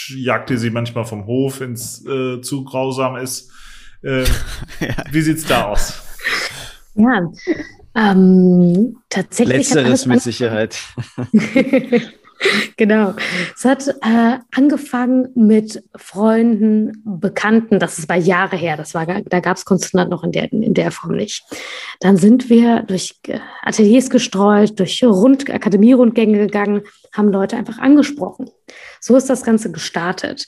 jagt 0.10 0.50
ihr 0.50 0.58
sie 0.58 0.72
manchmal 0.72 1.06
vom 1.06 1.28
Hof, 1.28 1.60
wenn 1.60 1.74
es 1.74 2.04
äh, 2.08 2.42
zu 2.42 2.64
grausam 2.64 3.18
ist? 3.18 3.52
Äh, 4.06 4.24
ja. 4.80 4.95
Wie 5.12 5.22
sieht's 5.22 5.45
da 5.45 5.66
aus? 5.66 6.01
Ja, 6.93 7.32
ähm, 7.95 8.97
tatsächlich. 9.10 9.58
Letzteres 9.58 10.06
mit 10.06 10.22
Sicherheit. 10.22 10.78
genau. 12.78 13.14
Es 13.56 13.66
hat 13.66 13.88
äh, 13.88 14.38
angefangen 14.53 15.30
mit 15.36 15.84
Freunden, 15.95 17.01
Bekannten. 17.03 17.80
Das 17.80 17.97
ist 17.97 18.08
bei 18.08 18.18
Jahre 18.18 18.58
her. 18.58 18.78
Das 18.78 18.93
war, 18.93 19.06
da 19.06 19.39
gab 19.39 19.58
es 19.58 19.66
Kunstland 19.66 20.10
noch 20.12 20.24
in 20.24 20.32
der, 20.32 20.51
in 20.53 20.74
der 20.74 20.91
Form 20.91 21.16
nicht. 21.16 21.43
Dann 21.99 22.18
sind 22.18 22.49
wir 22.49 22.84
durch 22.84 23.16
äh, 23.28 23.39
Ateliers 23.64 24.10
gestreut, 24.10 24.80
durch 24.80 25.03
Rund 25.03 25.49
Akademierundgänge 25.49 26.38
gegangen, 26.38 26.84
haben 27.12 27.30
Leute 27.30 27.58
einfach 27.58 27.80
angesprochen. 27.80 28.49
So 28.99 29.16
ist 29.16 29.30
das 29.30 29.43
Ganze 29.43 29.72
gestartet. 29.72 30.47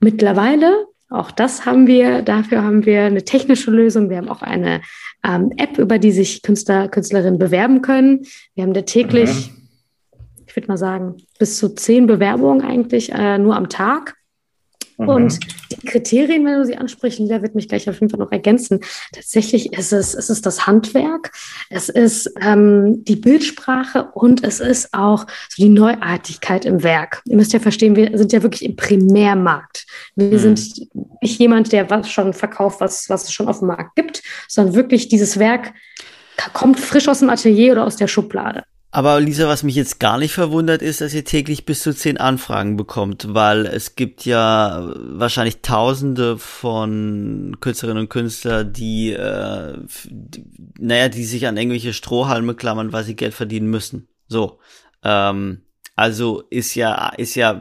Mittlerweile 0.00 0.86
auch 1.10 1.30
das 1.30 1.64
haben 1.64 1.86
wir, 1.86 2.22
dafür 2.22 2.62
haben 2.62 2.84
wir 2.84 3.04
eine 3.04 3.24
technische 3.24 3.70
Lösung. 3.70 4.10
Wir 4.10 4.18
haben 4.18 4.28
auch 4.28 4.42
eine 4.42 4.82
ähm, 5.24 5.52
App, 5.56 5.78
über 5.78 5.98
die 5.98 6.12
sich 6.12 6.42
Künstler, 6.42 6.88
Künstlerinnen 6.88 7.38
bewerben 7.38 7.80
können. 7.80 8.26
Wir 8.54 8.64
haben 8.64 8.74
da 8.74 8.82
täglich, 8.82 9.50
mhm. 9.50 9.68
ich 10.46 10.54
würde 10.54 10.68
mal 10.68 10.76
sagen, 10.76 11.16
bis 11.38 11.56
zu 11.56 11.74
zehn 11.74 12.06
Bewerbungen 12.06 12.60
eigentlich 12.60 13.10
äh, 13.12 13.38
nur 13.38 13.56
am 13.56 13.70
Tag. 13.70 14.17
Mhm. 14.98 15.08
Und 15.08 15.40
die 15.72 15.86
Kriterien, 15.86 16.44
wenn 16.44 16.58
du 16.58 16.64
sie 16.64 16.76
ansprichst, 16.76 17.18
Lila 17.18 17.40
wird 17.40 17.54
mich 17.54 17.68
gleich 17.68 17.88
auf 17.88 18.00
jeden 18.00 18.10
Fall 18.10 18.18
noch 18.18 18.32
ergänzen. 18.32 18.80
Tatsächlich 19.12 19.72
ist 19.72 19.92
es, 19.92 20.14
es 20.14 20.28
ist 20.28 20.44
das 20.44 20.66
Handwerk, 20.66 21.32
es 21.70 21.88
ist 21.88 22.30
ähm, 22.40 23.04
die 23.04 23.16
Bildsprache 23.16 24.10
und 24.12 24.44
es 24.44 24.60
ist 24.60 24.92
auch 24.92 25.26
so 25.48 25.62
die 25.62 25.68
Neuartigkeit 25.68 26.64
im 26.64 26.82
Werk. 26.82 27.22
Ihr 27.26 27.36
müsst 27.36 27.52
ja 27.52 27.60
verstehen, 27.60 27.96
wir 27.96 28.16
sind 28.18 28.32
ja 28.32 28.42
wirklich 28.42 28.64
im 28.64 28.76
Primärmarkt. 28.76 29.86
Wir 30.16 30.32
mhm. 30.32 30.38
sind 30.38 30.88
nicht 31.22 31.38
jemand, 31.38 31.72
der 31.72 31.88
was 31.90 32.10
schon 32.10 32.32
verkauft, 32.32 32.80
was, 32.80 33.08
was 33.08 33.24
es 33.24 33.32
schon 33.32 33.48
auf 33.48 33.60
dem 33.60 33.68
Markt 33.68 33.94
gibt, 33.94 34.22
sondern 34.48 34.74
wirklich 34.74 35.08
dieses 35.08 35.38
Werk 35.38 35.72
kommt 36.52 36.78
frisch 36.78 37.08
aus 37.08 37.20
dem 37.20 37.30
Atelier 37.30 37.72
oder 37.72 37.84
aus 37.84 37.96
der 37.96 38.06
Schublade. 38.06 38.64
Aber 38.90 39.20
Lisa, 39.20 39.46
was 39.48 39.62
mich 39.64 39.74
jetzt 39.74 40.00
gar 40.00 40.16
nicht 40.16 40.32
verwundert 40.32 40.80
ist, 40.80 41.02
dass 41.02 41.12
ihr 41.12 41.24
täglich 41.24 41.66
bis 41.66 41.82
zu 41.82 41.94
zehn 41.94 42.16
Anfragen 42.16 42.78
bekommt, 42.78 43.34
weil 43.34 43.66
es 43.66 43.96
gibt 43.96 44.24
ja 44.24 44.94
wahrscheinlich 44.96 45.60
Tausende 45.60 46.38
von 46.38 47.58
Künstlerinnen 47.60 48.04
und 48.04 48.08
Künstlern, 48.08 48.72
die, 48.72 49.12
äh, 49.12 49.76
die 50.06 50.44
naja, 50.78 51.10
die 51.10 51.24
sich 51.24 51.46
an 51.46 51.58
irgendwelche 51.58 51.92
Strohhalme 51.92 52.54
klammern, 52.54 52.92
weil 52.92 53.04
sie 53.04 53.14
Geld 53.14 53.34
verdienen 53.34 53.68
müssen. 53.68 54.08
So, 54.26 54.58
ähm, 55.02 55.62
also 55.94 56.44
ist 56.48 56.74
ja 56.74 57.10
ist 57.10 57.34
ja 57.34 57.60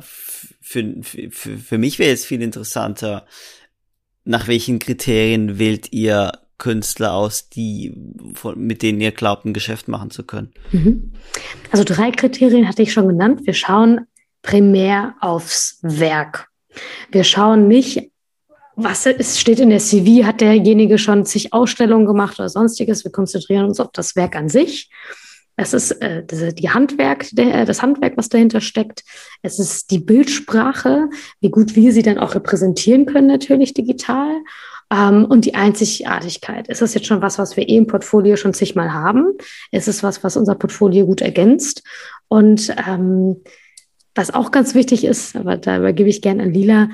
für 0.61 0.95
für, 1.01 1.57
für 1.57 1.77
mich 1.77 1.99
wäre 1.99 2.11
jetzt 2.11 2.25
viel 2.25 2.41
interessanter, 2.41 3.25
nach 4.23 4.47
welchen 4.47 4.79
Kriterien 4.79 5.59
wählt 5.59 5.91
ihr 5.91 6.31
Künstler 6.57 7.13
aus, 7.13 7.49
die, 7.49 7.93
mit 8.55 8.81
denen 8.81 8.99
ihr 9.01 9.11
glaubt, 9.11 9.45
ein 9.45 9.53
Geschäft 9.53 9.87
machen 9.87 10.11
zu 10.11 10.23
können? 10.23 10.51
Mhm. 10.71 11.13
Also 11.71 11.83
drei 11.83 12.11
Kriterien 12.11 12.67
hatte 12.67 12.81
ich 12.81 12.93
schon 12.93 13.07
genannt. 13.07 13.41
Wir 13.45 13.53
schauen 13.53 14.07
primär 14.41 15.15
aufs 15.21 15.79
Werk. 15.81 16.47
Wir 17.11 17.23
schauen 17.23 17.67
nicht, 17.67 18.11
was 18.75 19.05
ist, 19.05 19.39
steht 19.39 19.59
in 19.59 19.69
der 19.69 19.79
CV, 19.79 20.25
hat 20.25 20.41
derjenige 20.41 20.97
schon 20.97 21.25
zig 21.25 21.51
Ausstellungen 21.51 22.05
gemacht 22.05 22.39
oder 22.39 22.49
sonstiges. 22.49 23.03
Wir 23.03 23.11
konzentrieren 23.11 23.65
uns 23.65 23.79
auf 23.79 23.89
das 23.91 24.15
Werk 24.15 24.35
an 24.35 24.49
sich. 24.49 24.89
Es 25.59 25.73
ist 25.73 25.91
äh, 26.03 26.23
die 26.53 26.69
Handwerk, 26.69 27.27
der, 27.31 27.65
das 27.65 27.81
Handwerk, 27.81 28.15
was 28.15 28.29
dahinter 28.29 28.61
steckt. 28.61 29.03
Es 29.41 29.57
ist 29.57 29.89
die 29.89 29.97
Bildsprache, 29.97 31.09
wie 31.41 31.49
gut 31.49 31.75
wir 31.75 31.91
sie 31.91 32.03
dann 32.03 32.19
auch 32.19 32.35
repräsentieren 32.35 33.07
können, 33.07 33.27
natürlich 33.27 33.73
digital. 33.73 34.29
Ähm, 34.91 35.25
und 35.25 35.45
die 35.45 35.55
Einzigartigkeit. 35.55 36.67
Ist 36.67 36.81
das 36.81 36.93
jetzt 36.93 37.07
schon 37.07 37.21
was, 37.21 37.37
was 37.37 37.57
wir 37.57 37.67
eh 37.67 37.75
im 37.75 37.87
Portfolio 37.87 38.37
schon 38.37 38.53
zigmal 38.53 38.93
haben? 38.93 39.33
Ist 39.71 39.87
es 39.87 40.03
was, 40.03 40.23
was 40.23 40.37
unser 40.37 40.55
Portfolio 40.55 41.05
gut 41.05 41.21
ergänzt? 41.21 41.83
Und 42.29 42.73
ähm, 42.87 43.37
was 44.15 44.33
auch 44.33 44.51
ganz 44.51 44.75
wichtig 44.75 45.03
ist, 45.03 45.35
aber 45.35 45.57
da 45.57 45.77
übergebe 45.77 46.09
ich 46.09 46.21
gerne 46.21 46.43
an 46.43 46.53
Lila, 46.53 46.89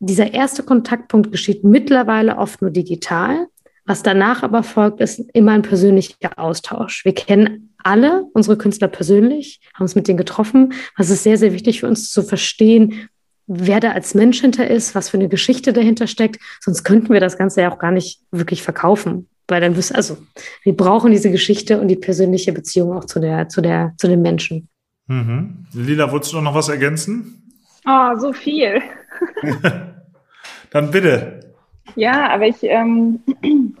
dieser 0.00 0.32
erste 0.32 0.62
Kontaktpunkt 0.62 1.32
geschieht 1.32 1.64
mittlerweile 1.64 2.38
oft 2.38 2.62
nur 2.62 2.70
digital. 2.70 3.48
Was 3.84 4.02
danach 4.02 4.42
aber 4.42 4.62
folgt, 4.62 5.00
ist 5.00 5.18
immer 5.32 5.52
ein 5.52 5.62
persönlicher 5.62 6.38
Austausch. 6.38 7.04
Wir 7.04 7.14
kennen 7.14 7.74
alle 7.82 8.24
unsere 8.32 8.58
Künstler 8.58 8.88
persönlich, 8.88 9.60
haben 9.74 9.84
uns 9.84 9.94
mit 9.94 10.08
denen 10.08 10.18
getroffen. 10.18 10.74
Was 10.96 11.10
ist 11.10 11.22
sehr, 11.22 11.38
sehr 11.38 11.52
wichtig 11.52 11.80
für 11.80 11.88
uns 11.88 12.10
zu 12.10 12.22
verstehen, 12.22 13.08
wer 13.48 13.80
da 13.80 13.92
als 13.92 14.14
Mensch 14.14 14.40
hinter 14.40 14.68
ist, 14.68 14.94
was 14.94 15.08
für 15.08 15.16
eine 15.16 15.28
Geschichte 15.28 15.72
dahinter 15.72 16.06
steckt. 16.06 16.38
Sonst 16.60 16.84
könnten 16.84 17.12
wir 17.12 17.20
das 17.20 17.38
Ganze 17.38 17.62
ja 17.62 17.72
auch 17.72 17.78
gar 17.78 17.90
nicht 17.90 18.20
wirklich 18.30 18.62
verkaufen. 18.62 19.28
Weil 19.48 19.62
dann 19.62 19.76
wirst 19.76 19.94
also, 19.94 20.18
wir 20.62 20.76
brauchen 20.76 21.10
diese 21.10 21.30
Geschichte 21.30 21.80
und 21.80 21.88
die 21.88 21.96
persönliche 21.96 22.52
Beziehung 22.52 22.92
auch 22.92 23.06
zu 23.06 23.18
der, 23.18 23.48
zu 23.48 23.62
der, 23.62 23.94
zu 23.96 24.06
den 24.06 24.20
Menschen. 24.20 24.68
Mhm. 25.06 25.66
Lila, 25.72 26.12
wolltest 26.12 26.34
du 26.34 26.40
noch 26.42 26.54
was 26.54 26.68
ergänzen? 26.68 27.50
Oh, 27.86 28.18
so 28.18 28.34
viel. 28.34 28.82
dann 30.70 30.90
bitte. 30.90 31.40
Ja, 31.96 32.28
aber 32.28 32.46
ich 32.46 32.62
ähm, 32.62 33.20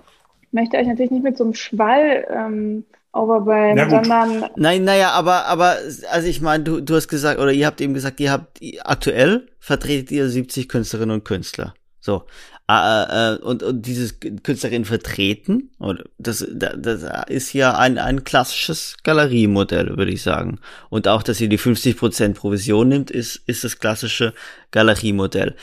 möchte 0.52 0.78
euch 0.78 0.86
natürlich 0.86 1.10
nicht 1.10 1.24
mit 1.24 1.36
so 1.36 1.44
einem 1.44 1.54
Schwall 1.54 2.26
ähm, 2.30 2.84
Overwhelm, 3.12 3.76
ja, 3.76 3.88
sondern. 3.88 4.50
Nein, 4.56 4.84
naja, 4.84 5.12
aber, 5.12 5.46
aber, 5.46 5.76
also 6.10 6.28
ich 6.28 6.40
meine, 6.40 6.64
du, 6.64 6.80
du 6.80 6.94
hast 6.94 7.08
gesagt, 7.08 7.40
oder 7.40 7.52
ihr 7.52 7.66
habt 7.66 7.80
eben 7.80 7.94
gesagt, 7.94 8.20
ihr 8.20 8.30
habt 8.30 8.60
aktuell 8.82 9.48
vertretet 9.58 10.10
ihr 10.10 10.28
70 10.28 10.68
Künstlerinnen 10.68 11.14
und 11.14 11.24
Künstler. 11.24 11.74
So. 12.00 12.24
Äh, 12.70 13.34
äh, 13.34 13.38
und, 13.38 13.62
und 13.62 13.86
dieses 13.86 14.20
Künstlerin 14.20 14.84
vertreten, 14.84 15.70
oder 15.78 16.04
das, 16.18 16.46
das 16.52 17.06
ist 17.28 17.54
ja 17.54 17.78
ein, 17.78 17.96
ein 17.96 18.24
klassisches 18.24 18.96
Galeriemodell, 19.04 19.96
würde 19.96 20.12
ich 20.12 20.22
sagen. 20.22 20.60
Und 20.90 21.08
auch, 21.08 21.22
dass 21.22 21.40
ihr 21.40 21.48
die 21.48 21.58
50% 21.58 22.34
Provision 22.34 22.88
nimmt, 22.88 23.10
ist, 23.10 23.36
ist 23.46 23.64
das 23.64 23.78
klassische 23.78 24.34
Galeriemodell. 24.70 25.56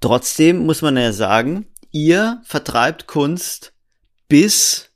Trotzdem 0.00 0.64
muss 0.64 0.80
man 0.80 0.96
ja 0.96 1.12
sagen, 1.12 1.66
ihr 1.90 2.40
vertreibt 2.44 3.08
Kunst 3.08 3.72
bis 4.28 4.90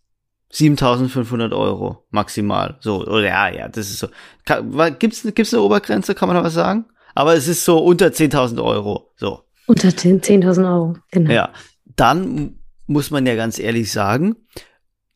7500 0.51 1.53
Euro 1.53 2.05
maximal. 2.11 2.76
So, 2.80 3.07
oder 3.07 3.26
ja, 3.26 3.49
ja, 3.49 3.68
das 3.68 3.90
ist 3.90 3.99
so. 3.99 4.09
Gibt's, 4.99 5.22
gibt's 5.34 5.53
eine 5.53 5.62
Obergrenze, 5.62 6.14
kann 6.14 6.28
man 6.28 6.36
da 6.36 6.44
was 6.44 6.55
sagen? 6.55 6.86
Aber 7.14 7.34
es 7.34 7.49
ist 7.49 7.64
so 7.64 7.78
unter 7.78 8.07
10.000 8.07 8.62
Euro. 8.62 9.12
So. 9.16 9.42
Unter 9.66 9.88
10.000 9.88 10.66
Euro, 10.66 10.96
genau. 11.11 11.30
Ja. 11.30 11.53
Dann 11.96 12.59
muss 12.86 13.11
man 13.11 13.26
ja 13.26 13.34
ganz 13.34 13.59
ehrlich 13.59 13.92
sagen, 13.92 14.36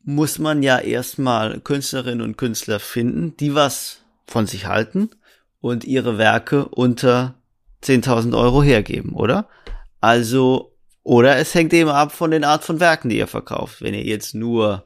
muss 0.03 0.37
man 0.37 0.61
ja 0.61 0.79
erstmal 0.79 1.59
Künstlerinnen 1.61 2.21
und 2.21 2.37
Künstler 2.37 2.79
finden, 2.79 3.35
die 3.37 3.55
was 3.55 4.01
von 4.27 4.45
sich 4.45 4.67
halten 4.67 5.09
und 5.61 5.85
ihre 5.85 6.17
Werke 6.17 6.65
unter 6.65 7.35
10.000 7.83 8.37
Euro 8.37 8.61
hergeben, 8.61 9.13
oder? 9.13 9.47
Also, 10.01 10.75
oder 11.03 11.37
es 11.37 11.55
hängt 11.55 11.73
eben 11.73 11.89
ab 11.89 12.11
von 12.11 12.31
den 12.31 12.43
Art 12.43 12.63
von 12.63 12.79
Werken, 12.79 13.09
die 13.09 13.17
ihr 13.17 13.27
verkauft. 13.27 13.81
Wenn 13.81 13.93
ihr 13.93 14.03
jetzt 14.03 14.35
nur 14.35 14.85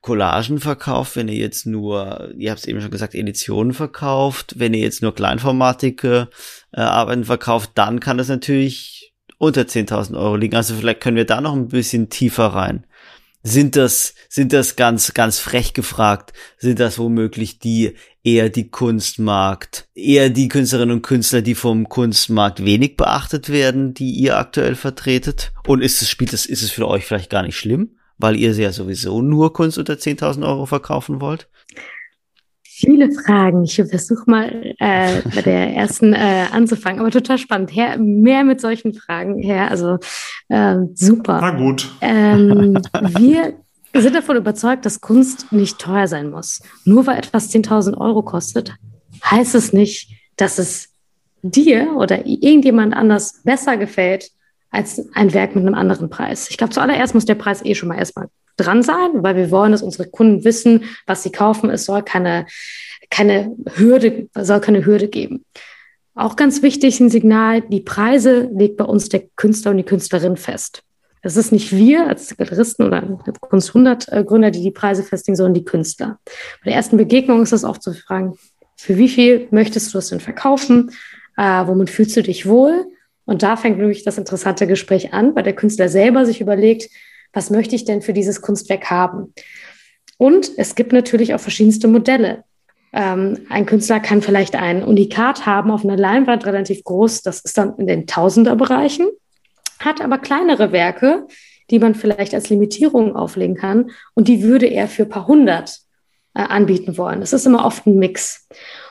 Collagen 0.00 0.60
verkauft, 0.60 1.16
wenn 1.16 1.28
ihr 1.28 1.36
jetzt 1.36 1.66
nur, 1.66 2.32
ihr 2.38 2.50
habt 2.50 2.60
es 2.60 2.66
eben 2.66 2.80
schon 2.80 2.90
gesagt, 2.90 3.14
Editionen 3.14 3.74
verkauft, 3.74 4.54
wenn 4.56 4.72
ihr 4.72 4.80
jetzt 4.80 5.02
nur 5.02 5.14
kleinformatige 5.14 6.28
äh, 6.72 6.80
Arbeiten 6.80 7.24
verkauft, 7.24 7.72
dann 7.74 8.00
kann 8.00 8.16
das 8.16 8.28
natürlich 8.28 9.12
unter 9.36 9.62
10.000 9.62 10.18
Euro 10.18 10.36
liegen. 10.36 10.56
Also 10.56 10.74
vielleicht 10.74 11.00
können 11.00 11.16
wir 11.16 11.26
da 11.26 11.40
noch 11.40 11.54
ein 11.54 11.68
bisschen 11.68 12.08
tiefer 12.08 12.46
rein. 12.46 12.86
Sind 13.42 13.74
das, 13.76 14.14
sind 14.28 14.52
das 14.52 14.76
ganz, 14.76 15.14
ganz 15.14 15.38
frech 15.38 15.72
gefragt, 15.72 16.34
sind 16.58 16.78
das 16.78 16.98
womöglich 16.98 17.58
die 17.58 17.94
eher 18.22 18.50
die 18.50 18.68
Kunstmarkt, 18.68 19.88
eher 19.94 20.28
die 20.28 20.48
Künstlerinnen 20.48 20.96
und 20.96 21.02
Künstler, 21.02 21.40
die 21.40 21.54
vom 21.54 21.88
Kunstmarkt 21.88 22.62
wenig 22.62 22.98
beachtet 22.98 23.48
werden, 23.48 23.94
die 23.94 24.10
ihr 24.10 24.36
aktuell 24.36 24.74
vertretet? 24.74 25.52
Und 25.66 25.80
ist 25.80 26.02
es, 26.02 26.10
spielt 26.10 26.34
es, 26.34 26.44
ist 26.44 26.62
es 26.62 26.70
für 26.70 26.86
euch 26.86 27.06
vielleicht 27.06 27.30
gar 27.30 27.42
nicht 27.42 27.56
schlimm, 27.56 27.96
weil 28.20 28.36
ihr 28.36 28.52
ja 28.52 28.72
sowieso 28.72 29.22
nur 29.22 29.52
Kunst 29.52 29.78
unter 29.78 29.94
10.000 29.94 30.46
Euro 30.46 30.66
verkaufen 30.66 31.20
wollt? 31.20 31.48
Viele 32.62 33.10
Fragen. 33.12 33.64
Ich 33.64 33.74
versuche 33.74 34.24
mal 34.26 34.74
äh, 34.78 35.20
bei 35.34 35.42
der 35.42 35.74
ersten 35.74 36.12
äh, 36.14 36.46
anzufangen, 36.50 37.00
aber 37.00 37.10
total 37.10 37.38
spannend. 37.38 37.74
Her, 37.74 37.98
mehr 37.98 38.44
mit 38.44 38.60
solchen 38.60 38.94
Fragen 38.94 39.38
her. 39.38 39.70
Also 39.70 39.98
äh, 40.48 40.76
super. 40.94 41.40
Na 41.40 41.50
gut. 41.50 41.90
Ähm, 42.00 42.78
wir 43.18 43.54
sind 43.94 44.14
davon 44.14 44.36
überzeugt, 44.36 44.86
dass 44.86 45.00
Kunst 45.00 45.52
nicht 45.52 45.78
teuer 45.78 46.06
sein 46.06 46.30
muss. 46.30 46.62
Nur 46.84 47.06
weil 47.06 47.18
etwas 47.18 47.50
10.000 47.52 47.98
Euro 47.98 48.22
kostet, 48.22 48.74
heißt 49.24 49.54
es 49.54 49.72
nicht, 49.72 50.10
dass 50.36 50.58
es 50.58 50.88
dir 51.42 51.94
oder 51.96 52.26
irgendjemand 52.26 52.94
anders 52.94 53.42
besser 53.44 53.76
gefällt 53.76 54.30
als 54.70 55.08
ein 55.14 55.34
Werk 55.34 55.54
mit 55.54 55.66
einem 55.66 55.74
anderen 55.74 56.10
Preis. 56.10 56.48
Ich 56.50 56.56
glaube, 56.56 56.72
zuallererst 56.72 57.14
muss 57.14 57.24
der 57.24 57.34
Preis 57.34 57.64
eh 57.64 57.74
schon 57.74 57.88
mal 57.88 57.98
erstmal 57.98 58.28
dran 58.56 58.82
sein, 58.82 59.10
weil 59.22 59.36
wir 59.36 59.50
wollen, 59.50 59.72
dass 59.72 59.82
unsere 59.82 60.08
Kunden 60.08 60.44
wissen, 60.44 60.84
was 61.06 61.22
sie 61.22 61.32
kaufen. 61.32 61.70
Es 61.70 61.84
soll 61.86 62.02
keine, 62.02 62.46
keine 63.10 63.56
Hürde, 63.74 64.28
soll 64.34 64.60
keine 64.60 64.84
Hürde 64.84 65.08
geben. 65.08 65.44
Auch 66.14 66.36
ganz 66.36 66.62
wichtig 66.62 67.00
ein 67.00 67.10
Signal, 67.10 67.62
die 67.62 67.80
Preise 67.80 68.50
legt 68.52 68.76
bei 68.76 68.84
uns 68.84 69.08
der 69.08 69.22
Künstler 69.36 69.70
und 69.70 69.78
die 69.78 69.84
Künstlerin 69.84 70.36
fest. 70.36 70.82
Es 71.22 71.36
ist 71.36 71.52
nicht 71.52 71.72
wir 71.72 72.06
als 72.06 72.36
Galeristen 72.36 72.86
oder 72.86 73.02
Kunst 73.40 73.68
100 73.68 74.08
äh, 74.08 74.24
Gründer, 74.24 74.50
die 74.50 74.62
die 74.62 74.70
Preise 74.70 75.02
festlegen, 75.02 75.36
sondern 75.36 75.54
die 75.54 75.64
Künstler. 75.64 76.18
Bei 76.24 76.70
der 76.70 76.74
ersten 76.74 76.96
Begegnung 76.96 77.42
ist 77.42 77.52
es 77.52 77.64
auch 77.64 77.78
zu 77.78 77.92
fragen, 77.92 78.38
für 78.76 78.96
wie 78.96 79.08
viel 79.08 79.46
möchtest 79.50 79.92
du 79.92 79.98
es 79.98 80.08
denn 80.08 80.20
verkaufen? 80.20 80.90
Äh, 81.36 81.66
womit 81.66 81.90
fühlst 81.90 82.16
du 82.16 82.22
dich 82.22 82.46
wohl? 82.46 82.86
Und 83.30 83.44
da 83.44 83.56
fängt 83.56 83.78
nämlich 83.78 84.02
das 84.02 84.18
interessante 84.18 84.66
Gespräch 84.66 85.14
an, 85.14 85.36
weil 85.36 85.44
der 85.44 85.54
Künstler 85.54 85.88
selber 85.88 86.26
sich 86.26 86.40
überlegt, 86.40 86.90
was 87.32 87.48
möchte 87.48 87.76
ich 87.76 87.84
denn 87.84 88.02
für 88.02 88.12
dieses 88.12 88.42
Kunstwerk 88.42 88.90
haben? 88.90 89.32
Und 90.18 90.50
es 90.56 90.74
gibt 90.74 90.92
natürlich 90.92 91.32
auch 91.32 91.38
verschiedenste 91.38 91.86
Modelle. 91.86 92.42
Ähm, 92.92 93.46
ein 93.48 93.66
Künstler 93.66 94.00
kann 94.00 94.20
vielleicht 94.20 94.56
ein 94.56 94.82
Unikat 94.82 95.46
haben 95.46 95.70
auf 95.70 95.84
einer 95.84 95.96
Leinwand 95.96 96.44
relativ 96.44 96.82
groß, 96.82 97.22
das 97.22 97.38
ist 97.38 97.56
dann 97.56 97.76
in 97.76 97.86
den 97.86 98.08
Tausenderbereichen, 98.08 99.06
hat 99.78 100.00
aber 100.00 100.18
kleinere 100.18 100.72
Werke, 100.72 101.28
die 101.70 101.78
man 101.78 101.94
vielleicht 101.94 102.34
als 102.34 102.50
Limitierung 102.50 103.14
auflegen 103.14 103.54
kann 103.54 103.92
und 104.14 104.26
die 104.26 104.42
würde 104.42 104.66
er 104.66 104.88
für 104.88 105.04
ein 105.04 105.08
paar 105.08 105.28
hundert 105.28 105.78
äh, 106.34 106.42
anbieten 106.42 106.98
wollen. 106.98 107.20
Das 107.20 107.32
ist 107.32 107.46
immer 107.46 107.64
oft 107.64 107.86
ein 107.86 107.96
Mix. 107.96 108.48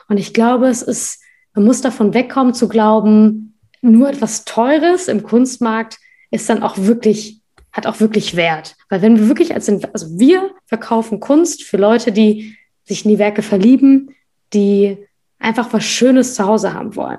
Und 0.08 0.16
ich 0.16 0.32
glaube, 0.32 0.68
es 0.68 0.80
ist, 0.80 1.20
man 1.52 1.66
muss 1.66 1.82
davon 1.82 2.14
wegkommen 2.14 2.54
zu 2.54 2.68
glauben, 2.68 3.49
nur 3.82 4.08
etwas 4.08 4.44
Teures 4.44 5.08
im 5.08 5.22
Kunstmarkt 5.22 5.98
ist 6.30 6.48
dann 6.48 6.62
auch 6.62 6.76
wirklich 6.78 7.40
hat 7.72 7.86
auch 7.86 8.00
wirklich 8.00 8.36
Wert. 8.36 8.76
Weil 8.88 9.02
wenn 9.02 9.18
wir 9.18 9.28
wirklich 9.28 9.54
als, 9.54 9.68
also 9.68 10.18
wir 10.18 10.50
verkaufen 10.66 11.20
Kunst 11.20 11.62
für 11.62 11.76
Leute, 11.76 12.12
die 12.12 12.56
sich 12.84 13.04
in 13.04 13.10
die 13.10 13.18
Werke 13.18 13.42
verlieben, 13.42 14.14
die 14.52 14.98
einfach 15.38 15.72
was 15.72 15.84
Schönes 15.84 16.34
zu 16.34 16.44
Hause 16.44 16.74
haben 16.74 16.96
wollen. 16.96 17.18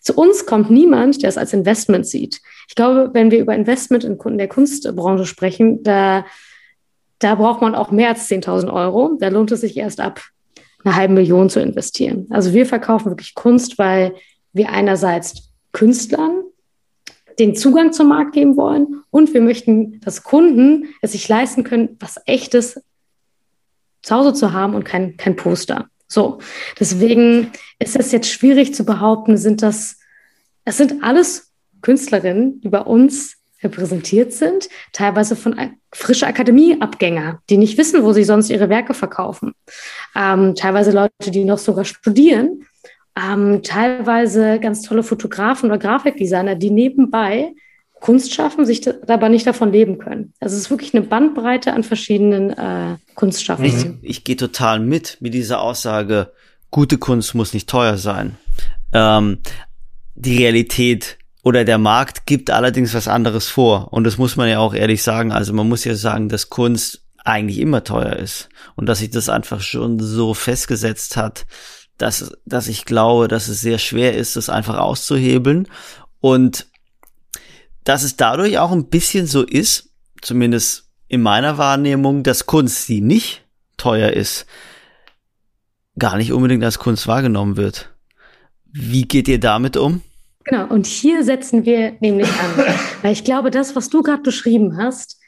Zu 0.00 0.14
uns 0.14 0.46
kommt 0.46 0.70
niemand, 0.70 1.22
der 1.22 1.28
es 1.28 1.36
als 1.36 1.52
Investment 1.52 2.06
sieht. 2.06 2.40
Ich 2.68 2.76
glaube, 2.76 3.10
wenn 3.12 3.30
wir 3.30 3.40
über 3.40 3.54
Investment 3.54 4.04
in 4.04 4.38
der 4.38 4.48
Kunstbranche 4.48 5.26
sprechen, 5.26 5.82
da, 5.82 6.24
da 7.18 7.34
braucht 7.34 7.60
man 7.60 7.74
auch 7.74 7.90
mehr 7.90 8.10
als 8.10 8.30
10.000 8.30 8.72
Euro. 8.72 9.16
Da 9.18 9.28
lohnt 9.28 9.50
es 9.50 9.62
sich 9.62 9.76
erst 9.76 10.00
ab 10.00 10.22
einer 10.84 10.94
halben 10.94 11.14
Million 11.14 11.50
zu 11.50 11.60
investieren. 11.60 12.26
Also 12.30 12.52
wir 12.52 12.64
verkaufen 12.64 13.10
wirklich 13.10 13.34
Kunst, 13.34 13.78
weil 13.78 14.14
wir 14.52 14.70
einerseits 14.70 15.47
Künstlern 15.72 16.42
den 17.38 17.54
Zugang 17.54 17.92
zum 17.92 18.08
Markt 18.08 18.32
geben 18.32 18.56
wollen 18.56 19.02
und 19.10 19.32
wir 19.32 19.40
möchten, 19.40 20.00
dass 20.00 20.24
Kunden 20.24 20.88
es 21.02 21.12
sich 21.12 21.28
leisten 21.28 21.64
können, 21.64 21.96
was 22.00 22.20
echtes 22.26 22.80
zu 24.02 24.14
Hause 24.14 24.32
zu 24.34 24.52
haben 24.52 24.74
und 24.74 24.84
kein, 24.84 25.16
kein 25.16 25.36
Poster. 25.36 25.88
So, 26.08 26.38
deswegen 26.80 27.52
ist 27.78 27.96
es 27.96 28.12
jetzt 28.12 28.30
schwierig 28.30 28.74
zu 28.74 28.84
behaupten, 28.84 29.36
sind 29.36 29.62
das, 29.62 29.98
es 30.64 30.78
sind 30.78 31.02
alles 31.02 31.52
Künstlerinnen, 31.82 32.60
die 32.60 32.68
bei 32.68 32.80
uns 32.80 33.36
repräsentiert 33.62 34.32
sind, 34.32 34.68
teilweise 34.92 35.36
von 35.36 35.76
frische 35.92 36.26
Akademieabgänger, 36.26 37.42
die 37.50 37.56
nicht 37.56 37.76
wissen, 37.76 38.04
wo 38.04 38.12
sie 38.12 38.24
sonst 38.24 38.50
ihre 38.50 38.68
Werke 38.68 38.94
verkaufen. 38.94 39.52
Ähm, 40.14 40.54
teilweise 40.54 40.92
Leute, 40.92 41.30
die 41.30 41.44
noch 41.44 41.58
sogar 41.58 41.84
studieren 41.84 42.67
ähm, 43.18 43.62
teilweise 43.62 44.60
ganz 44.60 44.82
tolle 44.82 45.02
Fotografen 45.02 45.70
oder 45.70 45.78
Grafikdesigner, 45.78 46.54
die 46.54 46.70
nebenbei 46.70 47.52
Kunst 48.00 48.32
schaffen, 48.32 48.64
sich 48.64 48.80
dabei 48.80 49.28
nicht 49.28 49.46
davon 49.46 49.72
leben 49.72 49.98
können. 49.98 50.32
Also 50.40 50.54
es 50.54 50.62
ist 50.62 50.70
wirklich 50.70 50.94
eine 50.94 51.04
Bandbreite 51.04 51.72
an 51.72 51.82
verschiedenen 51.82 52.50
äh, 52.50 52.96
Kunstschaffen. 53.14 53.64
Ich, 53.64 53.86
ich 54.02 54.24
gehe 54.24 54.36
total 54.36 54.78
mit 54.78 55.18
mit 55.20 55.34
dieser 55.34 55.60
Aussage, 55.60 56.32
gute 56.70 56.98
Kunst 56.98 57.34
muss 57.34 57.54
nicht 57.54 57.68
teuer 57.68 57.96
sein. 57.96 58.36
Ähm, 58.92 59.38
die 60.14 60.38
Realität 60.38 61.18
oder 61.42 61.64
der 61.64 61.78
Markt 61.78 62.26
gibt 62.26 62.50
allerdings 62.50 62.94
was 62.94 63.08
anderes 63.08 63.48
vor. 63.48 63.92
Und 63.92 64.04
das 64.04 64.18
muss 64.18 64.36
man 64.36 64.48
ja 64.48 64.58
auch 64.58 64.74
ehrlich 64.74 65.02
sagen. 65.02 65.32
Also 65.32 65.52
man 65.52 65.68
muss 65.68 65.84
ja 65.84 65.94
sagen, 65.94 66.28
dass 66.28 66.50
Kunst 66.50 67.02
eigentlich 67.24 67.58
immer 67.58 67.84
teuer 67.84 68.16
ist. 68.16 68.48
Und 68.76 68.86
dass 68.86 68.98
sich 68.98 69.10
das 69.10 69.28
einfach 69.28 69.60
schon 69.60 69.98
so 69.98 70.34
festgesetzt 70.34 71.16
hat, 71.16 71.46
dass, 71.98 72.32
dass 72.46 72.68
ich 72.68 72.84
glaube, 72.84 73.28
dass 73.28 73.48
es 73.48 73.60
sehr 73.60 73.78
schwer 73.78 74.14
ist, 74.14 74.36
das 74.36 74.48
einfach 74.48 74.78
auszuhebeln 74.78 75.68
und 76.20 76.66
dass 77.84 78.02
es 78.02 78.16
dadurch 78.16 78.58
auch 78.58 78.72
ein 78.72 78.88
bisschen 78.88 79.26
so 79.26 79.42
ist, 79.42 79.90
zumindest 80.22 80.88
in 81.08 81.22
meiner 81.22 81.58
Wahrnehmung, 81.58 82.22
dass 82.22 82.46
Kunst, 82.46 82.88
die 82.88 83.00
nicht 83.00 83.44
teuer 83.76 84.10
ist, 84.10 84.46
gar 85.98 86.16
nicht 86.16 86.32
unbedingt 86.32 86.62
als 86.64 86.78
Kunst 86.78 87.06
wahrgenommen 87.06 87.56
wird. 87.56 87.94
Wie 88.66 89.02
geht 89.02 89.26
ihr 89.26 89.40
damit 89.40 89.76
um? 89.76 90.02
Genau, 90.44 90.66
und 90.66 90.86
hier 90.86 91.24
setzen 91.24 91.64
wir 91.64 91.96
nämlich 92.00 92.28
an. 92.28 92.64
Weil 93.02 93.12
ich 93.12 93.24
glaube, 93.24 93.50
das, 93.50 93.74
was 93.74 93.88
du 93.88 94.02
gerade 94.02 94.22
beschrieben 94.22 94.76
hast, 94.76 95.18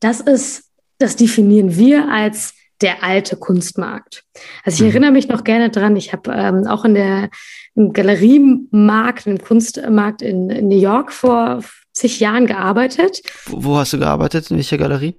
das 0.00 0.20
ist, 0.20 0.70
das 0.98 1.16
definieren 1.16 1.76
wir 1.76 2.08
als 2.10 2.54
der 2.82 3.02
alte 3.02 3.36
Kunstmarkt. 3.36 4.24
Also 4.64 4.76
ich 4.76 4.80
mhm. 4.82 4.88
erinnere 4.88 5.12
mich 5.12 5.28
noch 5.28 5.44
gerne 5.44 5.70
dran, 5.70 5.96
ich 5.96 6.12
habe 6.12 6.32
ähm, 6.32 6.66
auch 6.66 6.84
in 6.84 6.94
der 6.94 7.30
im 7.74 7.92
Galeriemarkt, 7.92 9.26
im 9.26 9.38
Kunstmarkt 9.38 10.22
in, 10.22 10.50
in, 10.50 10.68
New 10.68 10.78
York 10.78 11.12
vor 11.12 11.62
zig 11.92 12.20
Jahren 12.20 12.46
gearbeitet. 12.46 13.22
Wo, 13.46 13.64
wo 13.64 13.76
hast 13.76 13.92
du 13.92 13.98
gearbeitet? 13.98 14.50
In 14.50 14.56
welcher 14.56 14.78
Galerie? 14.78 15.16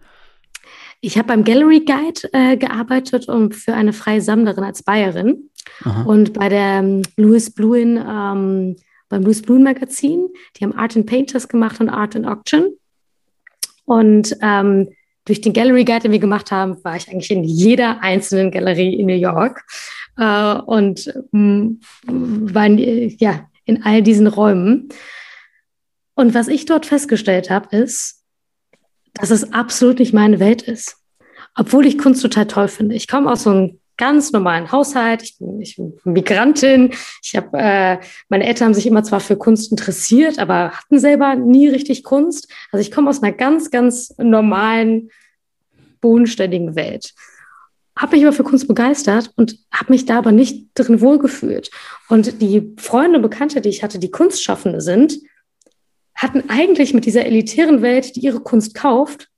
Ich 1.02 1.18
habe 1.18 1.28
beim 1.28 1.44
Gallery 1.44 1.82
Guide 1.82 2.30
äh, 2.34 2.58
gearbeitet 2.58 3.28
und 3.28 3.56
für 3.56 3.74
eine 3.74 3.94
freie 3.94 4.22
Sammlerin 4.22 4.64
als 4.64 4.84
Bayerin. 4.84 5.50
Aha. 5.84 6.04
Und 6.04 6.34
bei 6.34 6.50
der 6.50 6.80
ähm, 6.80 7.04
Louis 7.18 7.52
Bluin, 7.52 7.98
ähm, 7.98 8.76
beim 9.10 9.24
Louis 9.24 9.42
Bluin 9.42 9.64
Magazin, 9.64 10.28
die 10.56 10.64
haben 10.64 10.76
Art 10.76 10.96
and 10.96 11.06
Painters 11.06 11.48
gemacht 11.48 11.80
und 11.80 11.90
Art 11.90 12.16
and 12.16 12.26
Auction. 12.26 12.76
Und 13.86 14.36
ähm, 14.42 14.90
durch 15.28 15.42
den 15.42 15.54
Gallery 15.54 15.84
Guide, 15.84 16.02
den 16.02 16.12
wir 16.14 16.20
gemacht 16.20 16.52
haben, 16.52 16.82
war 16.84 16.96
ich 16.96 17.10
eigentlich 17.10 17.32
in 17.32 17.44
jeder 17.44 18.02
einzelnen 18.02 18.50
Galerie 18.50 18.96
in 18.96 19.08
New 19.08 19.14
York 19.14 19.64
äh, 20.18 20.54
und 20.54 21.14
mh, 21.32 21.76
mm, 22.06 22.54
war 22.54 22.66
in, 22.66 23.16
ja, 23.20 23.48
in 23.66 23.84
all 23.84 24.02
diesen 24.02 24.28
Räumen. 24.28 24.90
Und 26.16 26.34
was 26.34 26.48
ich 26.48 26.66
dort 26.66 26.86
festgestellt 26.86 27.50
habe, 27.50 27.76
ist, 27.76 28.24
dass 29.14 29.30
es 29.30 29.52
absolut 29.52 30.00
nicht 30.00 30.14
meine 30.14 30.40
Welt 30.40 30.62
ist. 30.62 30.98
Obwohl 31.56 31.86
ich 31.86 31.98
Kunst 31.98 32.22
total 32.22 32.48
toll 32.48 32.68
finde. 32.70 32.96
Ich 32.96 33.08
komme 33.08 33.30
aus 33.30 33.44
so 33.44 33.50
einem 33.50 33.77
ganz 33.98 34.32
normalen 34.32 34.72
Haushalt. 34.72 35.24
Ich 35.24 35.38
bin, 35.38 35.60
ich 35.60 35.76
bin 35.76 35.94
Migrantin. 36.06 36.94
Ich 37.22 37.36
habe, 37.36 37.58
äh, 37.58 37.98
meine 38.30 38.46
Eltern 38.46 38.68
haben 38.68 38.74
sich 38.74 38.88
immer 38.88 39.04
zwar 39.04 39.20
für 39.20 39.36
Kunst 39.36 39.72
interessiert, 39.72 40.40
aber 40.40 40.72
hatten 40.72 41.00
selber 41.00 41.36
nie 41.36 41.68
richtig 41.68 42.04
Kunst. 42.04 42.52
Also 42.72 42.82
ich 42.82 42.92
komme 42.92 43.10
aus 43.10 43.22
einer 43.22 43.34
ganz, 43.34 43.72
ganz 43.72 44.14
normalen, 44.18 45.10
bodenständigen 46.00 46.76
Welt. 46.76 47.14
Habe 47.98 48.16
mich 48.16 48.26
aber 48.26 48.34
für 48.34 48.44
Kunst 48.44 48.68
begeistert 48.68 49.32
und 49.36 49.58
habe 49.72 49.92
mich 49.92 50.06
da 50.06 50.20
aber 50.20 50.32
nicht 50.32 50.68
drin 50.76 51.02
wohlgefühlt. 51.02 51.72
Und 52.10 52.42
die 52.42 52.76
Freunde 52.78 53.18
und 53.18 53.24
Bekannte, 53.24 53.60
die 53.62 53.70
ich 53.70 53.82
hatte, 53.82 53.98
die 53.98 54.12
Kunstschaffende 54.12 54.82
sind, 54.82 55.18
hatten 56.14 56.50
eigentlich 56.50 56.94
mit 56.94 57.06
dieser 57.06 57.26
elitären 57.26 57.82
Welt, 57.82 58.16
die 58.16 58.22
ihre 58.22 58.40
Kunst 58.40 58.76
kauft, 58.76 59.30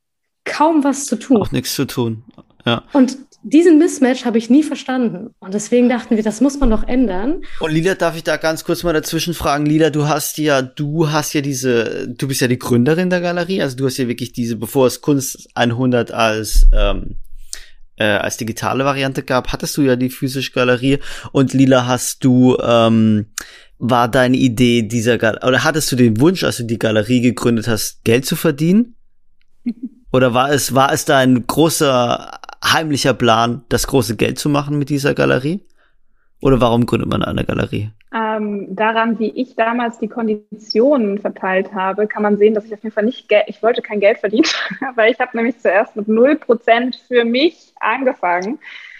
kaum 0.43 0.83
was 0.83 1.05
zu 1.05 1.15
tun. 1.15 1.37
Auch 1.37 1.51
nichts 1.51 1.75
zu 1.75 1.85
tun. 1.85 2.23
Ja. 2.65 2.83
Und 2.91 3.17
diesen 3.43 3.77
Mismatch 3.77 4.25
habe 4.25 4.37
ich 4.37 4.49
nie 4.49 4.63
verstanden. 4.63 5.33
Und 5.39 5.53
deswegen 5.53 5.89
dachten 5.89 6.15
wir, 6.15 6.23
das 6.23 6.41
muss 6.41 6.59
man 6.59 6.69
doch 6.69 6.87
ändern. 6.87 7.41
Und 7.59 7.71
Lila, 7.71 7.95
darf 7.95 8.15
ich 8.15 8.23
da 8.23 8.37
ganz 8.37 8.63
kurz 8.63 8.83
mal 8.83 8.93
dazwischen 8.93 9.33
fragen? 9.33 9.65
Lila, 9.65 9.89
du 9.89 10.07
hast 10.07 10.37
ja, 10.37 10.61
du 10.61 11.09
hast 11.09 11.33
ja 11.33 11.41
diese, 11.41 12.07
du 12.07 12.27
bist 12.27 12.41
ja 12.41 12.47
die 12.47 12.59
Gründerin 12.59 13.09
der 13.09 13.21
Galerie, 13.21 13.61
also 13.61 13.77
du 13.77 13.85
hast 13.85 13.97
ja 13.97 14.07
wirklich 14.07 14.33
diese, 14.33 14.55
bevor 14.55 14.87
es 14.87 15.01
Kunst 15.01 15.49
100 15.55 16.11
als 16.11 16.67
ähm, 16.73 17.15
äh, 17.95 18.05
als 18.05 18.37
digitale 18.37 18.85
Variante 18.85 19.23
gab, 19.23 19.51
hattest 19.51 19.75
du 19.77 19.81
ja 19.81 19.95
die 19.95 20.09
physische 20.09 20.51
Galerie 20.53 20.99
und 21.31 21.53
Lila 21.53 21.85
hast 21.85 22.23
du 22.23 22.57
ähm, 22.61 23.27
war 23.77 24.09
deine 24.09 24.37
Idee 24.37 24.83
dieser 24.83 25.17
Gal 25.17 25.39
oder 25.45 25.63
hattest 25.63 25.91
du 25.91 25.95
den 25.95 26.19
Wunsch, 26.19 26.43
als 26.43 26.57
du 26.57 26.63
die 26.63 26.79
Galerie 26.79 27.21
gegründet 27.21 27.67
hast, 27.67 28.03
Geld 28.03 28.25
zu 28.25 28.35
verdienen? 28.35 28.95
Oder 30.11 30.33
war 30.33 30.51
es 30.51 30.73
war 30.73 30.91
es 30.91 31.05
da 31.05 31.19
ein 31.19 31.45
großer 31.45 32.38
heimlicher 32.63 33.13
Plan, 33.13 33.63
das 33.69 33.87
große 33.87 34.15
Geld 34.15 34.39
zu 34.39 34.49
machen 34.49 34.77
mit 34.77 34.89
dieser 34.89 35.13
Galerie? 35.13 35.61
Oder 36.41 36.61
warum 36.61 36.85
gründet 36.85 37.09
man 37.09 37.23
eine 37.23 37.43
Galerie? 37.43 37.91
Ähm, 38.13 38.75
daran, 38.75 39.19
wie 39.19 39.29
ich 39.29 39.55
damals 39.55 39.99
die 39.99 40.07
Konditionen 40.07 41.19
verteilt 41.19 41.73
habe, 41.73 42.07
kann 42.07 42.23
man 42.23 42.37
sehen, 42.37 42.53
dass 42.53 42.65
ich 42.65 42.73
auf 42.73 42.81
jeden 42.81 42.93
Fall 42.93 43.05
nicht 43.05 43.27
Geld, 43.27 43.43
ich 43.47 43.61
wollte 43.61 43.81
kein 43.81 43.99
Geld 43.99 44.19
verdienen, 44.19 44.47
weil 44.95 45.11
ich 45.11 45.19
habe 45.19 45.35
nämlich 45.35 45.59
zuerst 45.59 45.95
mit 45.95 46.07
0% 46.07 46.95
für 47.07 47.25
mich 47.25 47.73
angefangen. 47.79 48.57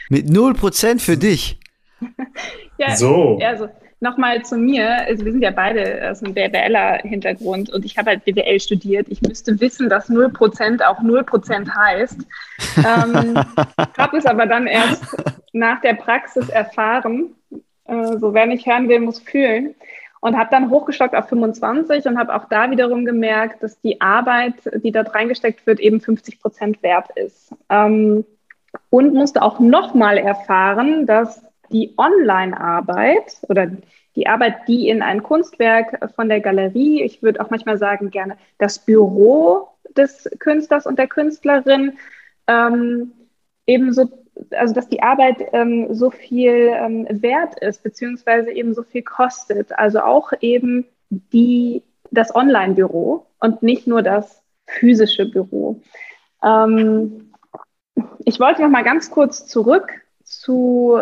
Mit 0.10 0.28
0% 0.28 1.00
für 1.00 1.18
dich? 1.18 1.60
ja, 2.78 2.96
so. 2.96 3.40
Also, 3.42 3.70
nochmal 4.00 4.44
zu 4.44 4.58
mir. 4.58 5.06
Also 5.08 5.26
wir 5.26 5.32
sind 5.32 5.42
ja 5.42 5.52
beide 5.52 6.10
aus 6.10 6.24
einem 6.24 6.34
BWLer-Hintergrund 6.34 7.70
und 7.70 7.86
ich 7.86 7.98
habe 7.98 8.12
halt 8.12 8.26
BWL 8.26 8.60
studiert. 8.60 9.08
Ich 9.10 9.22
müsste 9.22 9.60
wissen, 9.60 9.90
dass 9.90 10.10
0% 10.10 10.82
auch 10.84 11.00
0% 11.02 11.76
heißt. 11.76 12.20
ähm, 12.78 13.36
habe 13.98 14.18
es 14.18 14.26
aber 14.26 14.46
dann 14.46 14.68
erst 14.68 15.04
nach 15.54 15.82
der 15.82 15.96
Praxis 15.96 16.50
erfahren. 16.50 17.36
Äh, 17.86 18.18
so 18.18 18.34
wer 18.34 18.46
nicht 18.46 18.66
hören 18.66 18.88
will, 18.88 19.00
muss 19.00 19.20
fühlen. 19.20 19.76
Und 20.22 20.38
habe 20.38 20.50
dann 20.52 20.70
hochgestockt 20.70 21.16
auf 21.16 21.30
25 21.30 22.06
und 22.06 22.20
habe 22.20 22.36
auch 22.36 22.46
da 22.50 22.70
wiederum 22.72 23.06
gemerkt, 23.06 23.64
dass 23.64 23.80
die 23.80 24.02
Arbeit, 24.02 24.56
die 24.84 24.92
dort 24.92 25.16
reingesteckt 25.16 25.66
wird, 25.66 25.80
eben 25.80 26.02
50 26.02 26.42
Prozent 26.42 26.84
wert 26.84 27.08
ist. 27.16 27.54
Ähm, 27.70 28.26
und 28.90 29.14
musste 29.14 29.42
auch 29.42 29.60
nochmal 29.60 30.18
erfahren, 30.18 31.06
dass 31.06 31.42
die 31.72 31.94
Online-Arbeit 31.98 33.38
oder 33.48 33.72
die 34.16 34.28
Arbeit, 34.28 34.68
die 34.68 34.90
in 34.90 35.02
ein 35.02 35.24
Kunstwerk 35.24 36.14
von 36.16 36.30
der 36.30 36.42
Galerie, 36.42 37.04
ich 37.04 37.22
würde 37.22 37.42
auch 37.42 37.50
manchmal 37.50 37.78
sagen 37.78 38.10
gerne 38.10 38.38
das 38.58 38.80
Büro 38.80 39.70
des 39.96 40.30
Künstlers 40.40 40.86
und 40.86 41.00
der 41.00 41.08
Künstlerin, 41.08 41.98
ähm, 42.48 43.12
ebenso, 43.66 44.10
also 44.52 44.74
dass 44.74 44.90
die 44.90 45.02
Arbeit 45.04 45.38
ähm, 45.54 45.94
so 45.94 46.10
viel 46.10 46.72
ähm, 46.74 47.08
wert 47.10 47.60
ist, 47.60 47.84
beziehungsweise 47.84 48.52
eben 48.52 48.74
so 48.74 48.84
viel 48.84 49.04
kostet. 49.04 49.78
Also 49.78 50.02
auch 50.02 50.34
eben 50.42 50.86
die, 51.10 51.84
das 52.12 52.34
Online-Büro 52.36 53.28
und 53.40 53.64
nicht 53.64 53.88
nur 53.88 54.02
das 54.02 54.42
physische 54.68 55.30
Büro. 55.30 55.82
Ähm, 56.44 57.32
ich 58.26 58.40
wollte 58.40 58.62
noch 58.62 58.70
mal 58.70 58.84
ganz 58.84 59.12
kurz 59.12 59.46
zurück 59.46 59.92
zu 60.24 61.00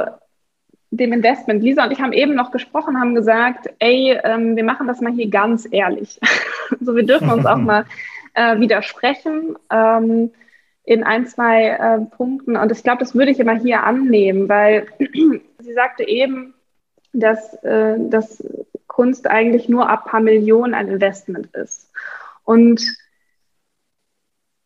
dem 0.91 1.13
Investment. 1.13 1.63
Lisa 1.63 1.85
und 1.85 1.91
ich 1.91 2.01
haben 2.01 2.13
eben 2.13 2.35
noch 2.35 2.51
gesprochen, 2.51 2.99
haben 2.99 3.15
gesagt, 3.15 3.69
ey, 3.79 4.17
ähm, 4.23 4.55
wir 4.55 4.63
machen 4.63 4.87
das 4.87 5.01
mal 5.01 5.11
hier 5.11 5.29
ganz 5.29 5.67
ehrlich. 5.69 6.19
so, 6.79 6.95
wir 6.95 7.05
dürfen 7.05 7.29
uns 7.29 7.45
auch 7.45 7.57
mal 7.57 7.85
äh, 8.33 8.59
widersprechen 8.59 9.57
ähm, 9.69 10.31
in 10.83 11.03
ein, 11.03 11.27
zwei 11.27 11.69
äh, 11.69 11.99
Punkten. 12.15 12.55
Und 12.55 12.71
ich 12.71 12.83
glaube, 12.83 12.99
das 12.99 13.15
würde 13.15 13.31
ich 13.31 13.39
immer 13.39 13.55
hier 13.55 13.83
annehmen, 13.83 14.47
weil 14.47 14.87
sie 15.59 15.73
sagte 15.73 16.07
eben, 16.07 16.53
dass, 17.11 17.53
äh, 17.63 17.95
dass 18.09 18.43
Kunst 18.87 19.27
eigentlich 19.27 19.67
nur 19.67 19.89
ab 19.89 20.05
paar 20.05 20.21
Millionen 20.21 20.73
ein 20.73 20.87
Investment 20.87 21.47
ist. 21.53 21.91
Und 22.45 22.81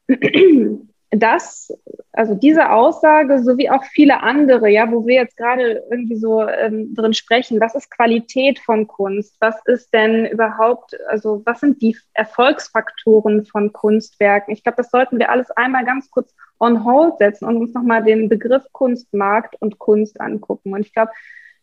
das, 1.11 1.73
also 2.13 2.35
diese 2.35 2.71
Aussage 2.71 3.43
sowie 3.43 3.69
auch 3.69 3.83
viele 3.83 4.23
andere, 4.23 4.69
ja, 4.69 4.89
wo 4.89 5.05
wir 5.05 5.15
jetzt 5.15 5.35
gerade 5.35 5.83
irgendwie 5.91 6.15
so 6.15 6.47
ähm, 6.47 6.95
drin 6.95 7.13
sprechen, 7.13 7.59
was 7.59 7.75
ist 7.75 7.91
Qualität 7.91 8.59
von 8.59 8.87
Kunst? 8.87 9.35
Was 9.41 9.55
ist 9.65 9.93
denn 9.93 10.25
überhaupt, 10.25 10.97
also 11.09 11.41
was 11.45 11.59
sind 11.59 11.81
die 11.81 11.97
Erfolgsfaktoren 12.13 13.45
von 13.45 13.73
Kunstwerken? 13.73 14.53
Ich 14.53 14.63
glaube, 14.63 14.77
das 14.77 14.89
sollten 14.89 15.19
wir 15.19 15.29
alles 15.29 15.51
einmal 15.51 15.83
ganz 15.83 16.09
kurz 16.09 16.33
on 16.59 16.85
hold 16.85 17.17
setzen 17.17 17.45
und 17.45 17.57
uns 17.57 17.73
nochmal 17.73 18.03
den 18.03 18.29
Begriff 18.29 18.63
Kunstmarkt 18.71 19.61
und 19.61 19.79
Kunst 19.79 20.21
angucken. 20.21 20.73
Und 20.73 20.81
ich 20.81 20.93
glaube, 20.93 21.11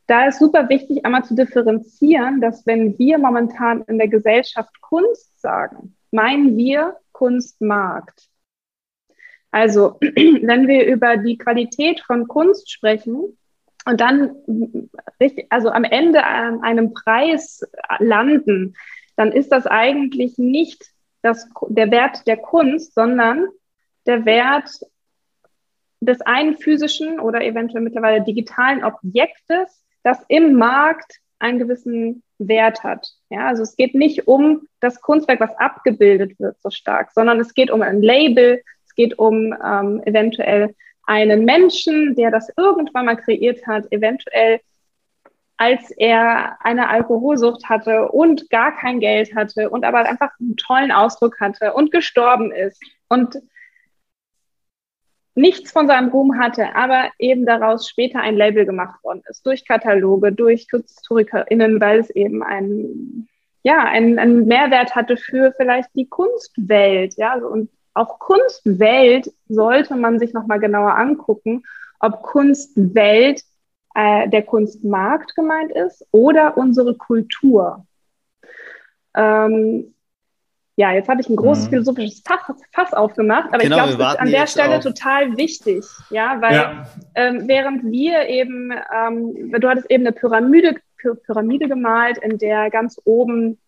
da 0.07 0.27
ist 0.27 0.41
super 0.41 0.69
wichtig, 0.69 1.07
einmal 1.07 1.25
zu 1.25 1.35
differenzieren, 1.35 2.43
dass 2.43 2.67
wenn 2.67 2.99
wir 2.99 3.19
momentan 3.19 3.83
in 3.83 3.97
der 3.97 4.09
Gesellschaft 4.09 4.79
Kunst 4.83 5.41
sagen, 5.41 5.97
meinen 6.11 6.57
wir 6.57 6.97
Kunstmarkt. 7.13 8.29
Also, 9.51 9.99
wenn 10.01 10.69
wir 10.69 10.87
über 10.87 11.17
die 11.17 11.39
Qualität 11.39 12.01
von 12.01 12.29
Kunst 12.29 12.71
sprechen 12.71 13.37
und 13.85 14.01
dann 14.01 14.37
also 15.51 15.71
am 15.71 15.85
Ende 15.85 16.25
an 16.25 16.63
einem 16.63 16.93
Preis 16.93 17.63
landen, 17.99 18.77
dann 19.17 19.33
ist 19.33 19.51
das 19.51 19.67
eigentlich 19.67 20.39
nicht 20.39 20.85
das, 21.23 21.49
der 21.69 21.91
Wert 21.91 22.27
der 22.27 22.37
Kunst, 22.37 22.95
sondern 22.95 23.49
der 24.07 24.25
Wert 24.25 24.71
des 26.01 26.21
einen 26.21 26.57
physischen 26.57 27.19
oder 27.19 27.43
eventuell 27.43 27.83
mittlerweile 27.83 28.23
digitalen 28.23 28.85
Objektes, 28.85 29.85
das 30.05 30.25
im 30.29 30.55
Markt 30.55 31.19
einen 31.41 31.59
gewissen 31.59 32.23
Wert 32.39 32.85
hat. 32.85 33.09
Ja, 33.31 33.49
also 33.49 33.63
es 33.63 33.77
geht 33.77 33.95
nicht 33.95 34.29
um 34.29 34.69
das 34.81 35.01
Kunstwerk, 35.01 35.41
was 35.41 35.57
abgebildet 35.57 36.39
wird, 36.39 36.61
so 36.61 36.71
stark, 36.71 37.11
sondern 37.13 37.41
es 37.41 37.55
geht 37.55 37.71
um 37.71 37.83
ein 37.83 38.01
Label, 38.01 38.63
geht 38.99 39.19
um 39.19 39.55
ähm, 39.65 40.03
eventuell 40.05 40.75
einen 41.05 41.47
Menschen, 41.47 42.15
der 42.17 42.31
das 42.31 42.53
irgendwann 42.59 43.07
mal 43.07 43.17
kreiert 43.17 43.67
hat, 43.67 43.91
eventuell 43.91 44.61
als 45.57 45.91
er 45.91 46.65
eine 46.65 46.89
Alkoholsucht 46.89 47.69
hatte 47.69 48.11
und 48.11 48.49
gar 48.49 48.77
kein 48.77 49.01
Geld 49.01 49.35
hatte 49.35 49.71
und 49.71 49.85
aber 49.85 50.01
einfach 50.01 50.31
einen 50.39 50.57
tollen 50.57 50.93
Ausdruck 50.93 51.41
hatte 51.41 51.73
und 51.73 51.91
gestorben 51.91 52.53
ist 52.53 52.81
und 53.09 53.39
nichts 55.35 55.73
von 55.73 55.87
seinem 55.87 56.11
Ruhm 56.11 56.39
hatte, 56.39 56.75
aber 56.77 57.11
eben 57.19 57.47
daraus 57.47 57.89
später 57.89 58.21
ein 58.21 58.37
Label 58.37 58.67
gemacht 58.67 59.03
worden 59.03 59.23
ist, 59.29 59.47
durch 59.47 59.67
Kataloge, 59.67 60.33
durch 60.33 60.69
KünstlerInnen, 60.69 61.81
weil 61.81 62.01
es 62.01 62.11
eben 62.11 62.43
ein, 62.43 63.29
ja, 63.63 63.85
einen, 63.85 64.19
einen 64.19 64.47
Mehrwert 64.47 64.95
hatte 64.95 65.17
für 65.17 65.53
vielleicht 65.57 65.91
die 65.95 66.09
Kunstwelt, 66.09 67.15
ja, 67.17 67.35
und 67.35 67.69
auch 67.95 68.19
Kunstwelt 68.19 69.33
sollte 69.49 69.97
man 69.97 70.19
sich 70.19 70.33
nochmal 70.33 70.61
genauer 70.61 70.97
angucken, 70.97 71.65
ob 72.01 72.23
Kunstwelt 72.23 73.43
äh, 73.95 74.29
der 74.29 74.43
Kunstmarkt 74.43 75.35
gemeint 75.35 75.73
ist 75.73 76.07
oder 76.13 76.57
unsere 76.57 76.95
Kultur. 76.95 77.85
Ähm, 79.15 79.95
ja, 80.77 80.93
jetzt 80.93 81.09
habe 81.09 81.21
ich 81.21 81.29
ein 81.29 81.35
großes 81.35 81.67
mhm. 81.67 81.71
philosophisches 81.71 82.23
Fass, 82.73 82.93
aufgemacht, 82.93 83.49
aber 83.49 83.59
genau, 83.59 83.89
ich 83.89 83.97
glaube, 83.97 84.05
es 84.05 84.13
ist 84.13 84.21
an 84.21 84.31
der 84.31 84.47
Stelle 84.47 84.77
auf. 84.77 84.85
total 84.85 85.37
wichtig, 85.37 85.85
ja, 86.11 86.41
weil 86.41 86.55
ja. 86.55 86.87
Ähm, 87.17 87.49
während 87.49 87.83
wir 87.91 88.29
eben, 88.29 88.71
ähm, 88.71 89.53
du 89.59 89.69
hattest 89.69 89.91
eben 89.91 90.07
eine 90.07 90.13
Pyramide, 90.13 90.77
Pyramide 91.27 91.67
gemalt, 91.67 92.19
in 92.19 92.39
der 92.39 92.71
ganz 92.71 93.01
oben 93.05 93.59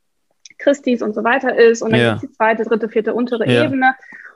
Christis 0.61 1.03
und 1.03 1.15
so 1.15 1.25
weiter 1.25 1.57
ist 1.57 1.83
und 1.83 1.93
dann 1.93 2.01
ja. 2.01 2.13
gibt 2.13 2.25
es 2.25 2.31
die 2.31 2.37
zweite, 2.37 2.65
dritte, 2.65 2.89
vierte, 2.89 3.15
untere 3.15 3.51
ja. 3.51 3.65
Ebene. 3.65 3.95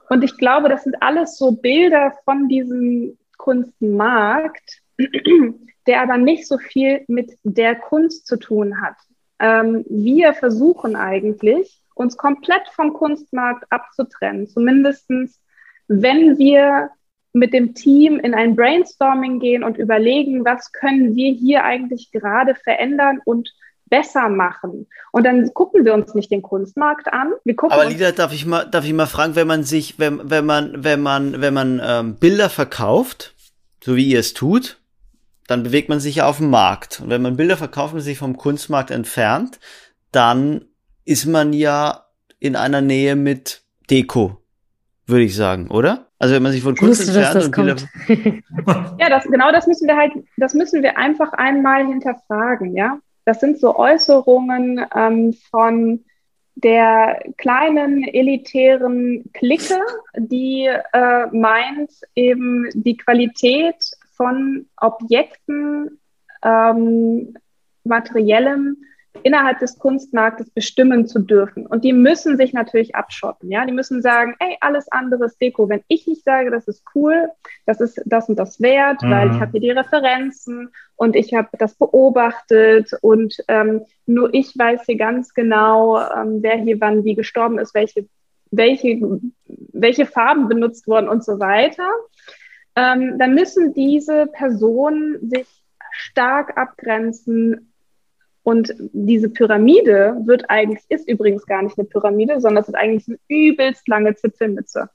Und 0.09 0.23
ich 0.23 0.37
glaube, 0.37 0.69
das 0.69 0.85
sind 0.85 1.03
alles 1.03 1.39
so 1.39 1.53
Bilder 1.53 2.13
von 2.25 2.49
diesem 2.49 3.17
Kunstmarkt, 3.39 4.81
der 5.87 6.03
aber 6.03 6.19
nicht 6.19 6.47
so 6.47 6.59
viel 6.59 7.05
mit 7.09 7.33
der 7.43 7.75
Kunst 7.77 8.27
zu 8.27 8.37
tun 8.37 8.81
hat. 8.81 8.97
Ähm, 9.39 9.85
wir 9.89 10.35
versuchen 10.35 10.97
eigentlich, 10.97 11.81
uns 11.95 12.17
komplett 12.17 12.69
vom 12.73 12.93
Kunstmarkt 12.93 13.65
abzutrennen, 13.71 14.49
zumindestens 14.49 15.41
wenn 15.87 16.39
wir 16.39 16.91
mit 17.33 17.53
dem 17.53 17.75
Team 17.75 18.19
in 18.19 18.33
ein 18.35 18.55
Brainstorming 18.55 19.41
gehen 19.41 19.65
und 19.65 19.77
überlegen, 19.77 20.45
was 20.45 20.73
können 20.73 21.15
wir 21.17 21.33
hier 21.33 21.65
eigentlich 21.65 22.13
gerade 22.13 22.55
verändern 22.55 23.21
und 23.25 23.53
besser 23.95 24.29
machen. 24.29 24.89
Und 25.13 25.25
dann 25.25 25.55
gucken 25.55 25.85
wir 25.85 25.95
uns 25.95 26.15
nicht 26.15 26.33
den 26.33 26.43
Kunstmarkt 26.43 27.13
an. 27.13 27.33
Wir 27.45 27.55
gucken 27.55 27.79
Aber 27.79 27.89
Lida, 27.89 28.11
darf 28.11 28.33
ich 28.33 28.45
mal, 28.45 28.65
darf 28.65 28.85
ich 28.85 28.93
mal 28.93 29.07
fragen, 29.07 29.37
wenn 29.37 29.47
man 29.47 29.63
sich, 29.63 30.01
wenn, 30.01 30.29
wenn 30.29 30.45
man, 30.45 30.83
wenn 30.83 31.01
man, 31.01 31.41
wenn 31.41 31.55
man 31.55 31.81
ähm, 31.85 32.17
Bilder 32.17 32.51
verkauft, 32.51 33.35
so 33.85 33.95
wie 33.95 34.09
ihr 34.09 34.19
es 34.19 34.35
tut, 34.35 34.81
dann 35.47 35.63
bewegt 35.63 35.89
man 35.89 36.01
sich 36.01 36.17
ja 36.17 36.27
auf 36.27 36.39
dem 36.39 36.51
Markt. 36.51 37.01
Und 37.01 37.11
wenn 37.11 37.23
man 37.23 37.37
Bilder 37.37 37.57
verkauft 37.57 37.95
und 37.95 38.01
sich 38.01 38.19
vom 38.19 38.37
Kunstmarkt 38.37 38.91
entfernt, 38.91 39.61
dann 40.11 40.65
ist 41.05 41.27
man 41.27 41.53
ja 41.53 42.07
in 42.41 42.57
einer 42.57 42.81
Nähe 42.81 43.15
mit 43.15 43.63
Deko, 43.91 44.39
würde 45.07 45.25
ich 45.25 45.37
sagen, 45.37 45.71
oder? 45.71 46.09
Also 46.19 46.35
wenn 46.35 46.43
man 46.43 46.51
sich 46.51 46.63
von 46.63 46.75
Kunst 46.75 47.07
entfernt 47.07 47.45
und 47.45 47.55
Bilder. 47.55 47.77
ja, 48.99 49.09
das, 49.09 49.25
genau 49.25 49.53
das 49.53 49.69
müssen 49.69 49.87
wir 49.87 49.97
halt, 49.97 50.13
das 50.37 50.55
müssen 50.55 50.83
wir 50.83 50.99
einfach 50.99 51.33
einmal 51.35 51.87
hinterfragen, 51.87 52.75
ja. 52.75 52.99
Das 53.25 53.41
sind 53.41 53.59
so 53.59 53.77
Äußerungen 53.77 54.85
ähm, 54.95 55.33
von 55.51 56.05
der 56.57 57.23
kleinen 57.37 58.05
elitären 58.05 59.25
Clique, 59.33 59.81
die 60.17 60.67
äh, 60.67 61.27
meint, 61.33 61.91
eben 62.15 62.69
die 62.75 62.97
Qualität 62.97 63.77
von 64.13 64.67
Objekten, 64.77 65.99
ähm, 66.45 67.37
materiellem 67.85 68.77
innerhalb 69.23 69.59
des 69.61 69.79
Kunstmarktes 69.79 70.51
bestimmen 70.51 71.07
zu 71.07 71.21
dürfen. 71.21 71.67
Und 71.67 71.85
die 71.85 71.93
müssen 71.93 72.37
sich 72.37 72.53
natürlich 72.53 72.95
abschotten. 72.95 73.51
Ja, 73.51 73.65
die 73.65 73.73
müssen 73.73 74.03
sagen, 74.03 74.35
ey, 74.41 74.57
alles 74.61 74.91
andere 74.91 75.27
ist 75.27 75.41
Deko. 75.41 75.69
Wenn 75.69 75.83
ich 75.89 76.07
nicht 76.07 76.25
sage, 76.25 76.51
das 76.51 76.67
ist 76.67 76.83
cool, 76.95 77.29
das 77.65 77.81
ist 77.81 78.03
das 78.05 78.29
und 78.29 78.39
das 78.39 78.61
wert, 78.61 79.03
mhm. 79.03 79.11
weil 79.11 79.31
ich 79.31 79.41
habe 79.41 79.53
hier 79.53 79.61
die 79.61 79.71
Referenzen 79.71 80.71
und 80.97 81.17
ich 81.17 81.33
habe 81.35 81.49
das 81.59 81.75
beobachtet 81.75 82.91
und 83.01 83.37
ähm, 83.49 83.83
nur 84.07 84.35
ich 84.35 84.59
weiß 84.59 84.83
hier 84.87 84.97
ganz 84.97 85.33
genau, 85.33 85.99
ähm, 85.99 86.43
wer 86.43 86.57
hier 86.57 86.81
wann 86.81 87.05
wie 87.05 87.15
gestorben 87.15 87.59
ist, 87.59 87.75
welche, 87.75 88.07
welche, 88.51 89.21
welche 89.47 90.07
Farben 90.07 90.49
benutzt 90.49 90.87
wurden 90.87 91.09
und 91.09 91.25
so 91.25 91.39
weiter. 91.39 91.89
Ähm, 92.77 93.19
dann 93.19 93.35
müssen 93.35 93.73
diese 93.73 94.27
Personen 94.27 95.31
sich 95.31 95.47
stark 95.93 96.59
abgrenzen 96.59 97.73
und 98.45 98.75
diese 98.93 99.31
Pyramide 99.31 100.19
wird 100.27 100.51
eigentlich, 100.51 100.85
ist 100.91 101.09
übrigens 101.09 101.47
gar 101.47 101.63
nicht 101.63 101.79
eine 101.79 101.89
Pyramide, 101.89 102.41
sondern 102.41 102.63
es 102.63 102.69
ist 102.69 102.75
eigentlich 102.75 103.09
eine 103.09 103.19
übelst 103.29 103.89
lange 103.89 104.15
Zipfelmütze. 104.15 104.91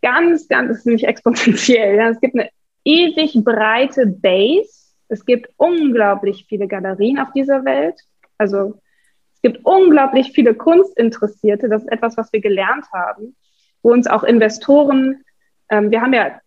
Ganz, 0.00 0.48
ganz, 0.48 0.68
das 0.68 0.78
ist 0.78 0.86
nämlich 0.86 1.06
exponentiell. 1.06 1.96
Ja. 1.96 2.08
Es 2.08 2.20
gibt 2.20 2.34
eine 2.34 2.48
ewig 2.84 3.44
breite 3.44 4.06
Base. 4.06 4.94
Es 5.08 5.26
gibt 5.26 5.50
unglaublich 5.58 6.46
viele 6.48 6.66
Galerien 6.66 7.18
auf 7.18 7.30
dieser 7.34 7.62
Welt. 7.66 8.00
Also 8.38 8.80
es 9.34 9.42
gibt 9.42 9.64
unglaublich 9.64 10.32
viele 10.32 10.54
Kunstinteressierte. 10.54 11.68
Das 11.68 11.82
ist 11.82 11.92
etwas, 11.92 12.16
was 12.16 12.32
wir 12.32 12.40
gelernt 12.40 12.86
haben, 12.90 13.36
wo 13.82 13.92
uns 13.92 14.06
auch 14.06 14.24
Investoren, 14.24 15.22
ähm, 15.68 15.90
wir 15.90 16.00
haben 16.00 16.14
ja 16.14 16.40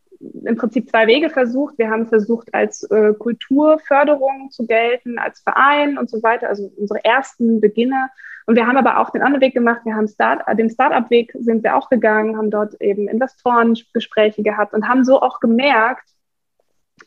im 0.43 0.55
Prinzip 0.55 0.89
zwei 0.89 1.07
Wege 1.07 1.29
versucht. 1.29 1.77
Wir 1.77 1.89
haben 1.89 2.07
versucht, 2.07 2.53
als 2.53 2.83
äh, 2.83 3.13
Kulturförderung 3.13 4.49
zu 4.51 4.65
gelten, 4.65 5.19
als 5.19 5.39
Verein 5.41 5.97
und 5.97 6.09
so 6.09 6.21
weiter, 6.23 6.49
also 6.49 6.71
unsere 6.77 7.03
ersten 7.03 7.61
Beginne. 7.61 8.09
Und 8.45 8.55
wir 8.55 8.67
haben 8.67 8.77
aber 8.77 8.99
auch 8.99 9.09
den 9.09 9.23
anderen 9.23 9.41
Weg 9.41 9.53
gemacht. 9.53 9.81
Wir 9.85 9.95
haben 9.95 10.07
Start, 10.07 10.43
den 10.57 10.69
Start-up-Weg 10.69 11.33
sind 11.39 11.63
wir 11.63 11.75
auch 11.75 11.89
gegangen, 11.89 12.37
haben 12.37 12.51
dort 12.51 12.79
eben 12.81 13.07
Investorengespräche 13.07 14.43
gehabt 14.43 14.73
und 14.73 14.87
haben 14.87 15.03
so 15.03 15.21
auch 15.21 15.39
gemerkt, 15.39 16.07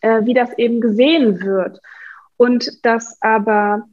äh, 0.01 0.25
wie 0.25 0.35
das 0.35 0.57
eben 0.59 0.81
gesehen 0.81 1.41
wird. 1.41 1.81
Und 2.37 2.85
das 2.85 3.19
aber 3.21 3.85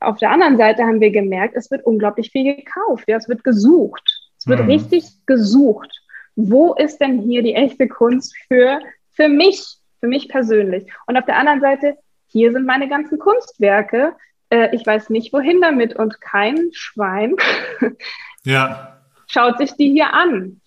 auf 0.00 0.18
der 0.18 0.30
anderen 0.30 0.56
Seite 0.56 0.84
haben 0.84 1.00
wir 1.00 1.10
gemerkt, 1.10 1.54
es 1.56 1.70
wird 1.70 1.84
unglaublich 1.84 2.30
viel 2.30 2.56
gekauft. 2.56 3.04
Ja, 3.08 3.16
es 3.16 3.28
wird 3.28 3.44
gesucht. 3.44 4.30
Es 4.38 4.46
wird 4.46 4.60
mhm. 4.60 4.70
richtig 4.70 5.26
gesucht 5.26 6.02
wo 6.36 6.74
ist 6.74 6.98
denn 6.98 7.22
hier 7.22 7.42
die 7.42 7.54
echte 7.54 7.88
Kunst 7.88 8.36
für, 8.46 8.78
für 9.12 9.28
mich, 9.28 9.78
für 10.00 10.06
mich 10.06 10.28
persönlich? 10.28 10.86
Und 11.06 11.16
auf 11.16 11.24
der 11.24 11.38
anderen 11.38 11.60
Seite, 11.60 11.96
hier 12.28 12.52
sind 12.52 12.66
meine 12.66 12.88
ganzen 12.88 13.18
Kunstwerke. 13.18 14.14
Äh, 14.50 14.74
ich 14.74 14.86
weiß 14.86 15.10
nicht, 15.10 15.32
wohin 15.32 15.60
damit 15.60 15.96
und 15.96 16.20
kein 16.20 16.68
Schwein 16.72 17.34
ja. 18.44 19.00
schaut 19.26 19.58
sich 19.58 19.72
die 19.72 19.90
hier 19.90 20.12
an. 20.12 20.60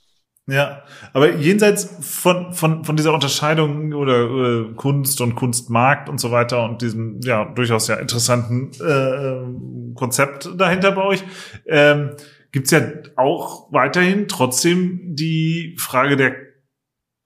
Ja, 0.47 0.81
aber 1.13 1.35
jenseits 1.35 1.95
von, 2.01 2.53
von, 2.53 2.83
von 2.83 2.95
dieser 2.95 3.13
Unterscheidung 3.13 3.93
oder, 3.93 4.31
oder 4.31 4.73
Kunst 4.73 5.21
und 5.21 5.35
Kunstmarkt 5.35 6.09
und 6.09 6.19
so 6.19 6.31
weiter 6.31 6.63
und 6.63 6.81
diesem 6.81 7.19
ja 7.21 7.45
durchaus 7.45 7.87
ja 7.87 7.97
interessanten 7.97 8.71
äh, 8.81 9.93
Konzept 9.95 10.49
dahinter 10.57 10.93
bei 10.93 11.03
euch, 11.03 11.23
ähm, 11.67 12.15
gibt's 12.51 12.71
ja 12.71 12.81
auch 13.15 13.71
weiterhin 13.71 14.27
trotzdem 14.27 15.15
die 15.15 15.75
Frage 15.79 16.15
der 16.15 16.35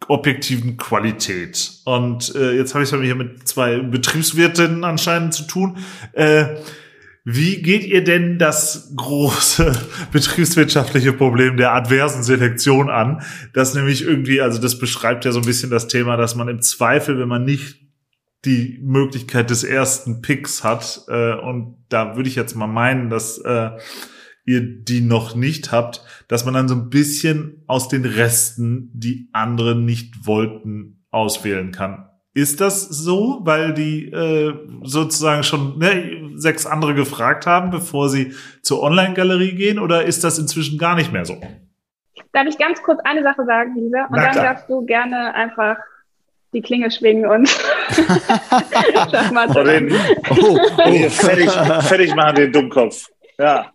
objektiven 0.07 0.77
Qualität. 0.77 1.81
Und 1.85 2.35
äh, 2.35 2.51
jetzt 2.53 2.73
habe 2.73 2.83
ich 2.83 2.91
es 2.91 3.01
hier 3.01 3.15
mit 3.15 3.47
zwei 3.47 3.79
Betriebswirtinnen 3.79 4.83
anscheinend 4.83 5.33
zu 5.33 5.43
tun. 5.43 5.77
Äh, 6.13 6.57
wie 7.25 7.61
geht 7.61 7.85
ihr 7.85 8.03
denn 8.03 8.37
das 8.37 8.91
große 8.97 9.71
betriebswirtschaftliche 10.11 11.13
Problem 11.13 11.55
der 11.55 11.73
adversen 11.73 12.23
Selektion 12.23 12.89
an? 12.89 13.21
Das 13.53 13.73
nämlich 13.73 14.03
irgendwie, 14.03 14.41
also 14.41 14.59
das 14.59 14.77
beschreibt 14.77 15.23
ja 15.23 15.31
so 15.31 15.39
ein 15.39 15.45
bisschen 15.45 15.69
das 15.69 15.87
Thema, 15.87 16.17
dass 16.17 16.35
man 16.35 16.49
im 16.49 16.61
Zweifel, 16.61 17.17
wenn 17.17 17.29
man 17.29 17.45
nicht 17.45 17.79
die 18.43 18.77
Möglichkeit 18.83 19.49
des 19.49 19.63
ersten 19.63 20.21
Picks 20.21 20.65
hat, 20.65 21.03
äh, 21.07 21.33
und 21.35 21.77
da 21.87 22.17
würde 22.17 22.27
ich 22.27 22.35
jetzt 22.35 22.55
mal 22.55 22.67
meinen, 22.67 23.09
dass 23.09 23.37
äh, 23.37 23.69
ihr 24.45 24.61
die 24.61 25.01
noch 25.01 25.35
nicht 25.35 25.71
habt, 25.71 26.03
dass 26.27 26.45
man 26.45 26.53
dann 26.53 26.67
so 26.67 26.75
ein 26.75 26.89
bisschen 26.89 27.63
aus 27.67 27.87
den 27.87 28.05
Resten, 28.05 28.89
die 28.93 29.29
andere 29.31 29.75
nicht 29.75 30.27
wollten, 30.27 31.05
auswählen 31.11 31.71
kann. 31.71 32.09
Ist 32.35 32.61
das 32.61 32.81
so, 32.81 33.41
weil 33.43 33.73
die 33.73 34.11
äh, 34.11 34.53
sozusagen 34.81 35.43
schon 35.43 35.77
ne, 35.77 36.31
sechs 36.35 36.65
andere 36.65 36.95
gefragt 36.95 37.45
haben, 37.45 37.69
bevor 37.69 38.09
sie 38.09 38.33
zur 38.63 38.81
Online-Galerie 38.81 39.53
gehen, 39.53 39.77
oder 39.77 40.03
ist 40.03 40.23
das 40.23 40.39
inzwischen 40.39 40.79
gar 40.79 40.95
nicht 40.95 41.13
mehr 41.13 41.25
so? 41.25 41.39
Darf 42.31 42.47
ich 42.47 42.57
ganz 42.57 42.81
kurz 42.81 42.99
eine 43.03 43.21
Sache 43.21 43.45
sagen, 43.45 43.75
Lisa? 43.75 44.05
Und 44.05 44.15
Na 44.15 44.23
dann 44.23 44.31
klar. 44.31 44.45
darfst 44.45 44.67
du 44.67 44.83
gerne 44.83 45.35
einfach 45.35 45.77
die 46.53 46.61
Klinge 46.61 46.89
schwingen 46.89 47.27
und 47.27 47.47
Schachmatte. 49.11 49.59
Oh, 49.59 49.63
den, 49.63 49.91
oh, 49.91 50.59
oh. 50.85 51.09
fertig, 51.09 51.51
fertig 51.51 52.15
machen 52.15 52.35
den 52.35 52.51
Dummkopf. 52.51 53.09
Ja. 53.37 53.71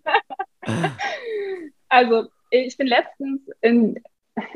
Also, 1.88 2.26
ich 2.50 2.76
bin 2.76 2.86
letztens 2.86 3.40
in, 3.62 3.98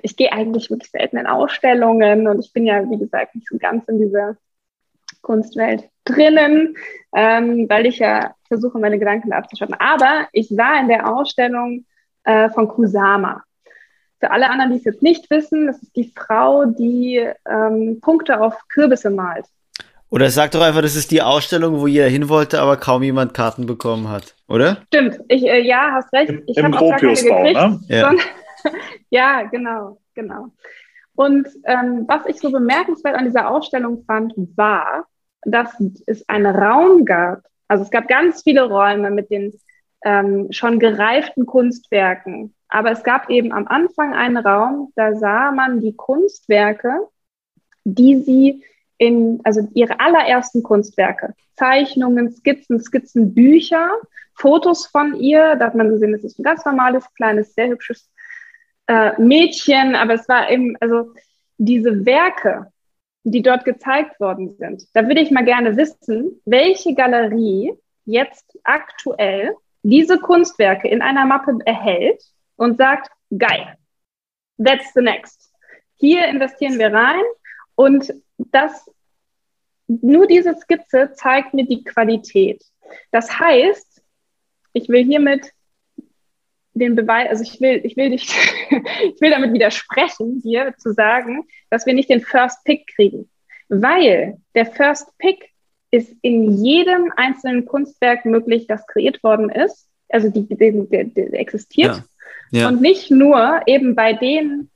ich 0.02 0.16
gehe 0.16 0.32
eigentlich 0.32 0.70
wirklich 0.70 0.90
selten 0.90 1.16
in 1.16 1.26
Ausstellungen 1.26 2.28
und 2.28 2.40
ich 2.44 2.52
bin 2.52 2.66
ja, 2.66 2.88
wie 2.90 2.98
gesagt, 2.98 3.34
nicht 3.34 3.48
so 3.48 3.56
ganz 3.58 3.88
in 3.88 3.98
dieser 3.98 4.36
Kunstwelt 5.22 5.88
drinnen, 6.04 6.76
ähm, 7.14 7.66
weil 7.68 7.86
ich 7.86 7.98
ja 7.98 8.34
versuche, 8.48 8.78
meine 8.78 8.98
Gedanken 8.98 9.32
abzuschatten. 9.32 9.76
Aber 9.78 10.26
ich 10.32 10.56
war 10.56 10.80
in 10.80 10.88
der 10.88 11.08
Ausstellung 11.08 11.86
äh, 12.24 12.50
von 12.50 12.68
Kusama. 12.68 13.42
Für 14.20 14.30
alle 14.30 14.50
anderen, 14.50 14.72
die 14.72 14.78
es 14.78 14.84
jetzt 14.84 15.02
nicht 15.02 15.30
wissen, 15.30 15.66
das 15.66 15.82
ist 15.82 15.96
die 15.96 16.12
Frau, 16.14 16.66
die 16.66 17.26
ähm, 17.48 17.98
Punkte 18.00 18.40
auf 18.40 18.56
Kürbisse 18.68 19.10
malt. 19.10 19.46
Oder 20.10 20.30
sag 20.30 20.50
doch 20.50 20.60
einfach, 20.60 20.82
das 20.82 20.94
ist 20.94 21.10
die 21.10 21.22
Ausstellung, 21.22 21.80
wo 21.80 21.86
ihr 21.86 22.06
hin 22.06 22.28
wollte, 22.28 22.60
aber 22.60 22.76
kaum 22.76 23.02
jemand 23.02 23.32
Karten 23.32 23.64
bekommen 23.64 24.10
hat, 24.10 24.34
oder? 24.53 24.82
Stimmt. 24.88 25.20
Ich, 25.28 25.44
äh, 25.44 25.61
ja, 25.61 25.92
hast 25.92 26.12
recht. 26.12 26.32
Ich 26.46 26.57
Im 26.57 26.70
Gropiusbau, 26.70 27.42
ne? 27.42 27.80
Ja. 27.88 28.12
ja, 29.11 29.42
genau, 29.44 29.98
genau. 30.14 30.48
Und 31.14 31.48
ähm, 31.64 32.05
was 32.07 32.26
ich 32.26 32.38
so 32.38 32.50
bemerkenswert 32.50 33.16
an 33.16 33.24
dieser 33.24 33.50
Ausstellung 33.50 34.05
fand, 34.07 34.34
war, 34.57 35.07
dass 35.44 35.74
es 36.07 36.28
einen 36.28 36.55
Raum 36.55 37.05
gab. 37.05 37.42
Also 37.68 37.84
es 37.84 37.90
gab 37.90 38.09
ganz 38.09 38.42
viele 38.42 38.62
Räume 38.68 39.11
mit 39.11 39.30
den 39.30 39.53
ähm, 40.05 40.48
schon 40.50 40.78
gereiften 40.78 41.46
Kunstwerken. 41.46 42.55
Aber 42.68 42.90
es 42.90 43.03
gab 43.03 43.30
eben 43.30 43.53
am 43.53 43.66
Anfang 43.68 44.14
einen 44.14 44.38
Raum, 44.38 44.92
da 44.96 45.14
sah 45.14 45.53
man 45.53 45.80
die 45.80 45.94
Kunstwerke, 45.94 47.09
die 47.84 48.20
sie 48.20 48.64
in, 49.03 49.40
also 49.42 49.68
ihre 49.74 49.98
allerersten 49.98 50.62
Kunstwerke, 50.62 51.34
Zeichnungen, 51.57 52.30
Skizzen, 52.30 52.80
Skizzenbücher, 52.80 53.90
Fotos 54.34 54.86
von 54.86 55.14
ihr. 55.16 55.57
Da 55.57 55.66
hat 55.66 55.74
man 55.74 55.88
gesehen, 55.88 56.12
das 56.12 56.22
ist 56.22 56.38
ein 56.38 56.44
ganz 56.44 56.64
normales, 56.64 57.12
kleines, 57.14 57.53
sehr 57.53 57.68
hübsches 57.68 58.09
äh, 58.86 59.20
Mädchen, 59.20 59.96
aber 59.96 60.14
es 60.14 60.28
war 60.28 60.48
eben, 60.48 60.76
also 60.78 61.12
diese 61.59 62.07
Werke, 62.07 62.70
die 63.24 63.42
dort 63.42 63.64
gezeigt 63.64 64.20
worden 64.20 64.55
sind, 64.57 64.84
da 64.94 65.09
würde 65.09 65.20
ich 65.20 65.32
mal 65.32 65.44
gerne 65.44 65.76
wissen, 65.76 66.40
welche 66.44 66.94
Galerie 66.94 67.72
jetzt 68.05 68.57
aktuell 68.62 69.57
diese 69.82 70.18
Kunstwerke 70.18 70.86
in 70.86 71.03
einer 71.03 71.26
Mappe 71.26 71.59
erhält 71.64 72.22
und 72.55 72.78
sagt, 72.78 73.11
geil, 73.36 73.76
that's 74.64 74.92
the 74.94 75.03
next. 75.03 75.53
Hier 75.96 76.24
investieren 76.26 76.78
wir 76.78 76.92
rein 76.92 77.22
und 77.74 78.12
das, 78.51 78.90
nur 79.86 80.26
diese 80.26 80.55
Skizze 80.55 81.12
zeigt 81.14 81.55
mir 81.55 81.66
die 81.66 81.84
Qualität. 81.84 82.62
Das 83.11 83.38
heißt, 83.38 84.03
ich 84.72 84.88
will 84.88 85.05
hiermit 85.05 85.53
den 86.74 86.97
Beweis, 86.97 87.28
also 87.28 87.43
ich 87.43 87.61
will, 87.61 87.80
ich 87.84 87.97
will 87.97 88.11
dich, 88.11 88.28
ich 88.70 89.20
will 89.20 89.30
damit 89.30 89.53
widersprechen, 89.53 90.40
hier 90.43 90.74
zu 90.78 90.93
sagen, 90.93 91.47
dass 91.70 91.86
wir 91.86 91.95
nicht 91.95 92.09
den 92.09 92.22
First 92.22 92.64
Pick 92.64 92.86
kriegen. 92.95 93.30
Weil 93.68 94.38
der 94.55 94.66
First 94.66 95.07
Pick 95.18 95.51
ist 95.90 96.14
in 96.22 96.64
jedem 96.64 97.12
einzelnen 97.16 97.66
Kunstwerk 97.66 98.24
möglich, 98.24 98.66
das 98.66 98.86
kreiert 98.86 99.22
worden 99.22 99.51
ist. 99.51 99.88
Also 100.09 100.30
die, 100.30 100.47
die, 100.47 100.57
die, 100.57 101.14
die 101.14 101.20
existiert. 101.34 101.97
Ja. 101.97 102.05
Ja. 102.53 102.68
Und 102.68 102.82
nicht 102.82 103.11
nur 103.11 103.62
eben 103.66 103.95
bei 103.95 104.12
den 104.12 104.70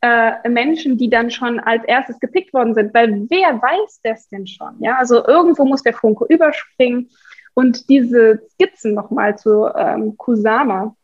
äh, 0.00 0.48
Menschen, 0.48 0.96
die 0.96 1.10
dann 1.10 1.30
schon 1.30 1.58
als 1.60 1.84
erstes 1.84 2.20
gepickt 2.20 2.52
worden 2.52 2.74
sind, 2.74 2.94
weil 2.94 3.26
wer 3.28 3.60
weiß 3.60 4.00
das 4.02 4.28
denn 4.28 4.46
schon? 4.46 4.76
Ja, 4.80 4.96
also 4.96 5.26
irgendwo 5.26 5.64
muss 5.64 5.82
der 5.82 5.94
Funke 5.94 6.26
überspringen. 6.28 7.10
Und 7.54 7.88
diese 7.88 8.40
Skizzen 8.52 8.94
nochmal 8.94 9.36
zu 9.36 9.66
ähm, 9.74 10.16
Kusama, 10.16 10.94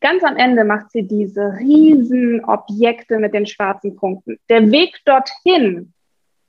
ganz 0.00 0.24
am 0.24 0.36
Ende 0.36 0.64
macht 0.64 0.90
sie 0.90 1.06
diese 1.06 1.54
riesen 1.60 2.44
Objekte 2.44 3.18
mit 3.18 3.32
den 3.32 3.46
schwarzen 3.46 3.94
Punkten. 3.94 4.38
Der 4.48 4.72
Weg 4.72 4.98
dorthin 5.04 5.92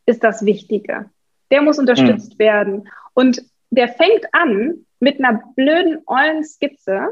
ist 0.07 0.23
das 0.23 0.43
Wichtige. 0.45 1.09
Der 1.51 1.61
muss 1.61 1.77
unterstützt 1.77 2.33
mhm. 2.33 2.39
werden. 2.39 2.89
Und 3.13 3.43
der 3.69 3.89
fängt 3.89 4.25
an 4.31 4.85
mit 4.99 5.19
einer 5.19 5.43
blöden, 5.55 5.99
ollen 6.07 6.43
Skizze, 6.43 7.09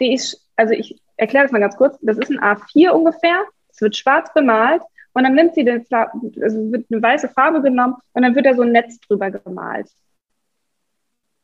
die 0.00 0.14
ist, 0.14 0.48
also 0.56 0.74
ich 0.74 1.00
erkläre 1.16 1.44
das 1.44 1.52
mal 1.52 1.60
ganz 1.60 1.76
kurz, 1.76 1.98
das 2.00 2.18
ist 2.18 2.30
ein 2.30 2.40
A4 2.40 2.90
ungefähr, 2.90 3.44
es 3.78 3.82
wird 3.82 3.96
schwarz 3.96 4.32
bemalt 4.34 4.82
und 5.12 5.22
dann 5.22 5.34
nimmt 5.34 5.54
sie 5.54 5.64
den, 5.64 5.86
also 5.90 6.72
wird 6.72 6.86
eine 6.90 7.02
weiße 7.02 7.28
Farbe 7.28 7.62
genommen 7.62 7.94
und 8.12 8.22
dann 8.22 8.34
wird 8.34 8.44
da 8.44 8.54
so 8.54 8.62
ein 8.62 8.72
Netz 8.72 8.98
drüber 9.00 9.30
gemalt. 9.30 9.86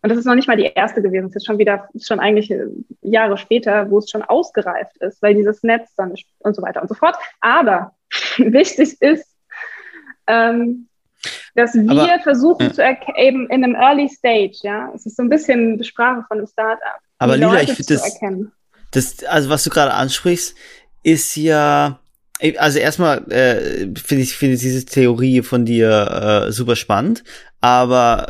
Und 0.02 0.10
das 0.10 0.18
ist 0.18 0.26
noch 0.26 0.34
nicht 0.34 0.48
mal 0.48 0.56
die 0.56 0.64
erste 0.64 1.00
gewesen. 1.00 1.28
Es 1.28 1.36
ist 1.36 1.46
schon 1.46 1.58
wieder, 1.58 1.88
ist 1.94 2.08
schon 2.08 2.20
eigentlich 2.20 2.50
äh, 2.50 2.66
Jahre 3.02 3.38
später, 3.38 3.88
wo 3.88 3.98
es 3.98 4.10
schon 4.10 4.22
ausgereift 4.22 4.96
ist, 4.98 5.22
weil 5.22 5.34
dieses 5.34 5.62
Netz 5.62 5.94
dann 5.96 6.12
und 6.40 6.56
so 6.56 6.60
weiter 6.60 6.82
und 6.82 6.88
so 6.88 6.94
fort. 6.94 7.16
Aber 7.40 7.94
wichtig 8.36 9.00
ist, 9.00 9.34
ähm, 10.26 10.88
dass 11.54 11.72
wir 11.74 11.90
aber, 11.90 12.22
versuchen 12.22 12.66
ja. 12.66 12.72
zu 12.72 12.82
eben 13.16 13.48
in 13.48 13.64
einem 13.64 13.76
Early 13.76 14.08
Stage, 14.08 14.58
ja, 14.62 14.90
es 14.94 15.06
ist 15.06 15.16
so 15.16 15.22
ein 15.22 15.28
bisschen 15.28 15.78
die 15.78 15.84
Sprache 15.84 16.24
von 16.26 16.38
einem 16.38 16.48
Startup. 16.48 16.98
Aber 17.18 17.36
Lila, 17.36 17.62
ich 17.62 17.72
finde 17.72 17.94
das, 17.94 18.20
das, 18.90 19.24
also 19.24 19.48
was 19.48 19.64
du 19.64 19.70
gerade 19.70 19.94
ansprichst, 19.94 20.54
ist 21.04 21.36
ja, 21.36 21.98
also 22.58 22.78
erstmal 22.78 23.30
äh, 23.30 23.88
finde 23.96 24.22
ich, 24.22 24.36
finde 24.36 24.56
diese 24.56 24.84
Theorie 24.84 25.42
von 25.42 25.64
dir 25.64 26.46
äh, 26.48 26.52
super 26.52 26.76
spannend, 26.76 27.24
aber 27.60 28.26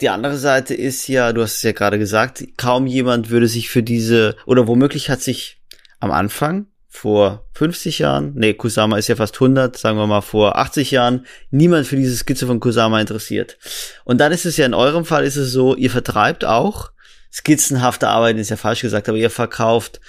die 0.00 0.08
andere 0.08 0.36
Seite 0.36 0.74
ist 0.74 1.08
ja, 1.08 1.32
du 1.32 1.42
hast 1.42 1.56
es 1.56 1.62
ja 1.62 1.72
gerade 1.72 1.98
gesagt, 1.98 2.44
kaum 2.56 2.86
jemand 2.86 3.30
würde 3.30 3.48
sich 3.48 3.68
für 3.68 3.82
diese, 3.82 4.36
oder 4.46 4.68
womöglich 4.68 5.10
hat 5.10 5.20
sich 5.20 5.60
am 5.98 6.12
Anfang, 6.12 6.66
vor 6.88 7.46
50 7.52 8.00
Jahren, 8.00 8.32
nee, 8.34 8.54
Kusama 8.54 8.96
ist 8.98 9.08
ja 9.08 9.16
fast 9.16 9.34
100, 9.36 9.76
sagen 9.76 9.98
wir 9.98 10.06
mal 10.06 10.22
vor 10.22 10.56
80 10.58 10.90
Jahren, 10.90 11.26
niemand 11.50 11.86
für 11.86 11.96
diese 11.96 12.16
Skizze 12.16 12.46
von 12.46 12.60
Kusama 12.60 13.00
interessiert. 13.00 13.58
Und 14.04 14.18
dann 14.18 14.32
ist 14.32 14.46
es 14.46 14.56
ja 14.56 14.66
in 14.66 14.74
eurem 14.74 15.04
Fall 15.04 15.24
ist 15.24 15.36
es 15.36 15.52
so, 15.52 15.76
ihr 15.76 15.90
vertreibt 15.90 16.44
auch 16.44 16.90
skizzenhafte 17.32 18.08
Arbeiten, 18.08 18.38
ist 18.38 18.48
ja 18.48 18.56
falsch 18.56 18.80
gesagt, 18.80 19.08
aber 19.08 19.18
ihr 19.18 19.30
verkauft 19.30 20.00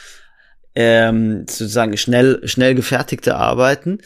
ähm, 0.82 1.40
sozusagen 1.40 1.98
schnell, 1.98 2.40
schnell 2.48 2.74
gefertigte 2.74 3.36
Arbeiten, 3.36 3.98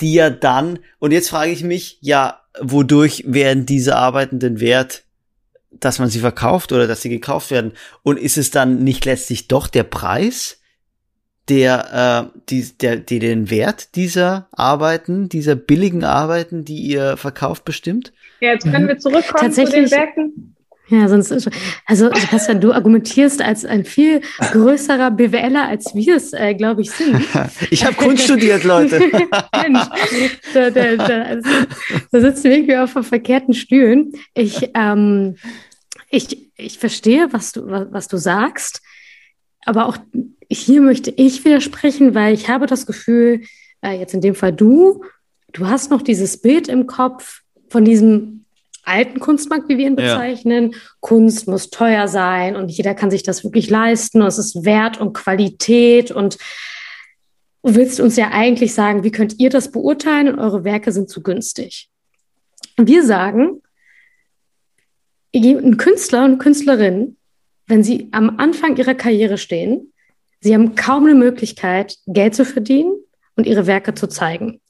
die 0.00 0.14
ja 0.14 0.30
dann, 0.30 0.78
und 0.98 1.10
jetzt 1.10 1.28
frage 1.28 1.52
ich 1.52 1.62
mich, 1.62 1.98
ja, 2.00 2.40
wodurch 2.58 3.24
werden 3.26 3.66
diese 3.66 3.96
Arbeiten 3.96 4.38
denn 4.38 4.58
wert, 4.58 5.04
dass 5.70 5.98
man 5.98 6.08
sie 6.08 6.20
verkauft 6.20 6.72
oder 6.72 6.86
dass 6.86 7.02
sie 7.02 7.10
gekauft 7.10 7.50
werden? 7.50 7.72
Und 8.02 8.18
ist 8.18 8.38
es 8.38 8.50
dann 8.50 8.82
nicht 8.82 9.04
letztlich 9.04 9.46
doch 9.48 9.66
der 9.66 9.82
Preis, 9.82 10.58
der, 11.50 12.30
äh, 12.32 12.38
die, 12.48 12.78
der, 12.78 12.96
die 12.96 13.18
den 13.18 13.50
Wert 13.50 13.94
dieser 13.94 14.48
Arbeiten, 14.52 15.28
dieser 15.28 15.54
billigen 15.54 16.02
Arbeiten, 16.02 16.64
die 16.64 16.78
ihr 16.78 17.18
verkauft, 17.18 17.66
bestimmt? 17.66 18.14
Ja, 18.40 18.52
jetzt 18.52 18.64
können 18.64 18.84
mhm. 18.84 18.88
wir 18.88 18.98
zurückkommen 18.98 19.52
zu 19.52 19.64
den 19.66 19.90
Werken. 19.90 20.51
Ja, 20.88 21.08
sonst 21.08 21.30
ist 21.30 21.48
also 21.86 22.10
Sebastian, 22.12 22.60
du 22.60 22.72
argumentierst 22.72 23.40
als 23.40 23.64
ein 23.64 23.84
viel 23.84 24.20
größerer 24.52 25.10
BWLer, 25.12 25.68
als 25.68 25.94
wir 25.94 26.16
es, 26.16 26.32
äh, 26.32 26.54
glaube 26.54 26.82
ich, 26.82 26.90
sind. 26.90 27.24
ich 27.70 27.84
habe 27.84 27.94
Kunst 27.94 28.24
studiert, 28.24 28.64
Leute. 28.64 28.98
Mensch, 29.62 29.86
da, 30.52 30.70
da, 30.70 30.96
da, 30.96 31.22
also, 31.22 31.50
da 32.10 32.20
sitzen 32.20 32.44
wir 32.44 32.52
irgendwie 32.52 32.76
auf 32.76 32.90
verkehrten 33.06 33.54
Stühlen. 33.54 34.12
Ich, 34.34 34.70
ähm, 34.74 35.36
ich, 36.10 36.50
ich 36.56 36.78
verstehe, 36.78 37.32
was 37.32 37.52
du, 37.52 37.66
was 37.66 38.08
du 38.08 38.16
sagst, 38.16 38.82
aber 39.64 39.86
auch 39.86 39.96
hier 40.50 40.82
möchte 40.82 41.12
ich 41.16 41.44
widersprechen, 41.44 42.14
weil 42.14 42.34
ich 42.34 42.48
habe 42.48 42.66
das 42.66 42.86
Gefühl, 42.86 43.42
äh, 43.82 43.98
jetzt 43.98 44.14
in 44.14 44.20
dem 44.20 44.34
Fall 44.34 44.52
du, 44.52 45.04
du 45.52 45.66
hast 45.66 45.90
noch 45.90 46.02
dieses 46.02 46.42
Bild 46.42 46.68
im 46.68 46.86
Kopf 46.86 47.40
von 47.68 47.84
diesem 47.84 48.41
alten 48.82 49.20
Kunstmarkt, 49.20 49.68
wie 49.68 49.78
wir 49.78 49.86
ihn 49.86 49.96
bezeichnen. 49.96 50.72
Ja. 50.72 50.78
Kunst 51.00 51.48
muss 51.48 51.70
teuer 51.70 52.08
sein 52.08 52.56
und 52.56 52.70
jeder 52.70 52.94
kann 52.94 53.10
sich 53.10 53.22
das 53.22 53.44
wirklich 53.44 53.70
leisten 53.70 54.20
und 54.20 54.28
es 54.28 54.38
ist 54.38 54.64
Wert 54.64 55.00
und 55.00 55.12
Qualität 55.12 56.10
und 56.10 56.38
du 57.62 57.74
willst 57.74 58.00
uns 58.00 58.16
ja 58.16 58.30
eigentlich 58.32 58.74
sagen, 58.74 59.04
wie 59.04 59.12
könnt 59.12 59.38
ihr 59.38 59.50
das 59.50 59.70
beurteilen 59.70 60.28
und 60.28 60.38
eure 60.38 60.64
Werke 60.64 60.92
sind 60.92 61.08
zu 61.08 61.22
günstig. 61.22 61.88
Wir 62.76 63.04
sagen, 63.04 63.62
ein 65.34 65.76
Künstler 65.76 66.24
und 66.24 66.38
Künstlerin, 66.38 67.16
wenn 67.66 67.82
sie 67.82 68.08
am 68.12 68.38
Anfang 68.38 68.76
ihrer 68.76 68.94
Karriere 68.94 69.38
stehen, 69.38 69.92
sie 70.40 70.54
haben 70.54 70.74
kaum 70.74 71.06
eine 71.06 71.14
Möglichkeit, 71.14 71.96
Geld 72.06 72.34
zu 72.34 72.44
verdienen 72.44 72.92
und 73.36 73.46
ihre 73.46 73.66
Werke 73.66 73.94
zu 73.94 74.08
zeigen. 74.08 74.60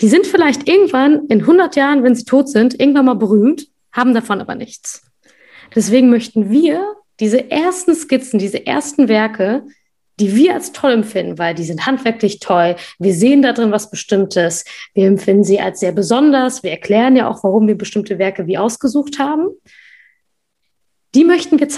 Die 0.00 0.08
sind 0.08 0.26
vielleicht 0.26 0.68
irgendwann 0.68 1.26
in 1.26 1.40
100 1.40 1.76
Jahren, 1.76 2.02
wenn 2.02 2.14
sie 2.14 2.24
tot 2.24 2.48
sind, 2.48 2.78
irgendwann 2.78 3.06
mal 3.06 3.14
berühmt, 3.14 3.68
haben 3.92 4.14
davon 4.14 4.40
aber 4.40 4.54
nichts. 4.54 5.02
Deswegen 5.74 6.10
möchten 6.10 6.50
wir 6.50 6.96
diese 7.20 7.50
ersten 7.50 7.94
Skizzen, 7.94 8.38
diese 8.38 8.66
ersten 8.66 9.08
Werke, 9.08 9.64
die 10.18 10.34
wir 10.34 10.54
als 10.54 10.72
toll 10.72 10.92
empfinden, 10.92 11.38
weil 11.38 11.54
die 11.54 11.64
sind 11.64 11.86
handwerklich 11.86 12.40
toll. 12.40 12.76
Wir 12.98 13.14
sehen 13.14 13.42
da 13.42 13.52
drin 13.52 13.72
was 13.72 13.90
Bestimmtes. 13.90 14.64
Wir 14.94 15.06
empfinden 15.06 15.44
sie 15.44 15.60
als 15.60 15.80
sehr 15.80 15.92
besonders. 15.92 16.62
Wir 16.62 16.70
erklären 16.70 17.16
ja 17.16 17.28
auch, 17.28 17.44
warum 17.44 17.68
wir 17.68 17.76
bestimmte 17.76 18.18
Werke 18.18 18.46
wie 18.46 18.56
ausgesucht 18.56 19.18
haben. 19.18 19.48
Die 21.14 21.24
möchten 21.24 21.58
wir 21.58 21.68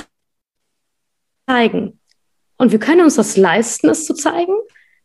zeigen. 1.49 2.01
Und 2.57 2.73
wir 2.73 2.79
können 2.79 3.03
uns 3.03 3.17
das 3.17 3.37
leisten, 3.37 3.89
es 3.89 4.05
zu 4.05 4.15
zeigen, 4.15 4.55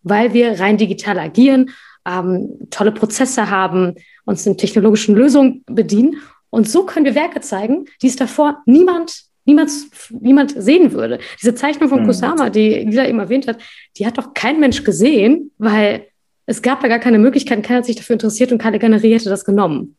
weil 0.02 0.34
wir 0.34 0.60
rein 0.60 0.78
digital 0.78 1.20
agieren 1.20 1.72
ähm, 2.06 2.58
tolle 2.70 2.92
Prozesse 2.92 3.50
haben, 3.50 3.96
uns 4.26 4.46
in 4.46 4.58
technologischen 4.58 5.16
Lösungen 5.16 5.64
bedienen. 5.68 6.18
Und 6.50 6.70
so 6.70 6.86
können 6.86 7.06
wir 7.06 7.16
Werke 7.16 7.42
zeigen, 7.42 7.86
die 8.02 8.08
es 8.08 8.16
davor 8.16 8.62
niemand, 8.66 9.24
niemand, 9.46 9.72
niemand 10.12 10.54
sehen 10.56 10.92
würde. 10.94 11.20
Diese 11.42 11.56
Zeichnung 11.56 11.90
von 11.90 12.02
mhm. 12.02 12.08
Kusama, 12.08 12.50
die 12.50 12.84
Lila 12.84 13.08
eben 13.08 13.20
erwähnt 13.20 13.48
hat, 13.48 13.58
die 13.98 14.06
hat 14.06 14.18
doch 14.18 14.34
kein 14.34 14.60
Mensch 14.60 14.84
gesehen, 14.84 15.52
weil 15.58 16.08
es 16.46 16.62
gab 16.62 16.82
da 16.82 16.88
gar 16.88 17.00
keine 17.00 17.20
Möglichkeit, 17.20 17.64
keiner 17.64 17.80
hat 17.80 17.86
sich 17.86 17.96
dafür 17.96 18.14
interessiert 18.14 18.52
und 18.52 18.58
keine 18.58 18.80
Galerie 18.80 19.14
hätte 19.14 19.30
das 19.30 19.46
genommen. 19.46 19.96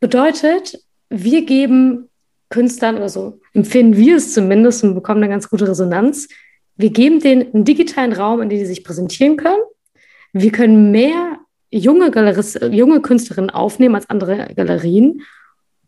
Bedeutet, 0.00 0.78
wir 1.08 1.46
geben 1.46 2.10
Künstlern 2.50 2.96
oder 2.96 3.08
so, 3.08 3.40
empfinden 3.54 3.96
wir 3.96 4.16
es 4.16 4.34
zumindest 4.34 4.84
und 4.84 4.94
bekommen 4.94 5.22
eine 5.22 5.32
ganz 5.32 5.48
gute 5.48 5.66
Resonanz. 5.66 6.28
Wir 6.76 6.90
geben 6.90 7.20
denen 7.20 7.54
einen 7.54 7.64
digitalen 7.64 8.12
Raum, 8.12 8.42
in 8.42 8.50
dem 8.50 8.58
sie 8.58 8.66
sich 8.66 8.84
präsentieren 8.84 9.36
können 9.36 9.62
wir 10.34 10.52
können 10.52 10.90
mehr 10.90 11.38
junge, 11.70 12.10
Galeris 12.10 12.58
junge 12.70 13.00
Künstlerinnen 13.00 13.50
aufnehmen 13.50 13.94
als 13.94 14.10
andere 14.10 14.48
Galerien. 14.54 15.22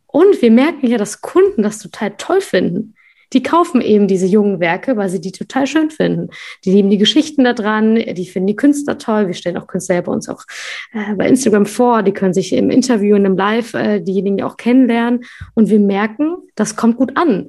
Und 0.07 0.41
wir 0.41 0.51
merken 0.51 0.87
ja, 0.87 0.99
dass 0.99 1.21
Kunden 1.21 1.63
das 1.63 1.79
total 1.79 2.13
toll 2.17 2.41
finden. 2.41 2.95
Die 3.33 3.43
kaufen 3.43 3.81
eben 3.81 4.07
diese 4.07 4.27
jungen 4.27 4.61
Werke, 4.61 4.97
weil 4.97 5.09
sie 5.09 5.21
die 5.21 5.33
total 5.33 5.67
schön 5.67 5.91
finden. 5.91 6.29
Die 6.65 6.73
nehmen 6.73 6.91
die 6.91 6.99
Geschichten 6.99 7.43
da 7.43 7.55
dran, 7.55 7.97
die 7.97 8.27
finden 8.27 8.47
die 8.47 8.57
Künstler 8.57 8.99
toll. 8.99 9.27
Wir 9.27 9.35
stellen 9.35 9.57
auch 9.57 9.67
Künstler 9.67 10.01
bei 10.01 10.13
uns 10.13 10.29
auch 10.29 10.45
äh, 10.93 11.15
bei 11.17 11.29
Instagram 11.29 11.67
vor. 11.67 12.05
Die 12.05 12.13
können 12.13 12.33
sich 12.33 12.53
im 12.53 12.71
Interview 12.71 13.17
und 13.17 13.25
im 13.25 13.37
Live 13.37 13.75
äh, 13.75 14.01
diejenigen 14.01 14.43
auch 14.43 14.57
kennenlernen. 14.57 15.25
Und 15.55 15.71
wir 15.71 15.81
merken, 15.81 16.37
das 16.55 16.77
kommt 16.77 16.97
gut 16.97 17.17
an. 17.17 17.49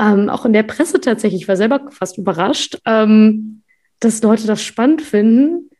Ähm, 0.00 0.28
auch 0.28 0.44
in 0.44 0.52
der 0.52 0.62
Presse 0.62 1.00
tatsächlich, 1.00 1.42
ich 1.42 1.48
war 1.48 1.56
selber 1.56 1.80
fast 1.90 2.18
überrascht, 2.18 2.78
ähm, 2.86 3.62
dass 3.98 4.22
Leute 4.22 4.46
das 4.46 4.62
spannend 4.62 5.02
finden, 5.02 5.70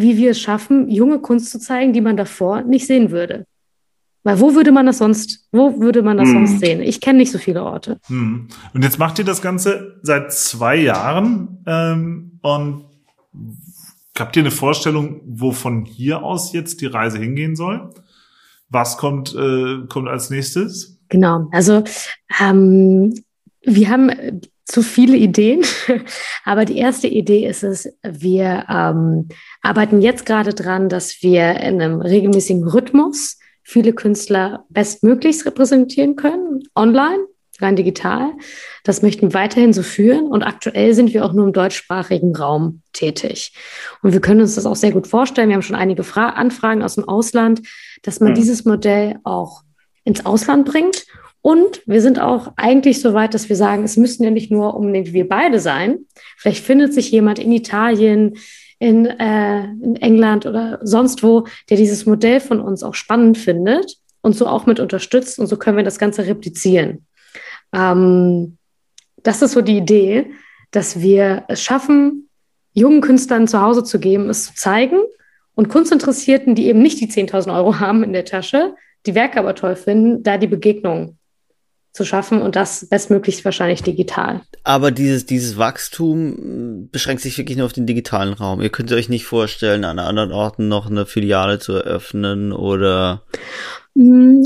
wie 0.00 0.16
wir 0.16 0.30
es 0.30 0.40
schaffen, 0.40 0.88
junge 0.88 1.18
Kunst 1.18 1.50
zu 1.50 1.58
zeigen, 1.58 1.92
die 1.92 2.00
man 2.00 2.16
davor 2.16 2.62
nicht 2.62 2.86
sehen 2.86 3.10
würde. 3.10 3.46
Weil 4.22 4.40
wo 4.40 4.54
würde 4.54 4.72
man 4.72 4.86
das 4.86 4.98
sonst, 4.98 5.48
wo 5.52 5.80
würde 5.80 6.02
man 6.02 6.16
das 6.16 6.28
hm. 6.28 6.46
sonst 6.46 6.60
sehen? 6.60 6.80
Ich 6.80 7.00
kenne 7.00 7.18
nicht 7.18 7.32
so 7.32 7.38
viele 7.38 7.62
Orte. 7.64 7.98
Hm. 8.06 8.48
Und 8.74 8.84
jetzt 8.84 8.98
macht 8.98 9.18
ihr 9.18 9.24
das 9.24 9.42
Ganze 9.42 9.98
seit 10.02 10.32
zwei 10.32 10.76
Jahren 10.76 11.64
ähm, 11.66 12.38
und 12.42 12.84
habt 14.18 14.36
ihr 14.36 14.42
eine 14.42 14.50
Vorstellung, 14.50 15.20
wo 15.26 15.52
von 15.52 15.84
hier 15.84 16.22
aus 16.22 16.52
jetzt 16.52 16.80
die 16.80 16.86
Reise 16.86 17.18
hingehen 17.18 17.56
soll? 17.56 17.90
Was 18.68 18.98
kommt, 18.98 19.34
äh, 19.34 19.86
kommt 19.88 20.08
als 20.08 20.30
nächstes? 20.30 21.00
Genau, 21.08 21.48
also 21.52 21.84
ähm, 22.40 23.14
wir 23.62 23.88
haben 23.88 24.10
zu 24.68 24.82
viele 24.82 25.16
Ideen. 25.16 25.64
Aber 26.44 26.64
die 26.64 26.76
erste 26.76 27.08
Idee 27.08 27.46
ist 27.46 27.64
es, 27.64 27.88
wir 28.02 28.66
ähm, 28.68 29.28
arbeiten 29.62 30.00
jetzt 30.00 30.26
gerade 30.26 30.54
dran, 30.54 30.88
dass 30.88 31.22
wir 31.22 31.56
in 31.56 31.80
einem 31.80 32.00
regelmäßigen 32.00 32.68
Rhythmus 32.68 33.38
viele 33.62 33.92
Künstler 33.92 34.64
bestmöglichst 34.68 35.46
repräsentieren 35.46 36.16
können, 36.16 36.62
online, 36.74 37.24
rein 37.60 37.76
digital. 37.76 38.30
Das 38.84 39.02
möchten 39.02 39.28
wir 39.28 39.34
weiterhin 39.34 39.72
so 39.72 39.82
führen. 39.82 40.26
Und 40.26 40.42
aktuell 40.42 40.94
sind 40.94 41.12
wir 41.12 41.24
auch 41.24 41.32
nur 41.32 41.46
im 41.46 41.52
deutschsprachigen 41.52 42.36
Raum 42.36 42.82
tätig. 42.92 43.54
Und 44.02 44.12
wir 44.12 44.20
können 44.20 44.42
uns 44.42 44.54
das 44.54 44.66
auch 44.66 44.76
sehr 44.76 44.92
gut 44.92 45.06
vorstellen. 45.06 45.48
Wir 45.48 45.56
haben 45.56 45.62
schon 45.62 45.76
einige 45.76 46.04
Fra 46.04 46.30
Anfragen 46.30 46.82
aus 46.82 46.94
dem 46.94 47.08
Ausland, 47.08 47.62
dass 48.02 48.20
man 48.20 48.30
mhm. 48.30 48.36
dieses 48.36 48.64
Modell 48.64 49.16
auch 49.24 49.62
ins 50.04 50.24
Ausland 50.24 50.66
bringt 50.66 51.06
Und 51.48 51.80
wir 51.86 52.02
sind 52.02 52.20
auch 52.20 52.52
eigentlich 52.56 53.00
so 53.00 53.14
weit, 53.14 53.32
dass 53.32 53.48
wir 53.48 53.56
sagen, 53.56 53.82
es 53.82 53.96
müssten 53.96 54.22
ja 54.22 54.28
nicht 54.28 54.50
nur 54.50 54.76
unbedingt 54.76 55.14
wir 55.14 55.26
beide 55.26 55.60
sein. 55.60 56.00
Vielleicht 56.36 56.62
findet 56.62 56.92
sich 56.92 57.10
jemand 57.10 57.38
in 57.38 57.52
Italien, 57.52 58.36
in, 58.78 59.06
äh, 59.06 59.64
in 59.64 59.96
England 59.96 60.44
oder 60.44 60.78
sonst 60.82 61.22
wo, 61.22 61.46
der 61.70 61.78
dieses 61.78 62.04
Modell 62.04 62.40
von 62.40 62.60
uns 62.60 62.82
auch 62.82 62.94
spannend 62.94 63.38
findet 63.38 63.96
und 64.20 64.36
so 64.36 64.46
auch 64.46 64.66
mit 64.66 64.78
unterstützt. 64.78 65.38
Und 65.38 65.46
so 65.46 65.56
können 65.56 65.78
wir 65.78 65.84
das 65.84 65.98
Ganze 65.98 66.26
replizieren. 66.26 67.06
Ähm, 67.72 68.58
das 69.22 69.40
ist 69.40 69.52
so 69.52 69.62
die 69.62 69.78
Idee, 69.78 70.26
dass 70.70 71.00
wir 71.00 71.44
es 71.48 71.62
schaffen, 71.62 72.28
jungen 72.74 73.00
Künstlern 73.00 73.48
zu 73.48 73.62
Hause 73.62 73.84
zu 73.84 73.98
geben, 73.98 74.28
es 74.28 74.48
zu 74.48 74.54
zeigen 74.54 74.98
und 75.54 75.70
Kunstinteressierten, 75.70 76.54
die 76.54 76.66
eben 76.66 76.82
nicht 76.82 77.00
die 77.00 77.08
10.000 77.08 77.56
Euro 77.56 77.80
haben 77.80 78.02
in 78.02 78.12
der 78.12 78.26
Tasche, 78.26 78.74
die 79.06 79.14
Werke 79.14 79.38
aber 79.38 79.54
toll 79.54 79.76
finden, 79.76 80.22
da 80.22 80.36
die 80.36 80.46
Begegnung 80.46 81.17
zu 81.98 82.04
schaffen 82.04 82.40
und 82.40 82.56
das 82.56 82.88
bestmöglichst 82.88 83.44
wahrscheinlich 83.44 83.82
digital. 83.82 84.40
Aber 84.62 84.90
dieses, 84.92 85.26
dieses 85.26 85.58
Wachstum 85.58 86.88
beschränkt 86.92 87.22
sich 87.22 87.36
wirklich 87.36 87.58
nur 87.58 87.66
auf 87.66 87.72
den 87.72 87.86
digitalen 87.86 88.32
Raum. 88.32 88.62
Ihr 88.62 88.70
könnt 88.70 88.92
euch 88.92 89.08
nicht 89.08 89.26
vorstellen, 89.26 89.84
an 89.84 89.98
anderen 89.98 90.32
Orten 90.32 90.68
noch 90.68 90.86
eine 90.86 91.06
Filiale 91.06 91.58
zu 91.58 91.72
eröffnen 91.74 92.52
oder? 92.52 93.24
Mm, 93.94 94.44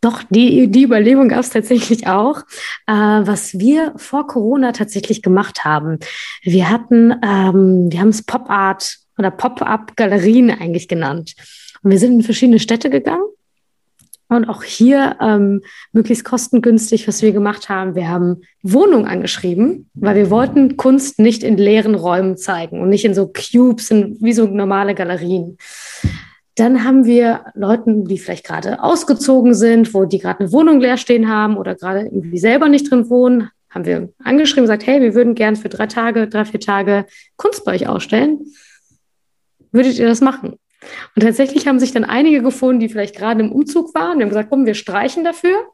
doch, 0.00 0.22
die, 0.30 0.68
die 0.68 0.84
Überlegung 0.84 1.28
gab 1.28 1.40
es 1.40 1.50
tatsächlich 1.50 2.06
auch. 2.06 2.42
Äh, 2.86 2.92
was 2.92 3.58
wir 3.58 3.92
vor 3.96 4.28
Corona 4.28 4.70
tatsächlich 4.72 5.20
gemacht 5.20 5.64
haben, 5.64 5.98
wir 6.42 6.70
hatten, 6.70 7.12
ähm, 7.24 7.90
wir 7.90 8.00
haben 8.00 8.08
es 8.08 8.22
Pop-Art 8.22 8.98
oder 9.18 9.32
Pop-Up-Galerien 9.32 10.50
eigentlich 10.50 10.86
genannt. 10.86 11.34
Und 11.82 11.90
wir 11.90 11.98
sind 11.98 12.12
in 12.12 12.22
verschiedene 12.22 12.60
Städte 12.60 12.88
gegangen 12.88 13.26
und 14.36 14.48
auch 14.48 14.62
hier 14.62 15.16
ähm, 15.20 15.62
möglichst 15.92 16.24
kostengünstig, 16.24 17.08
was 17.08 17.22
wir 17.22 17.32
gemacht 17.32 17.68
haben. 17.68 17.94
Wir 17.94 18.08
haben 18.08 18.42
Wohnungen 18.62 19.06
angeschrieben, 19.06 19.90
weil 19.94 20.16
wir 20.16 20.30
wollten 20.30 20.76
Kunst 20.76 21.18
nicht 21.18 21.42
in 21.42 21.56
leeren 21.56 21.94
Räumen 21.94 22.36
zeigen 22.36 22.80
und 22.80 22.88
nicht 22.88 23.04
in 23.04 23.14
so 23.14 23.28
Cubes, 23.32 23.90
in, 23.90 24.16
wie 24.20 24.32
so 24.32 24.46
normale 24.46 24.94
Galerien. 24.94 25.58
Dann 26.56 26.84
haben 26.84 27.04
wir 27.06 27.46
Leuten, 27.54 28.04
die 28.04 28.18
vielleicht 28.18 28.44
gerade 28.44 28.82
ausgezogen 28.82 29.54
sind, 29.54 29.94
wo 29.94 30.04
die 30.04 30.18
gerade 30.18 30.40
eine 30.40 30.52
Wohnung 30.52 30.80
leer 30.80 30.98
stehen 30.98 31.28
haben 31.28 31.56
oder 31.56 31.74
gerade 31.74 32.00
irgendwie 32.00 32.38
selber 32.38 32.68
nicht 32.68 32.90
drin 32.90 33.08
wohnen, 33.08 33.48
haben 33.70 33.86
wir 33.86 34.10
angeschrieben, 34.22 34.64
gesagt, 34.64 34.86
hey, 34.86 35.00
wir 35.00 35.14
würden 35.14 35.34
gern 35.34 35.56
für 35.56 35.70
drei 35.70 35.86
Tage, 35.86 36.28
drei, 36.28 36.44
vier 36.44 36.60
Tage 36.60 37.06
Kunst 37.36 37.64
bei 37.64 37.74
euch 37.74 37.88
ausstellen. 37.88 38.40
Würdet 39.72 39.98
ihr 39.98 40.06
das 40.06 40.20
machen? 40.20 40.58
Und 41.14 41.22
tatsächlich 41.22 41.66
haben 41.66 41.78
sich 41.78 41.92
dann 41.92 42.04
einige 42.04 42.42
gefunden, 42.42 42.80
die 42.80 42.88
vielleicht 42.88 43.16
gerade 43.16 43.40
im 43.40 43.52
Umzug 43.52 43.94
waren. 43.94 44.18
Wir 44.18 44.24
haben 44.24 44.30
gesagt, 44.30 44.50
komm, 44.50 44.66
wir 44.66 44.74
streichen 44.74 45.24
dafür. 45.24 45.66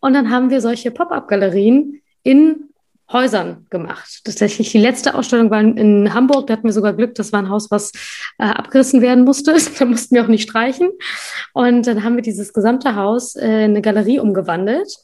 Und 0.00 0.14
dann 0.14 0.30
haben 0.30 0.50
wir 0.50 0.60
solche 0.60 0.90
Pop-up-Galerien 0.90 2.02
in 2.22 2.68
Häusern 3.12 3.66
gemacht. 3.70 4.22
Tatsächlich 4.24 4.70
die 4.70 4.78
letzte 4.78 5.14
Ausstellung 5.14 5.50
war 5.50 5.60
in, 5.60 6.12
Hamburg. 6.14 6.46
Da 6.46 6.54
hatten 6.54 6.64
wir 6.64 6.72
sogar 6.72 6.94
Glück, 6.94 7.14
das 7.14 7.32
war 7.32 7.40
ein 7.40 7.50
Haus, 7.50 7.70
was 7.70 7.92
äh, 8.38 8.44
abgerissen 8.44 9.02
werden 9.02 9.24
musste. 9.24 9.56
da 9.78 9.84
mussten 9.84 10.14
wir 10.14 10.24
auch 10.24 10.28
nicht 10.28 10.48
streichen. 10.48 10.90
Und 11.52 11.86
dann 11.86 12.02
haben 12.02 12.16
wir 12.16 12.22
dieses 12.22 12.52
gesamte 12.52 12.96
Haus 12.96 13.36
äh, 13.36 13.46
in 13.46 13.70
eine 13.70 13.82
Galerie 13.82 14.18
umgewandelt. 14.18 14.96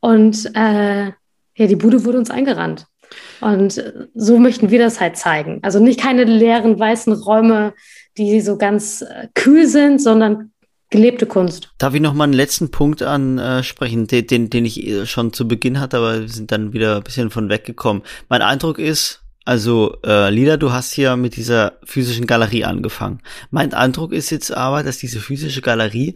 Und 0.00 0.50
äh, 0.54 1.06
ja, 1.06 1.66
die 1.66 1.76
Bude 1.76 2.04
wurde 2.04 2.18
uns 2.18 2.30
eingerannt. 2.30 2.86
Und 3.40 3.82
so 4.14 4.38
möchten 4.38 4.70
wir 4.70 4.78
das 4.78 5.00
halt 5.00 5.16
zeigen. 5.16 5.60
Also 5.62 5.80
nicht 5.80 6.00
keine 6.00 6.24
leeren 6.24 6.78
weißen 6.78 7.12
Räume, 7.12 7.72
die 8.18 8.40
so 8.40 8.56
ganz 8.56 9.02
äh, 9.02 9.28
kühl 9.34 9.66
sind, 9.66 10.02
sondern 10.02 10.52
gelebte 10.90 11.26
Kunst. 11.26 11.70
Darf 11.78 11.94
ich 11.94 12.00
noch 12.00 12.14
mal 12.14 12.24
einen 12.24 12.32
letzten 12.32 12.70
Punkt 12.70 13.02
ansprechen, 13.02 14.06
den, 14.06 14.26
den, 14.26 14.50
den 14.50 14.64
ich 14.64 14.86
äh, 14.86 15.06
schon 15.06 15.32
zu 15.32 15.46
Beginn 15.46 15.80
hatte, 15.80 15.98
aber 15.98 16.20
wir 16.20 16.28
sind 16.28 16.50
dann 16.52 16.72
wieder 16.72 16.96
ein 16.96 17.02
bisschen 17.02 17.30
von 17.30 17.48
weggekommen. 17.48 18.02
Mein 18.28 18.42
Eindruck 18.42 18.78
ist, 18.78 19.22
also 19.44 19.96
äh, 20.04 20.30
Lila, 20.30 20.56
du 20.56 20.72
hast 20.72 20.92
hier 20.92 21.16
mit 21.16 21.36
dieser 21.36 21.78
physischen 21.84 22.26
Galerie 22.26 22.64
angefangen. 22.64 23.20
Mein 23.50 23.72
Eindruck 23.72 24.12
ist 24.12 24.30
jetzt 24.30 24.52
aber, 24.52 24.82
dass 24.82 24.98
diese 24.98 25.20
physische 25.20 25.62
Galerie 25.62 26.14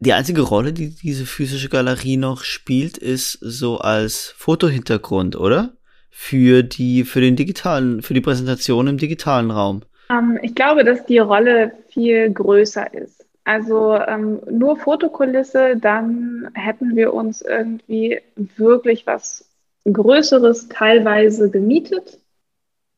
die 0.00 0.12
einzige 0.12 0.42
Rolle, 0.42 0.72
die 0.72 0.90
diese 0.90 1.24
physische 1.24 1.68
Galerie 1.68 2.16
noch 2.16 2.44
spielt, 2.44 2.98
ist 2.98 3.38
so 3.40 3.78
als 3.78 4.34
Fotohintergrund, 4.36 5.36
oder? 5.36 5.76
Für 6.10 6.62
die, 6.62 7.04
für 7.04 7.20
den 7.20 7.36
digitalen, 7.36 8.02
für 8.02 8.14
die 8.14 8.20
Präsentation 8.20 8.86
im 8.86 8.98
digitalen 8.98 9.50
Raum. 9.50 9.82
Ähm, 10.10 10.38
ich 10.42 10.54
glaube, 10.54 10.84
dass 10.84 11.06
die 11.06 11.18
Rolle 11.18 11.72
viel 11.88 12.30
größer 12.32 12.92
ist. 12.94 13.24
Also 13.44 13.94
ähm, 13.94 14.40
nur 14.50 14.76
Fotokulisse, 14.78 15.76
dann 15.76 16.50
hätten 16.54 16.96
wir 16.96 17.12
uns 17.12 17.42
irgendwie 17.42 18.20
wirklich 18.56 19.06
was 19.06 19.50
Größeres 19.84 20.68
teilweise 20.70 21.50
gemietet, 21.50 22.18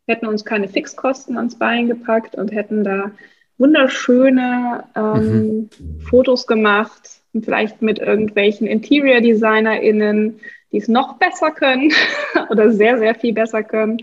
hätten 0.07 0.27
uns 0.27 0.45
keine 0.45 0.69
Fixkosten 0.69 1.37
ans 1.37 1.59
Bein 1.59 1.89
gepackt 1.89 2.37
und 2.37 2.53
hätten 2.53 2.85
da 2.85 3.11
wunderschöne 3.59 4.85
ähm, 4.95 5.69
mhm. 5.79 6.01
Fotos 6.01 6.47
gemacht, 6.47 7.23
vielleicht 7.43 7.83
mit 7.83 7.99
irgendwelchen 7.99 8.69
Interior-DesignerInnen, 8.69 10.41
die 10.71 10.79
es 10.79 10.87
noch 10.87 11.19
besser 11.19 11.51
können 11.51 11.93
oder 12.51 12.71
sehr, 12.71 12.99
sehr 12.99 13.17
viel 13.17 13.33
besser 13.33 13.65
können. 13.65 13.99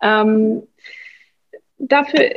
Ähm, 0.00 0.62
dafür, 1.88 2.30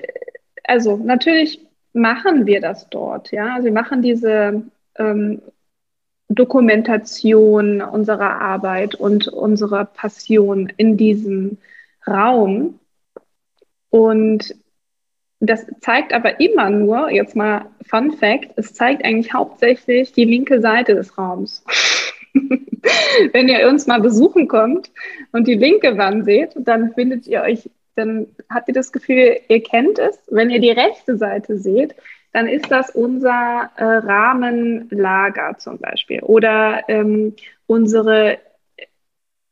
also 0.64 0.98
natürlich 0.98 1.66
machen 1.94 2.46
wir 2.46 2.62
das 2.62 2.90
dort, 2.90 3.32
ja. 3.32 3.56
Also 3.56 3.66
wir 3.66 3.74
machen 3.74 4.02
diese 4.02 4.64
ähm, 4.98 5.42
Dokumentation 6.30 7.82
unserer 7.82 8.42
Arbeit 8.42 8.96
und 8.96 9.28
unserer 9.28 9.86
Passion 9.86 10.72
in 10.78 10.98
diesem 10.98 11.58
Raum. 12.06 12.80
Und 13.90 14.56
das 15.40 15.66
zeigt 15.82 16.14
aber 16.14 16.40
immer 16.40 16.70
nur, 16.70 17.12
jetzt 17.12 17.36
mal 17.36 17.68
Fun 17.88 18.12
Fact, 18.14 18.52
es 18.58 18.74
zeigt 18.74 19.06
eigentlich 19.06 19.34
hauptsächlich 19.34 20.12
die 20.12 20.26
linke 20.26 20.62
Seite 20.62 20.96
des 20.96 21.18
Raums. 21.18 21.64
Wenn 23.32 23.48
ihr 23.48 23.68
uns 23.68 23.88
mal 23.88 24.02
besuchen 24.02 24.48
kommt 24.48 24.92
und 25.32 25.48
die 25.48 25.56
linke 25.56 25.98
Wand 25.98 26.26
seht, 26.26 26.54
dann 26.56 26.94
findet 26.94 27.28
ihr 27.28 27.42
euch 27.42 27.70
dann 27.98 28.28
habt 28.50 28.68
ihr 28.68 28.74
das 28.74 28.92
Gefühl, 28.92 29.40
ihr 29.48 29.64
kennt 29.64 30.00
es. 30.00 30.20
Wenn 30.30 30.50
ihr 30.50 30.60
die 30.60 30.72
rechte 30.72 31.18
Seite 31.18 31.58
seht, 31.58 31.96
dann 32.34 32.48
ist 32.48 32.70
das 32.72 32.92
unser 32.92 33.72
äh, 33.78 33.84
Rahmenlager 33.84 35.58
zum 35.58 35.80
Beispiel 35.80 36.22
oder 36.22 36.84
ähm, 36.88 37.36
unsere 37.66 38.38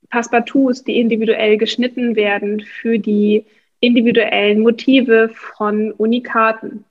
Passepartouts, 0.09 0.83
die 0.83 0.99
individuell 0.99 1.57
geschnitten 1.57 2.15
werden 2.15 2.61
für 2.61 2.99
die 2.99 3.45
individuellen 3.79 4.61
Motive 4.61 5.29
von 5.29 5.91
Unikaten. 5.91 6.85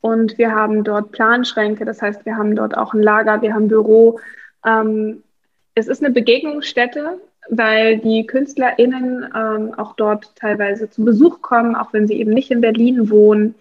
Und 0.00 0.38
wir 0.38 0.54
haben 0.54 0.84
dort 0.84 1.10
Planschränke, 1.12 1.84
das 1.84 2.00
heißt, 2.00 2.24
wir 2.24 2.36
haben 2.36 2.54
dort 2.54 2.76
auch 2.76 2.94
ein 2.94 3.02
Lager, 3.02 3.42
wir 3.42 3.54
haben 3.54 3.68
Büro. 3.68 4.20
Ähm, 4.64 5.22
es 5.74 5.88
ist 5.88 6.02
eine 6.02 6.12
Begegnungsstätte 6.12 7.20
weil 7.50 7.98
die 7.98 8.26
KünstlerInnen 8.26 9.26
ähm, 9.34 9.74
auch 9.74 9.94
dort 9.94 10.34
teilweise 10.36 10.90
zu 10.90 11.04
Besuch 11.04 11.40
kommen, 11.40 11.74
auch 11.74 11.92
wenn 11.92 12.06
sie 12.06 12.14
eben 12.14 12.32
nicht 12.32 12.50
in 12.50 12.60
Berlin 12.60 13.10
wohnen, 13.10 13.54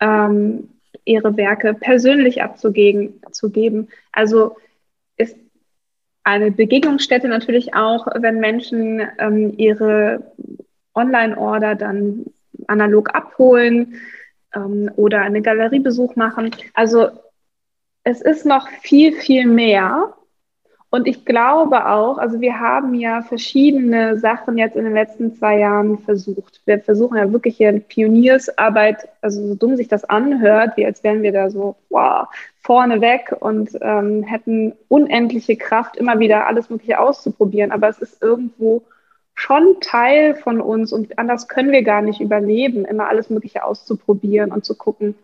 ähm, 0.00 0.70
ihre 1.04 1.36
Werke 1.36 1.74
persönlich 1.74 2.42
abzugeben. 2.42 3.88
Also 4.12 4.56
ist 5.16 5.36
eine 6.24 6.50
Begegnungsstätte 6.50 7.28
natürlich 7.28 7.74
auch, 7.74 8.06
wenn 8.14 8.40
Menschen 8.40 9.02
ähm, 9.18 9.54
ihre 9.56 10.32
Online-Order 10.94 11.74
dann 11.74 12.26
analog 12.66 13.14
abholen 13.14 13.94
ähm, 14.54 14.90
oder 14.96 15.22
einen 15.22 15.42
Galeriebesuch 15.42 16.16
machen. 16.16 16.50
Also 16.74 17.08
es 18.04 18.20
ist 18.20 18.46
noch 18.46 18.68
viel, 18.82 19.12
viel 19.12 19.46
mehr. 19.46 20.14
Und 20.90 21.06
ich 21.06 21.26
glaube 21.26 21.86
auch, 21.86 22.16
also 22.16 22.40
wir 22.40 22.60
haben 22.60 22.94
ja 22.94 23.20
verschiedene 23.20 24.18
Sachen 24.18 24.56
jetzt 24.56 24.74
in 24.74 24.84
den 24.84 24.94
letzten 24.94 25.34
zwei 25.34 25.58
Jahren 25.58 25.98
versucht. 25.98 26.62
Wir 26.64 26.80
versuchen 26.80 27.18
ja 27.18 27.30
wirklich 27.30 27.58
hier 27.58 27.78
Pioniersarbeit, 27.78 29.06
also 29.20 29.46
so 29.48 29.54
dumm 29.54 29.76
sich 29.76 29.88
das 29.88 30.04
anhört, 30.04 30.78
wie 30.78 30.86
als 30.86 31.04
wären 31.04 31.22
wir 31.22 31.32
da 31.32 31.50
so 31.50 31.76
wow, 31.90 32.26
vorne 32.62 33.02
weg 33.02 33.36
und 33.38 33.70
ähm, 33.82 34.22
hätten 34.22 34.72
unendliche 34.88 35.56
Kraft, 35.56 35.96
immer 35.98 36.20
wieder 36.20 36.46
alles 36.46 36.70
Mögliche 36.70 37.00
auszuprobieren. 37.00 37.70
Aber 37.70 37.90
es 37.90 37.98
ist 37.98 38.22
irgendwo 38.22 38.82
schon 39.34 39.80
Teil 39.80 40.36
von 40.36 40.58
uns 40.60 40.94
und 40.94 41.18
anders 41.18 41.48
können 41.48 41.70
wir 41.70 41.82
gar 41.82 42.00
nicht 42.00 42.20
überleben, 42.20 42.86
immer 42.86 43.08
alles 43.08 43.28
Mögliche 43.28 43.62
auszuprobieren 43.62 44.52
und 44.52 44.64
zu 44.64 44.74
gucken, 44.74 45.16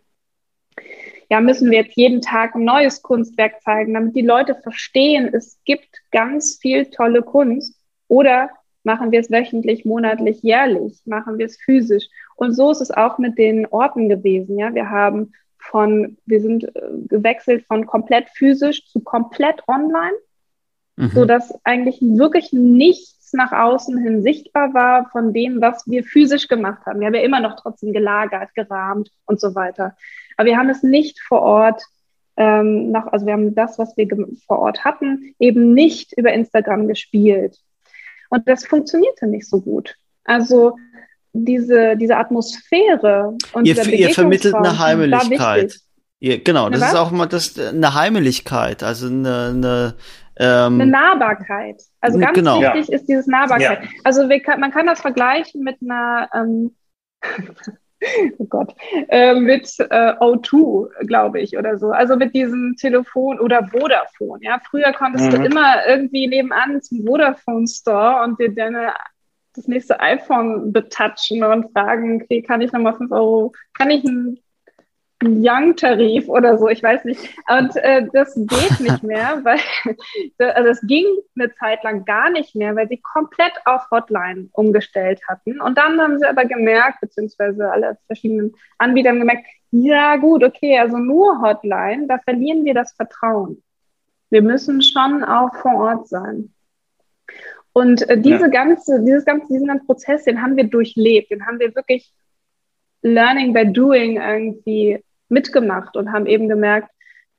ja, 1.31 1.41
müssen 1.41 1.71
wir 1.71 1.79
jetzt 1.79 1.97
jeden 1.97 2.21
Tag 2.21 2.55
ein 2.55 2.65
neues 2.65 3.03
Kunstwerk 3.03 3.63
zeigen, 3.63 3.95
damit 3.95 4.17
die 4.17 4.23
Leute 4.23 4.55
verstehen, 4.55 5.31
es 5.33 5.59
gibt 5.65 5.89
ganz 6.11 6.59
viel 6.61 6.87
tolle 6.87 7.23
Kunst. 7.23 7.79
Oder 8.09 8.51
machen 8.85 9.13
wir 9.13 9.21
es 9.21 9.31
wöchentlich, 9.31 9.85
monatlich, 9.85 10.43
jährlich, 10.43 11.01
machen 11.07 11.39
wir 11.39 11.47
es 11.47 11.57
physisch. 11.57 12.07
Und 12.37 12.53
so 12.53 12.71
ist 12.71 12.81
es 12.81 12.91
auch 12.91 13.19
mit 13.19 13.39
den 13.39 13.67
Orten 13.67 14.09
gewesen. 14.09 14.59
Ja, 14.59 14.75
wir 14.75 14.91
haben 14.91 15.33
von, 15.59 16.19
wir 16.27 16.41
sind 16.41 16.65
äh, 16.65 16.81
gewechselt 17.09 17.65
von 17.67 17.87
komplett 17.87 18.29
physisch 18.35 18.87
zu 18.87 19.01
komplett 19.01 19.67
online, 19.67 20.17
mhm. 20.97 21.11
so 21.11 21.25
dass 21.25 21.55
eigentlich 21.65 21.99
wirklich 22.01 22.53
nichts 22.53 23.33
nach 23.33 23.53
außen 23.53 23.99
hin 23.99 24.23
sichtbar 24.23 24.75
war 24.75 25.09
von 25.11 25.33
dem, 25.33 25.61
was 25.61 25.87
wir 25.87 26.05
physisch 26.05 26.49
gemacht 26.49 26.85
haben. 26.87 27.01
Wir 27.01 27.07
haben 27.07 27.15
ja 27.15 27.23
immer 27.23 27.41
noch 27.41 27.57
trotzdem 27.57 27.93
gelagert, 27.93 28.55
gerahmt 28.55 29.11
und 29.27 29.41
so 29.41 29.55
weiter. 29.55 29.97
Aber 30.37 30.47
wir 30.47 30.57
haben 30.57 30.71
es 30.71 30.83
nicht 30.83 31.21
vor 31.21 31.43
Ort 31.43 31.83
ähm, 32.37 32.91
nach, 32.91 33.07
also 33.09 33.27
wir 33.27 33.33
haben 33.33 33.55
das, 33.55 33.79
was 33.79 33.97
wir 33.97 34.09
vor 34.47 34.59
Ort 34.59 34.85
hatten, 34.85 35.35
eben 35.39 35.73
nicht 35.73 36.13
über 36.17 36.33
Instagram 36.33 36.89
gespielt. 36.89 37.59
Und 38.31 38.49
das 38.49 38.67
funktionierte 38.67 39.27
nicht 39.27 39.49
so 39.49 39.61
gut. 39.61 39.95
Also 40.25 40.77
diese, 41.33 41.97
diese 41.97 42.17
Atmosphäre 42.17 43.37
und 43.53 43.67
ihr, 43.67 43.77
ihr 43.87 44.11
vermittelt 44.11 44.55
eine 44.55 44.79
Heimeligkeit. 44.79 45.79
Ihr, 46.21 46.43
genau, 46.43 46.71
das 46.71 46.83
ist 46.83 46.95
auch 46.95 47.11
mal 47.11 47.27
das, 47.27 47.59
eine 47.59 47.95
Heimeligkeit, 47.95 48.83
also 48.83 49.09
eine, 49.09 49.49
eine, 49.49 49.95
ähm, 50.37 50.81
eine 50.81 50.87
Nahbarkeit. 50.87 51.83
Also 52.01 52.19
ganz 52.19 52.35
genau. 52.35 52.61
wichtig 52.61 52.89
ja. 52.89 52.95
ist 52.95 53.07
dieses 53.09 53.27
Nahbarkeit. 53.27 53.85
Ja. 53.85 53.91
Also 54.05 54.29
kann, 54.43 54.61
man 54.61 54.71
kann 54.71 54.87
das 54.87 55.01
vergleichen 55.01 55.63
mit 55.63 55.77
einer 55.83 56.29
ähm, 56.35 56.75
oh 58.39 58.45
Gott, 58.45 58.75
äh, 59.09 59.35
mit 59.35 59.69
äh, 59.79 60.13
O2, 60.15 61.07
glaube 61.07 61.41
ich, 61.41 61.57
oder 61.57 61.79
so. 61.79 61.91
Also 61.91 62.17
mit 62.17 62.35
diesem 62.35 62.77
Telefon 62.79 63.41
oder 63.41 63.67
Vodafone. 63.69 64.41
Ja, 64.43 64.61
früher 64.69 64.93
konntest 64.93 65.27
mhm. 65.27 65.31
du 65.31 65.45
immer 65.45 65.87
irgendwie 65.87 66.27
nebenan 66.27 66.83
zum 66.83 67.05
Vodafone 67.07 67.67
Store 67.67 68.25
und 68.25 68.39
dir 68.39 68.55
deine 68.55 68.93
das 69.57 69.69
nächste 69.69 70.01
iPhone 70.01 70.73
betatschen 70.73 71.45
und 71.45 71.73
fragen, 71.73 72.23
okay, 72.23 72.43
kann 72.43 72.61
ich 72.61 72.73
nochmal 72.73 72.95
5 72.95 73.13
Euro, 73.13 73.53
kann 73.73 73.91
ich 73.91 74.03
ein 74.03 74.39
Young-Tarif 75.27 76.29
oder 76.29 76.59
so, 76.59 76.69
ich 76.69 76.83
weiß 76.83 77.05
nicht. 77.05 77.35
Und 77.49 77.77
äh, 77.77 78.07
das 78.13 78.35
geht 78.35 78.81
nicht 78.81 79.03
mehr, 79.03 79.41
weil 79.45 79.59
also 80.39 80.69
das 80.69 80.81
ging 80.83 81.05
eine 81.39 81.53
Zeit 81.55 81.83
lang 81.85 82.05
gar 82.05 82.31
nicht 82.31 82.55
mehr, 82.55 82.75
weil 82.77 82.89
sie 82.89 83.01
komplett 83.01 83.53
auf 83.65 83.83
Hotline 83.91 84.49
umgestellt 84.53 85.21
hatten. 85.29 85.61
Und 85.61 85.79
dann 85.79 86.01
haben 86.01 86.19
sie 86.19 86.27
aber 86.27 86.45
gemerkt, 86.45 87.01
beziehungsweise 87.01 87.71
alle 87.71 87.99
verschiedenen 88.07 88.55
Anbieter 88.79 89.11
haben 89.11 89.21
gemerkt, 89.21 89.47
ja 89.71 90.17
gut, 90.17 90.45
okay, 90.45 90.79
also 90.79 90.97
nur 90.99 91.41
Hotline, 91.43 92.07
da 92.07 92.19
verlieren 92.19 92.65
wir 92.65 92.75
das 92.75 92.93
Vertrauen. 92.93 93.63
Wir 94.31 94.43
müssen 94.43 94.83
schon 94.83 95.25
auch 95.25 95.55
vor 95.57 95.75
Ort 95.75 96.09
sein. 96.09 96.53
Und 97.73 98.09
äh, 98.09 98.21
diese 98.21 98.43
ja. 98.43 98.49
ganze, 98.49 99.03
dieses 99.05 99.25
ganze, 99.25 99.53
diesen 99.53 99.67
ganzen 99.67 99.87
Prozess, 99.87 100.25
den 100.25 100.41
haben 100.41 100.57
wir 100.57 100.65
durchlebt, 100.65 101.31
den 101.31 101.45
haben 101.45 101.59
wir 101.59 101.75
wirklich 101.75 102.13
Learning 103.03 103.53
by 103.53 103.71
Doing 103.71 104.17
irgendwie 104.17 105.04
mitgemacht 105.29 105.97
und 105.97 106.13
haben 106.13 106.27
eben 106.27 106.49
gemerkt, 106.49 106.91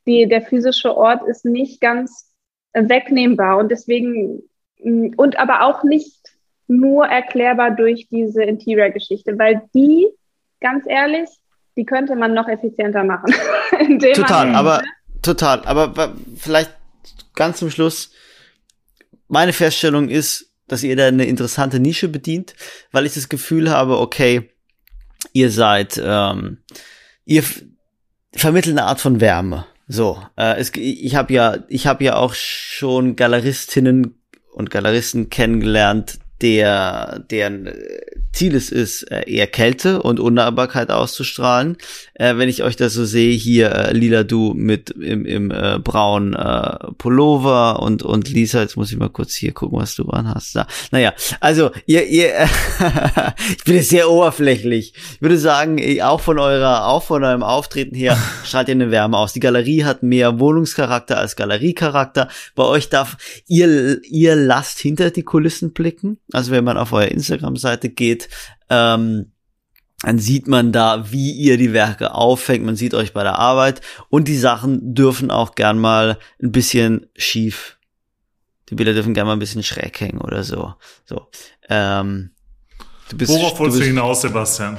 die, 0.06 0.28
der 0.28 0.42
physische 0.42 0.96
Ort 0.96 1.28
ist 1.28 1.46
nicht 1.46 1.82
ganz 1.82 2.32
wegnehmbar 2.74 3.58
und 3.58 3.70
deswegen, 3.70 4.44
mm, 4.84 5.14
und 5.18 5.38
aber 5.40 5.64
auch 5.64 5.84
nicht 5.84 6.20
nur 6.68 7.06
erklärbar 7.06 7.72
durch 7.72 8.08
diese 8.10 8.44
Interior-Geschichte, 8.44 9.38
weil 9.38 9.62
die, 9.74 10.08
ganz 10.62 10.86
ehrlich, 10.88 11.30
die 11.78 11.86
könnte 11.86 12.16
man 12.16 12.34
noch 12.34 12.48
effizienter 12.48 13.04
machen. 13.04 13.34
total, 14.00 14.48
man, 14.48 14.56
aber, 14.56 14.84
total, 15.22 15.64
aber 15.66 16.16
vielleicht 16.38 16.74
ganz 17.36 17.60
zum 17.60 17.70
Schluss, 17.70 18.12
meine 19.28 19.54
Feststellung 19.54 20.10
ist, 20.10 20.52
dass 20.68 20.84
ihr 20.84 20.96
da 20.96 21.08
eine 21.08 21.26
interessante 21.26 21.80
Nische 21.80 22.08
bedient, 22.08 22.56
weil 22.92 23.06
ich 23.06 23.14
das 23.14 23.30
Gefühl 23.30 23.70
habe, 23.70 24.00
okay, 24.00 24.50
ihr 25.34 25.52
seid, 25.52 26.02
ähm, 26.04 26.60
ihr 27.26 27.44
vermittelt 28.36 28.78
eine 28.78 28.88
Art 28.88 29.02
von 29.02 29.22
Wärme. 29.22 29.66
So, 29.88 30.22
äh, 30.36 30.60
es, 30.60 30.72
ich 30.76 31.16
habe 31.16 31.34
ja, 31.34 31.58
ich 31.68 31.88
habe 31.88 32.04
ja 32.04 32.16
auch 32.16 32.34
schon 32.34 33.16
Galeristinnen 33.16 34.20
und 34.52 34.72
Galeristen 34.72 35.30
kennengelernt, 35.30 36.20
der, 36.42 37.24
deren 37.30 37.72
Ziel 38.34 38.56
es 38.56 38.70
ist, 38.70 39.04
äh, 39.04 39.30
eher 39.30 39.48
Kälte 39.48 40.02
und 40.02 40.20
Unnahbarkeit 40.20 40.92
auszustrahlen. 40.92 41.78
Äh, 42.16 42.38
wenn 42.38 42.48
ich 42.48 42.64
euch 42.64 42.78
das 42.78 42.94
so 42.94 43.04
sehe, 43.04 43.36
hier 43.36 43.72
äh, 43.72 43.94
Lila 43.94 44.24
Du 44.24 44.54
mit 44.54 44.90
im, 44.90 45.26
im 45.26 45.52
äh, 45.52 45.80
braunen 45.80 46.34
äh, 46.34 46.78
Pullover 46.98 47.82
und, 47.82 48.04
und 48.04 48.30
Lisa, 48.30 48.62
jetzt 48.62 48.78
muss 48.78 48.90
ich 48.92 48.98
mal 48.98 49.10
kurz 49.10 49.34
hier 49.34 49.52
gucken, 49.52 49.80
was 49.80 49.96
du 49.96 50.06
anhast. 50.06 50.56
Da. 50.56 50.66
Naja, 50.92 51.14
also 51.42 51.72
ihr, 51.86 52.08
ihr 52.08 52.48
ich 53.50 53.64
bin 53.66 53.76
jetzt 53.76 53.90
sehr 53.90 54.10
oberflächlich. 54.10 54.94
Ich 55.16 55.22
würde 55.22 55.38
sagen, 55.38 55.78
auch 56.02 56.22
von 56.22 56.40
eurer, 56.40 56.88
auch 56.88 57.04
von 57.04 57.22
eurem 57.24 57.44
Auftreten 57.44 57.96
her 57.96 58.18
strahlt 58.46 58.70
ihr 58.70 58.76
eine 58.76 58.92
Wärme 58.92 59.18
aus. 59.18 59.34
Die 59.34 59.42
Galerie 59.42 59.84
hat 59.84 60.02
mehr 60.02 60.40
Wohnungscharakter 60.40 61.18
als 61.18 61.36
Galeriecharakter. 61.36 62.30
Bei 62.56 62.64
euch 62.64 62.88
darf 62.88 63.18
ihr, 63.48 64.02
ihr 64.04 64.38
lasst 64.38 64.80
hinter 64.80 65.12
die 65.12 65.24
Kulissen 65.24 65.74
blicken. 65.74 66.18
Also 66.32 66.52
wenn 66.52 66.64
man 66.64 66.78
auf 66.78 66.94
eure 66.94 67.08
Instagram-Seite 67.08 67.90
geht, 67.90 68.30
ähm, 68.70 69.32
dann 70.06 70.20
sieht 70.20 70.48
man 70.48 70.72
da, 70.72 71.12
wie 71.12 71.32
ihr 71.32 71.58
die 71.58 71.74
Werke 71.74 72.14
auffängt. 72.14 72.64
Man 72.64 72.76
sieht 72.76 72.94
euch 72.94 73.12
bei 73.12 73.24
der 73.24 73.40
Arbeit 73.40 73.82
und 74.10 74.28
die 74.28 74.38
Sachen 74.38 74.94
dürfen 74.94 75.32
auch 75.32 75.56
gern 75.56 75.80
mal 75.80 76.20
ein 76.40 76.52
bisschen 76.52 77.10
schief. 77.16 77.80
Die 78.70 78.76
Bilder 78.76 78.94
dürfen 78.94 79.16
gern 79.16 79.26
mal 79.26 79.34
ein 79.34 79.40
bisschen 79.40 79.64
schräg 79.64 80.00
hängen 80.00 80.22
oder 80.22 80.44
so. 80.44 80.76
So. 81.06 81.28
Ähm, 81.70 82.30
du 83.10 83.18
bist, 83.18 83.32
Worauf 83.32 83.58
wolltest 83.58 83.82
du 83.82 83.86
hinaus, 83.86 84.22
Sebastian? 84.22 84.78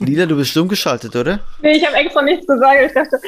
Lila, 0.00 0.26
du 0.26 0.34
bist 0.34 0.50
stumm 0.50 0.66
geschaltet, 0.66 1.14
oder? 1.14 1.38
Nee, 1.60 1.76
ich 1.76 1.86
habe 1.86 1.94
extra 1.94 2.22
nichts 2.22 2.44
gesagt. 2.44 2.80
Ich 2.84 2.92
dachte, 2.92 3.20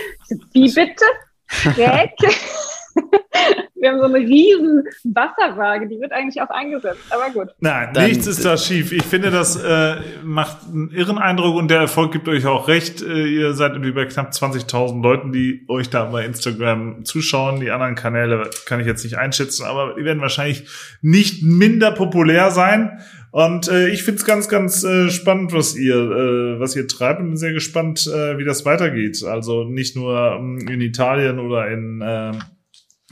wie 0.55 0.73
bitte? 0.73 1.05
Schräg? 1.47 2.11
Wir 3.85 3.91
haben 3.91 3.99
so 3.99 4.07
eine 4.07 4.19
riesen 4.19 4.85
Wasserwaage, 5.05 5.87
die 5.89 6.01
wird 6.01 6.11
eigentlich 6.13 6.41
auch 6.41 6.49
eingesetzt, 6.49 7.03
aber 7.11 7.31
gut. 7.31 7.49
Nein, 7.61 7.91
Dann 7.93 8.07
nichts 8.09 8.27
ist 8.27 8.43
da 8.43 8.57
schief. 8.57 8.93
Ich 8.93 9.03
finde, 9.03 9.31
das 9.31 9.63
äh, 9.63 9.97
macht 10.23 10.67
einen 10.67 10.91
irren 10.91 11.19
Eindruck 11.19 11.57
und 11.57 11.71
der 11.71 11.81
Erfolg 11.81 12.11
gibt 12.11 12.27
euch 12.29 12.47
auch 12.47 12.67
recht. 12.69 13.03
Äh, 13.03 13.27
ihr 13.27 13.53
seid 13.53 13.73
irgendwie 13.73 13.93
bei 13.93 14.07
knapp 14.07 14.31
20.000 14.31 15.03
Leuten, 15.03 15.33
die 15.33 15.67
euch 15.69 15.91
da 15.91 16.05
bei 16.07 16.25
Instagram 16.25 17.05
zuschauen. 17.05 17.61
Die 17.61 17.71
anderen 17.71 17.95
Kanäle 17.95 18.49
kann 18.65 18.81
ich 18.81 18.87
jetzt 18.87 19.05
nicht 19.05 19.19
einschätzen, 19.19 19.67
aber 19.67 19.97
die 19.99 20.05
werden 20.05 20.23
wahrscheinlich 20.23 20.67
nicht 21.03 21.43
minder 21.43 21.91
populär 21.91 22.51
sein. 22.51 23.01
Und 23.33 23.69
äh, 23.69 23.89
ich 23.89 24.05
find's 24.05 24.25
ganz, 24.25 24.49
ganz 24.49 24.85
äh, 24.85 25.11
spannend, 25.11 25.53
was 25.53 25.77
ihr, 25.77 25.97
äh, 25.97 26.61
was 26.61 26.77
ihr 26.77 26.87
treibt 26.87 27.19
und 27.19 27.31
bin 27.31 27.37
sehr 27.37 27.53
gespannt, 27.53 28.07
äh, 28.07 28.39
wie 28.39 28.45
das 28.45 28.65
weitergeht. 28.65 29.25
Also 29.25 29.65
nicht 29.65 29.97
nur 29.97 30.37
ähm, 30.39 30.59
in 30.69 30.81
Italien 30.81 31.41
oder 31.41 31.69
in 31.69 32.01
äh, 32.01 32.33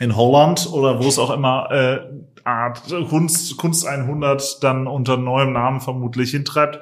in 0.00 0.16
Holland 0.16 0.68
oder 0.72 1.02
wo 1.02 1.08
es 1.08 1.18
auch 1.18 1.30
immer 1.30 1.70
äh, 1.70 2.00
Art 2.44 2.82
Kunst, 3.08 3.56
Kunst 3.56 3.86
100 3.86 4.62
dann 4.62 4.86
unter 4.86 5.16
neuem 5.16 5.52
Namen 5.52 5.80
vermutlich 5.80 6.30
hintreibt, 6.30 6.80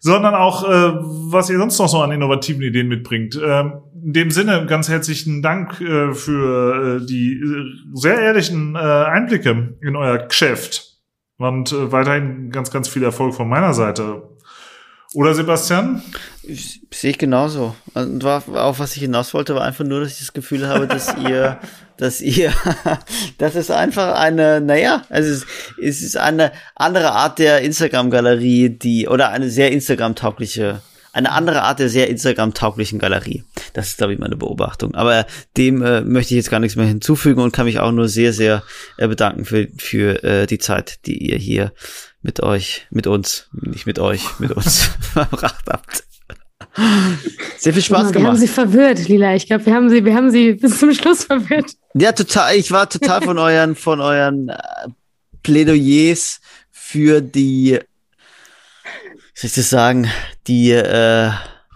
sondern 0.00 0.34
auch, 0.34 0.64
äh, 0.64 0.92
was 1.30 1.50
ihr 1.50 1.58
sonst 1.58 1.78
noch 1.78 1.88
so 1.88 2.00
an 2.00 2.12
innovativen 2.12 2.62
Ideen 2.62 2.88
mitbringt. 2.88 3.38
Ähm, 3.42 3.82
in 4.02 4.12
dem 4.14 4.30
Sinne 4.30 4.66
ganz 4.66 4.88
herzlichen 4.88 5.42
Dank 5.42 5.80
äh, 5.80 6.14
für 6.14 7.00
äh, 7.02 7.06
die 7.06 7.34
äh, 7.34 7.64
sehr 7.92 8.18
ehrlichen 8.18 8.74
äh, 8.74 8.78
Einblicke 8.78 9.76
in 9.82 9.96
euer 9.96 10.18
Geschäft 10.18 10.98
und 11.36 11.72
äh, 11.72 11.92
weiterhin 11.92 12.50
ganz, 12.50 12.70
ganz 12.70 12.88
viel 12.88 13.02
Erfolg 13.02 13.34
von 13.34 13.48
meiner 13.48 13.74
Seite. 13.74 14.22
Oder 15.14 15.34
Sebastian? 15.34 16.02
Ich, 16.44 16.82
sehe 16.92 17.10
ich 17.10 17.18
genauso. 17.18 17.74
Und 17.94 18.22
war, 18.22 18.44
auch 18.48 18.78
was 18.78 18.94
ich 18.94 19.02
hinaus 19.02 19.34
wollte, 19.34 19.56
war 19.56 19.62
einfach 19.62 19.84
nur, 19.84 20.00
dass 20.00 20.12
ich 20.12 20.18
das 20.20 20.32
Gefühl 20.32 20.68
habe, 20.68 20.86
dass 20.86 21.16
ihr, 21.28 21.58
dass 21.96 22.20
ihr, 22.20 22.52
das 23.38 23.56
ist 23.56 23.72
einfach 23.72 24.14
eine, 24.14 24.60
naja, 24.60 25.02
also 25.08 25.30
es, 25.30 25.46
es 25.82 26.02
ist 26.02 26.16
eine 26.16 26.52
andere 26.76 27.10
Art 27.10 27.40
der 27.40 27.60
Instagram-Galerie, 27.62 28.70
die, 28.70 29.08
oder 29.08 29.30
eine 29.30 29.50
sehr 29.50 29.72
Instagram-taugliche, 29.72 30.80
eine 31.12 31.32
andere 31.32 31.62
Art 31.62 31.80
der 31.80 31.88
sehr 31.88 32.08
Instagram-tauglichen 32.08 33.00
Galerie. 33.00 33.42
Das 33.72 33.88
ist, 33.88 33.98
glaube 33.98 34.12
ich, 34.12 34.20
meine 34.20 34.36
Beobachtung. 34.36 34.94
Aber 34.94 35.26
dem 35.56 35.82
äh, 35.82 36.02
möchte 36.02 36.34
ich 36.34 36.36
jetzt 36.36 36.50
gar 36.52 36.60
nichts 36.60 36.76
mehr 36.76 36.86
hinzufügen 36.86 37.42
und 37.42 37.52
kann 37.52 37.66
mich 37.66 37.80
auch 37.80 37.90
nur 37.90 38.08
sehr, 38.08 38.32
sehr 38.32 38.62
äh, 38.96 39.08
bedanken 39.08 39.44
für, 39.44 39.66
für 39.76 40.22
äh, 40.22 40.46
die 40.46 40.58
Zeit, 40.58 41.04
die 41.06 41.18
ihr 41.30 41.36
hier 41.36 41.72
mit 42.22 42.42
euch, 42.42 42.86
mit 42.90 43.06
uns, 43.06 43.48
nicht 43.52 43.86
mit 43.86 43.98
euch, 43.98 44.38
mit 44.38 44.52
uns 44.52 44.78
verbracht 45.12 45.64
habt. 45.68 46.04
Sehr 47.58 47.72
viel 47.72 47.82
Spaß 47.82 48.08
wir 48.08 48.12
gemacht. 48.12 48.14
Wir 48.14 48.28
haben 48.28 48.36
sie 48.36 48.48
verwirrt, 48.48 49.08
Lila. 49.08 49.34
Ich 49.34 49.46
glaube, 49.46 49.66
wir 49.66 49.74
haben 49.74 49.88
sie, 49.88 50.04
wir 50.04 50.14
haben 50.14 50.30
sie 50.30 50.54
bis 50.54 50.78
zum 50.78 50.92
Schluss 50.94 51.24
verwirrt. 51.24 51.72
Ja, 51.94 52.12
total. 52.12 52.56
Ich 52.56 52.70
war 52.70 52.88
total 52.88 53.22
von 53.22 53.38
euren, 53.38 53.74
von 53.74 54.00
euren 54.00 54.50
äh, 54.50 54.56
Plädoyers 55.42 56.40
für 56.70 57.20
die, 57.20 57.78
soll 59.34 59.48
ich 59.48 59.54
das 59.54 59.70
sagen, 59.70 60.08
die 60.46 60.70
äh, 60.70 61.30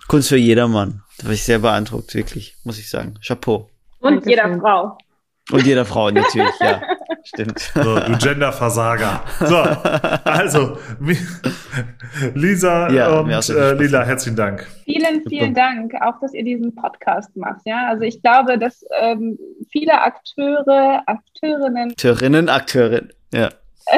Kunst 0.06 0.28
für 0.28 0.36
jedermann. 0.36 1.02
Da 1.18 1.26
war 1.26 1.32
ich 1.32 1.44
sehr 1.44 1.58
beeindruckt, 1.58 2.14
wirklich, 2.14 2.56
muss 2.64 2.78
ich 2.78 2.88
sagen. 2.90 3.18
Chapeau. 3.26 3.70
Und 4.00 4.26
jeder 4.26 4.58
Frau. 4.58 4.98
Und 5.52 5.66
jeder 5.66 5.84
Frau 5.84 6.10
natürlich, 6.10 6.58
ja. 6.60 6.80
Stimmt. 7.24 7.58
So, 7.74 7.98
du 8.00 8.18
Genderversager. 8.18 9.22
So, 9.40 9.56
also, 10.24 10.78
Lisa 12.34 12.90
Ja, 12.90 13.20
und 13.20 13.30
äh, 13.30 13.72
Lila, 13.74 14.04
herzlichen 14.04 14.36
Dank. 14.36 14.66
Vielen, 14.84 15.22
vielen 15.28 15.54
Dank, 15.54 15.94
auch 16.02 16.20
dass 16.20 16.34
ihr 16.34 16.44
diesen 16.44 16.74
Podcast 16.74 17.34
macht. 17.36 17.60
Ja, 17.64 17.88
also 17.88 18.02
ich 18.02 18.20
glaube, 18.22 18.58
dass 18.58 18.84
ähm, 19.00 19.38
viele 19.70 20.00
Akteure, 20.02 21.02
Akteurinnen 21.06 21.90
Akteurinnen, 21.92 22.48
Akteurin. 22.48 23.08
Ja. 23.32 23.48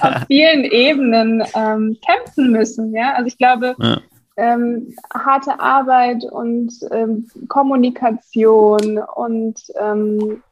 auf 0.00 0.26
vielen 0.26 0.64
Ebenen 0.64 1.42
ähm, 1.54 1.96
kämpfen 2.06 2.52
müssen. 2.52 2.94
Ja, 2.94 3.14
also 3.14 3.26
ich 3.26 3.38
glaube, 3.38 3.74
Ja. 3.78 3.98
Ähm, 4.38 4.94
harte 5.12 5.58
Arbeit 5.58 6.24
und 6.24 6.72
ähm, 6.92 7.28
Kommunikation 7.48 8.98
und 8.98 9.60
ähm, 9.78 10.42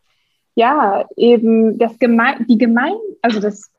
ja, 0.57 1.05
eben 1.17 1.79
das 1.79 1.99
Gemein, 1.99 2.47
die 2.49 2.59
Gemein, 2.59 2.97
also 3.23 3.39
das, 3.39 3.71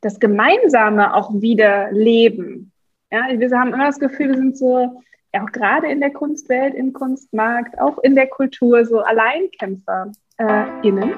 das 0.00 0.18
Gemeinsame 0.18 1.14
auch 1.14 1.30
wieder 1.34 1.92
leben. 1.92 2.72
Ja, 3.12 3.26
wir 3.28 3.50
haben 3.58 3.74
immer 3.74 3.86
das 3.86 3.98
Gefühl, 3.98 4.28
wir 4.28 4.36
sind 4.36 4.56
so, 4.56 5.02
ja, 5.34 5.42
auch 5.42 5.52
gerade 5.52 5.88
in 5.88 6.00
der 6.00 6.12
Kunstwelt, 6.12 6.74
im 6.74 6.94
Kunstmarkt, 6.94 7.78
auch 7.78 7.98
in 7.98 8.14
der 8.14 8.28
Kultur, 8.28 8.86
so 8.86 9.00
Alleinkämpfer 9.00 10.10
äh, 10.38 10.64
innen. 10.82 11.14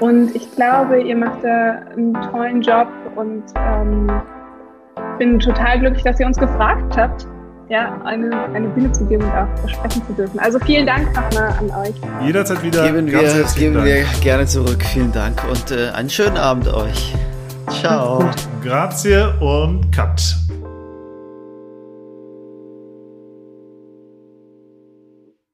Und 0.00 0.34
ich 0.34 0.50
glaube, 0.56 1.00
ihr 1.00 1.16
macht 1.16 1.44
da 1.44 1.78
einen 1.94 2.14
tollen 2.30 2.60
Job 2.60 2.88
und 3.14 3.44
ähm, 3.54 4.10
bin 5.18 5.38
total 5.38 5.80
glücklich, 5.80 6.02
dass 6.02 6.20
ihr 6.20 6.26
uns 6.26 6.38
gefragt 6.38 6.96
habt, 6.96 7.26
ja, 7.68 8.00
eine, 8.04 8.44
eine 8.54 8.68
Bühne 8.68 8.92
zu 8.92 9.04
geben 9.06 9.24
und 9.24 9.32
auch 9.32 9.68
sprechen 9.68 10.02
zu 10.06 10.12
dürfen. 10.12 10.38
Also 10.38 10.58
vielen 10.60 10.86
Dank 10.86 11.06
nochmal 11.14 11.54
an 11.58 11.70
euch. 11.82 11.94
Jederzeit 12.24 12.62
wieder. 12.62 12.84
Geben 12.84 13.06
wir, 13.06 13.22
geben 13.56 13.74
Dank. 13.74 13.86
wir 13.86 14.04
gerne 14.20 14.46
zurück. 14.46 14.82
Vielen 14.84 15.12
Dank 15.12 15.42
und 15.50 15.70
äh, 15.72 15.90
einen 15.90 16.10
schönen 16.10 16.36
Abend 16.36 16.72
euch. 16.72 17.14
Ciao. 17.70 18.28
Grazie 18.62 19.34
und 19.40 19.90
Cut. 19.92 20.45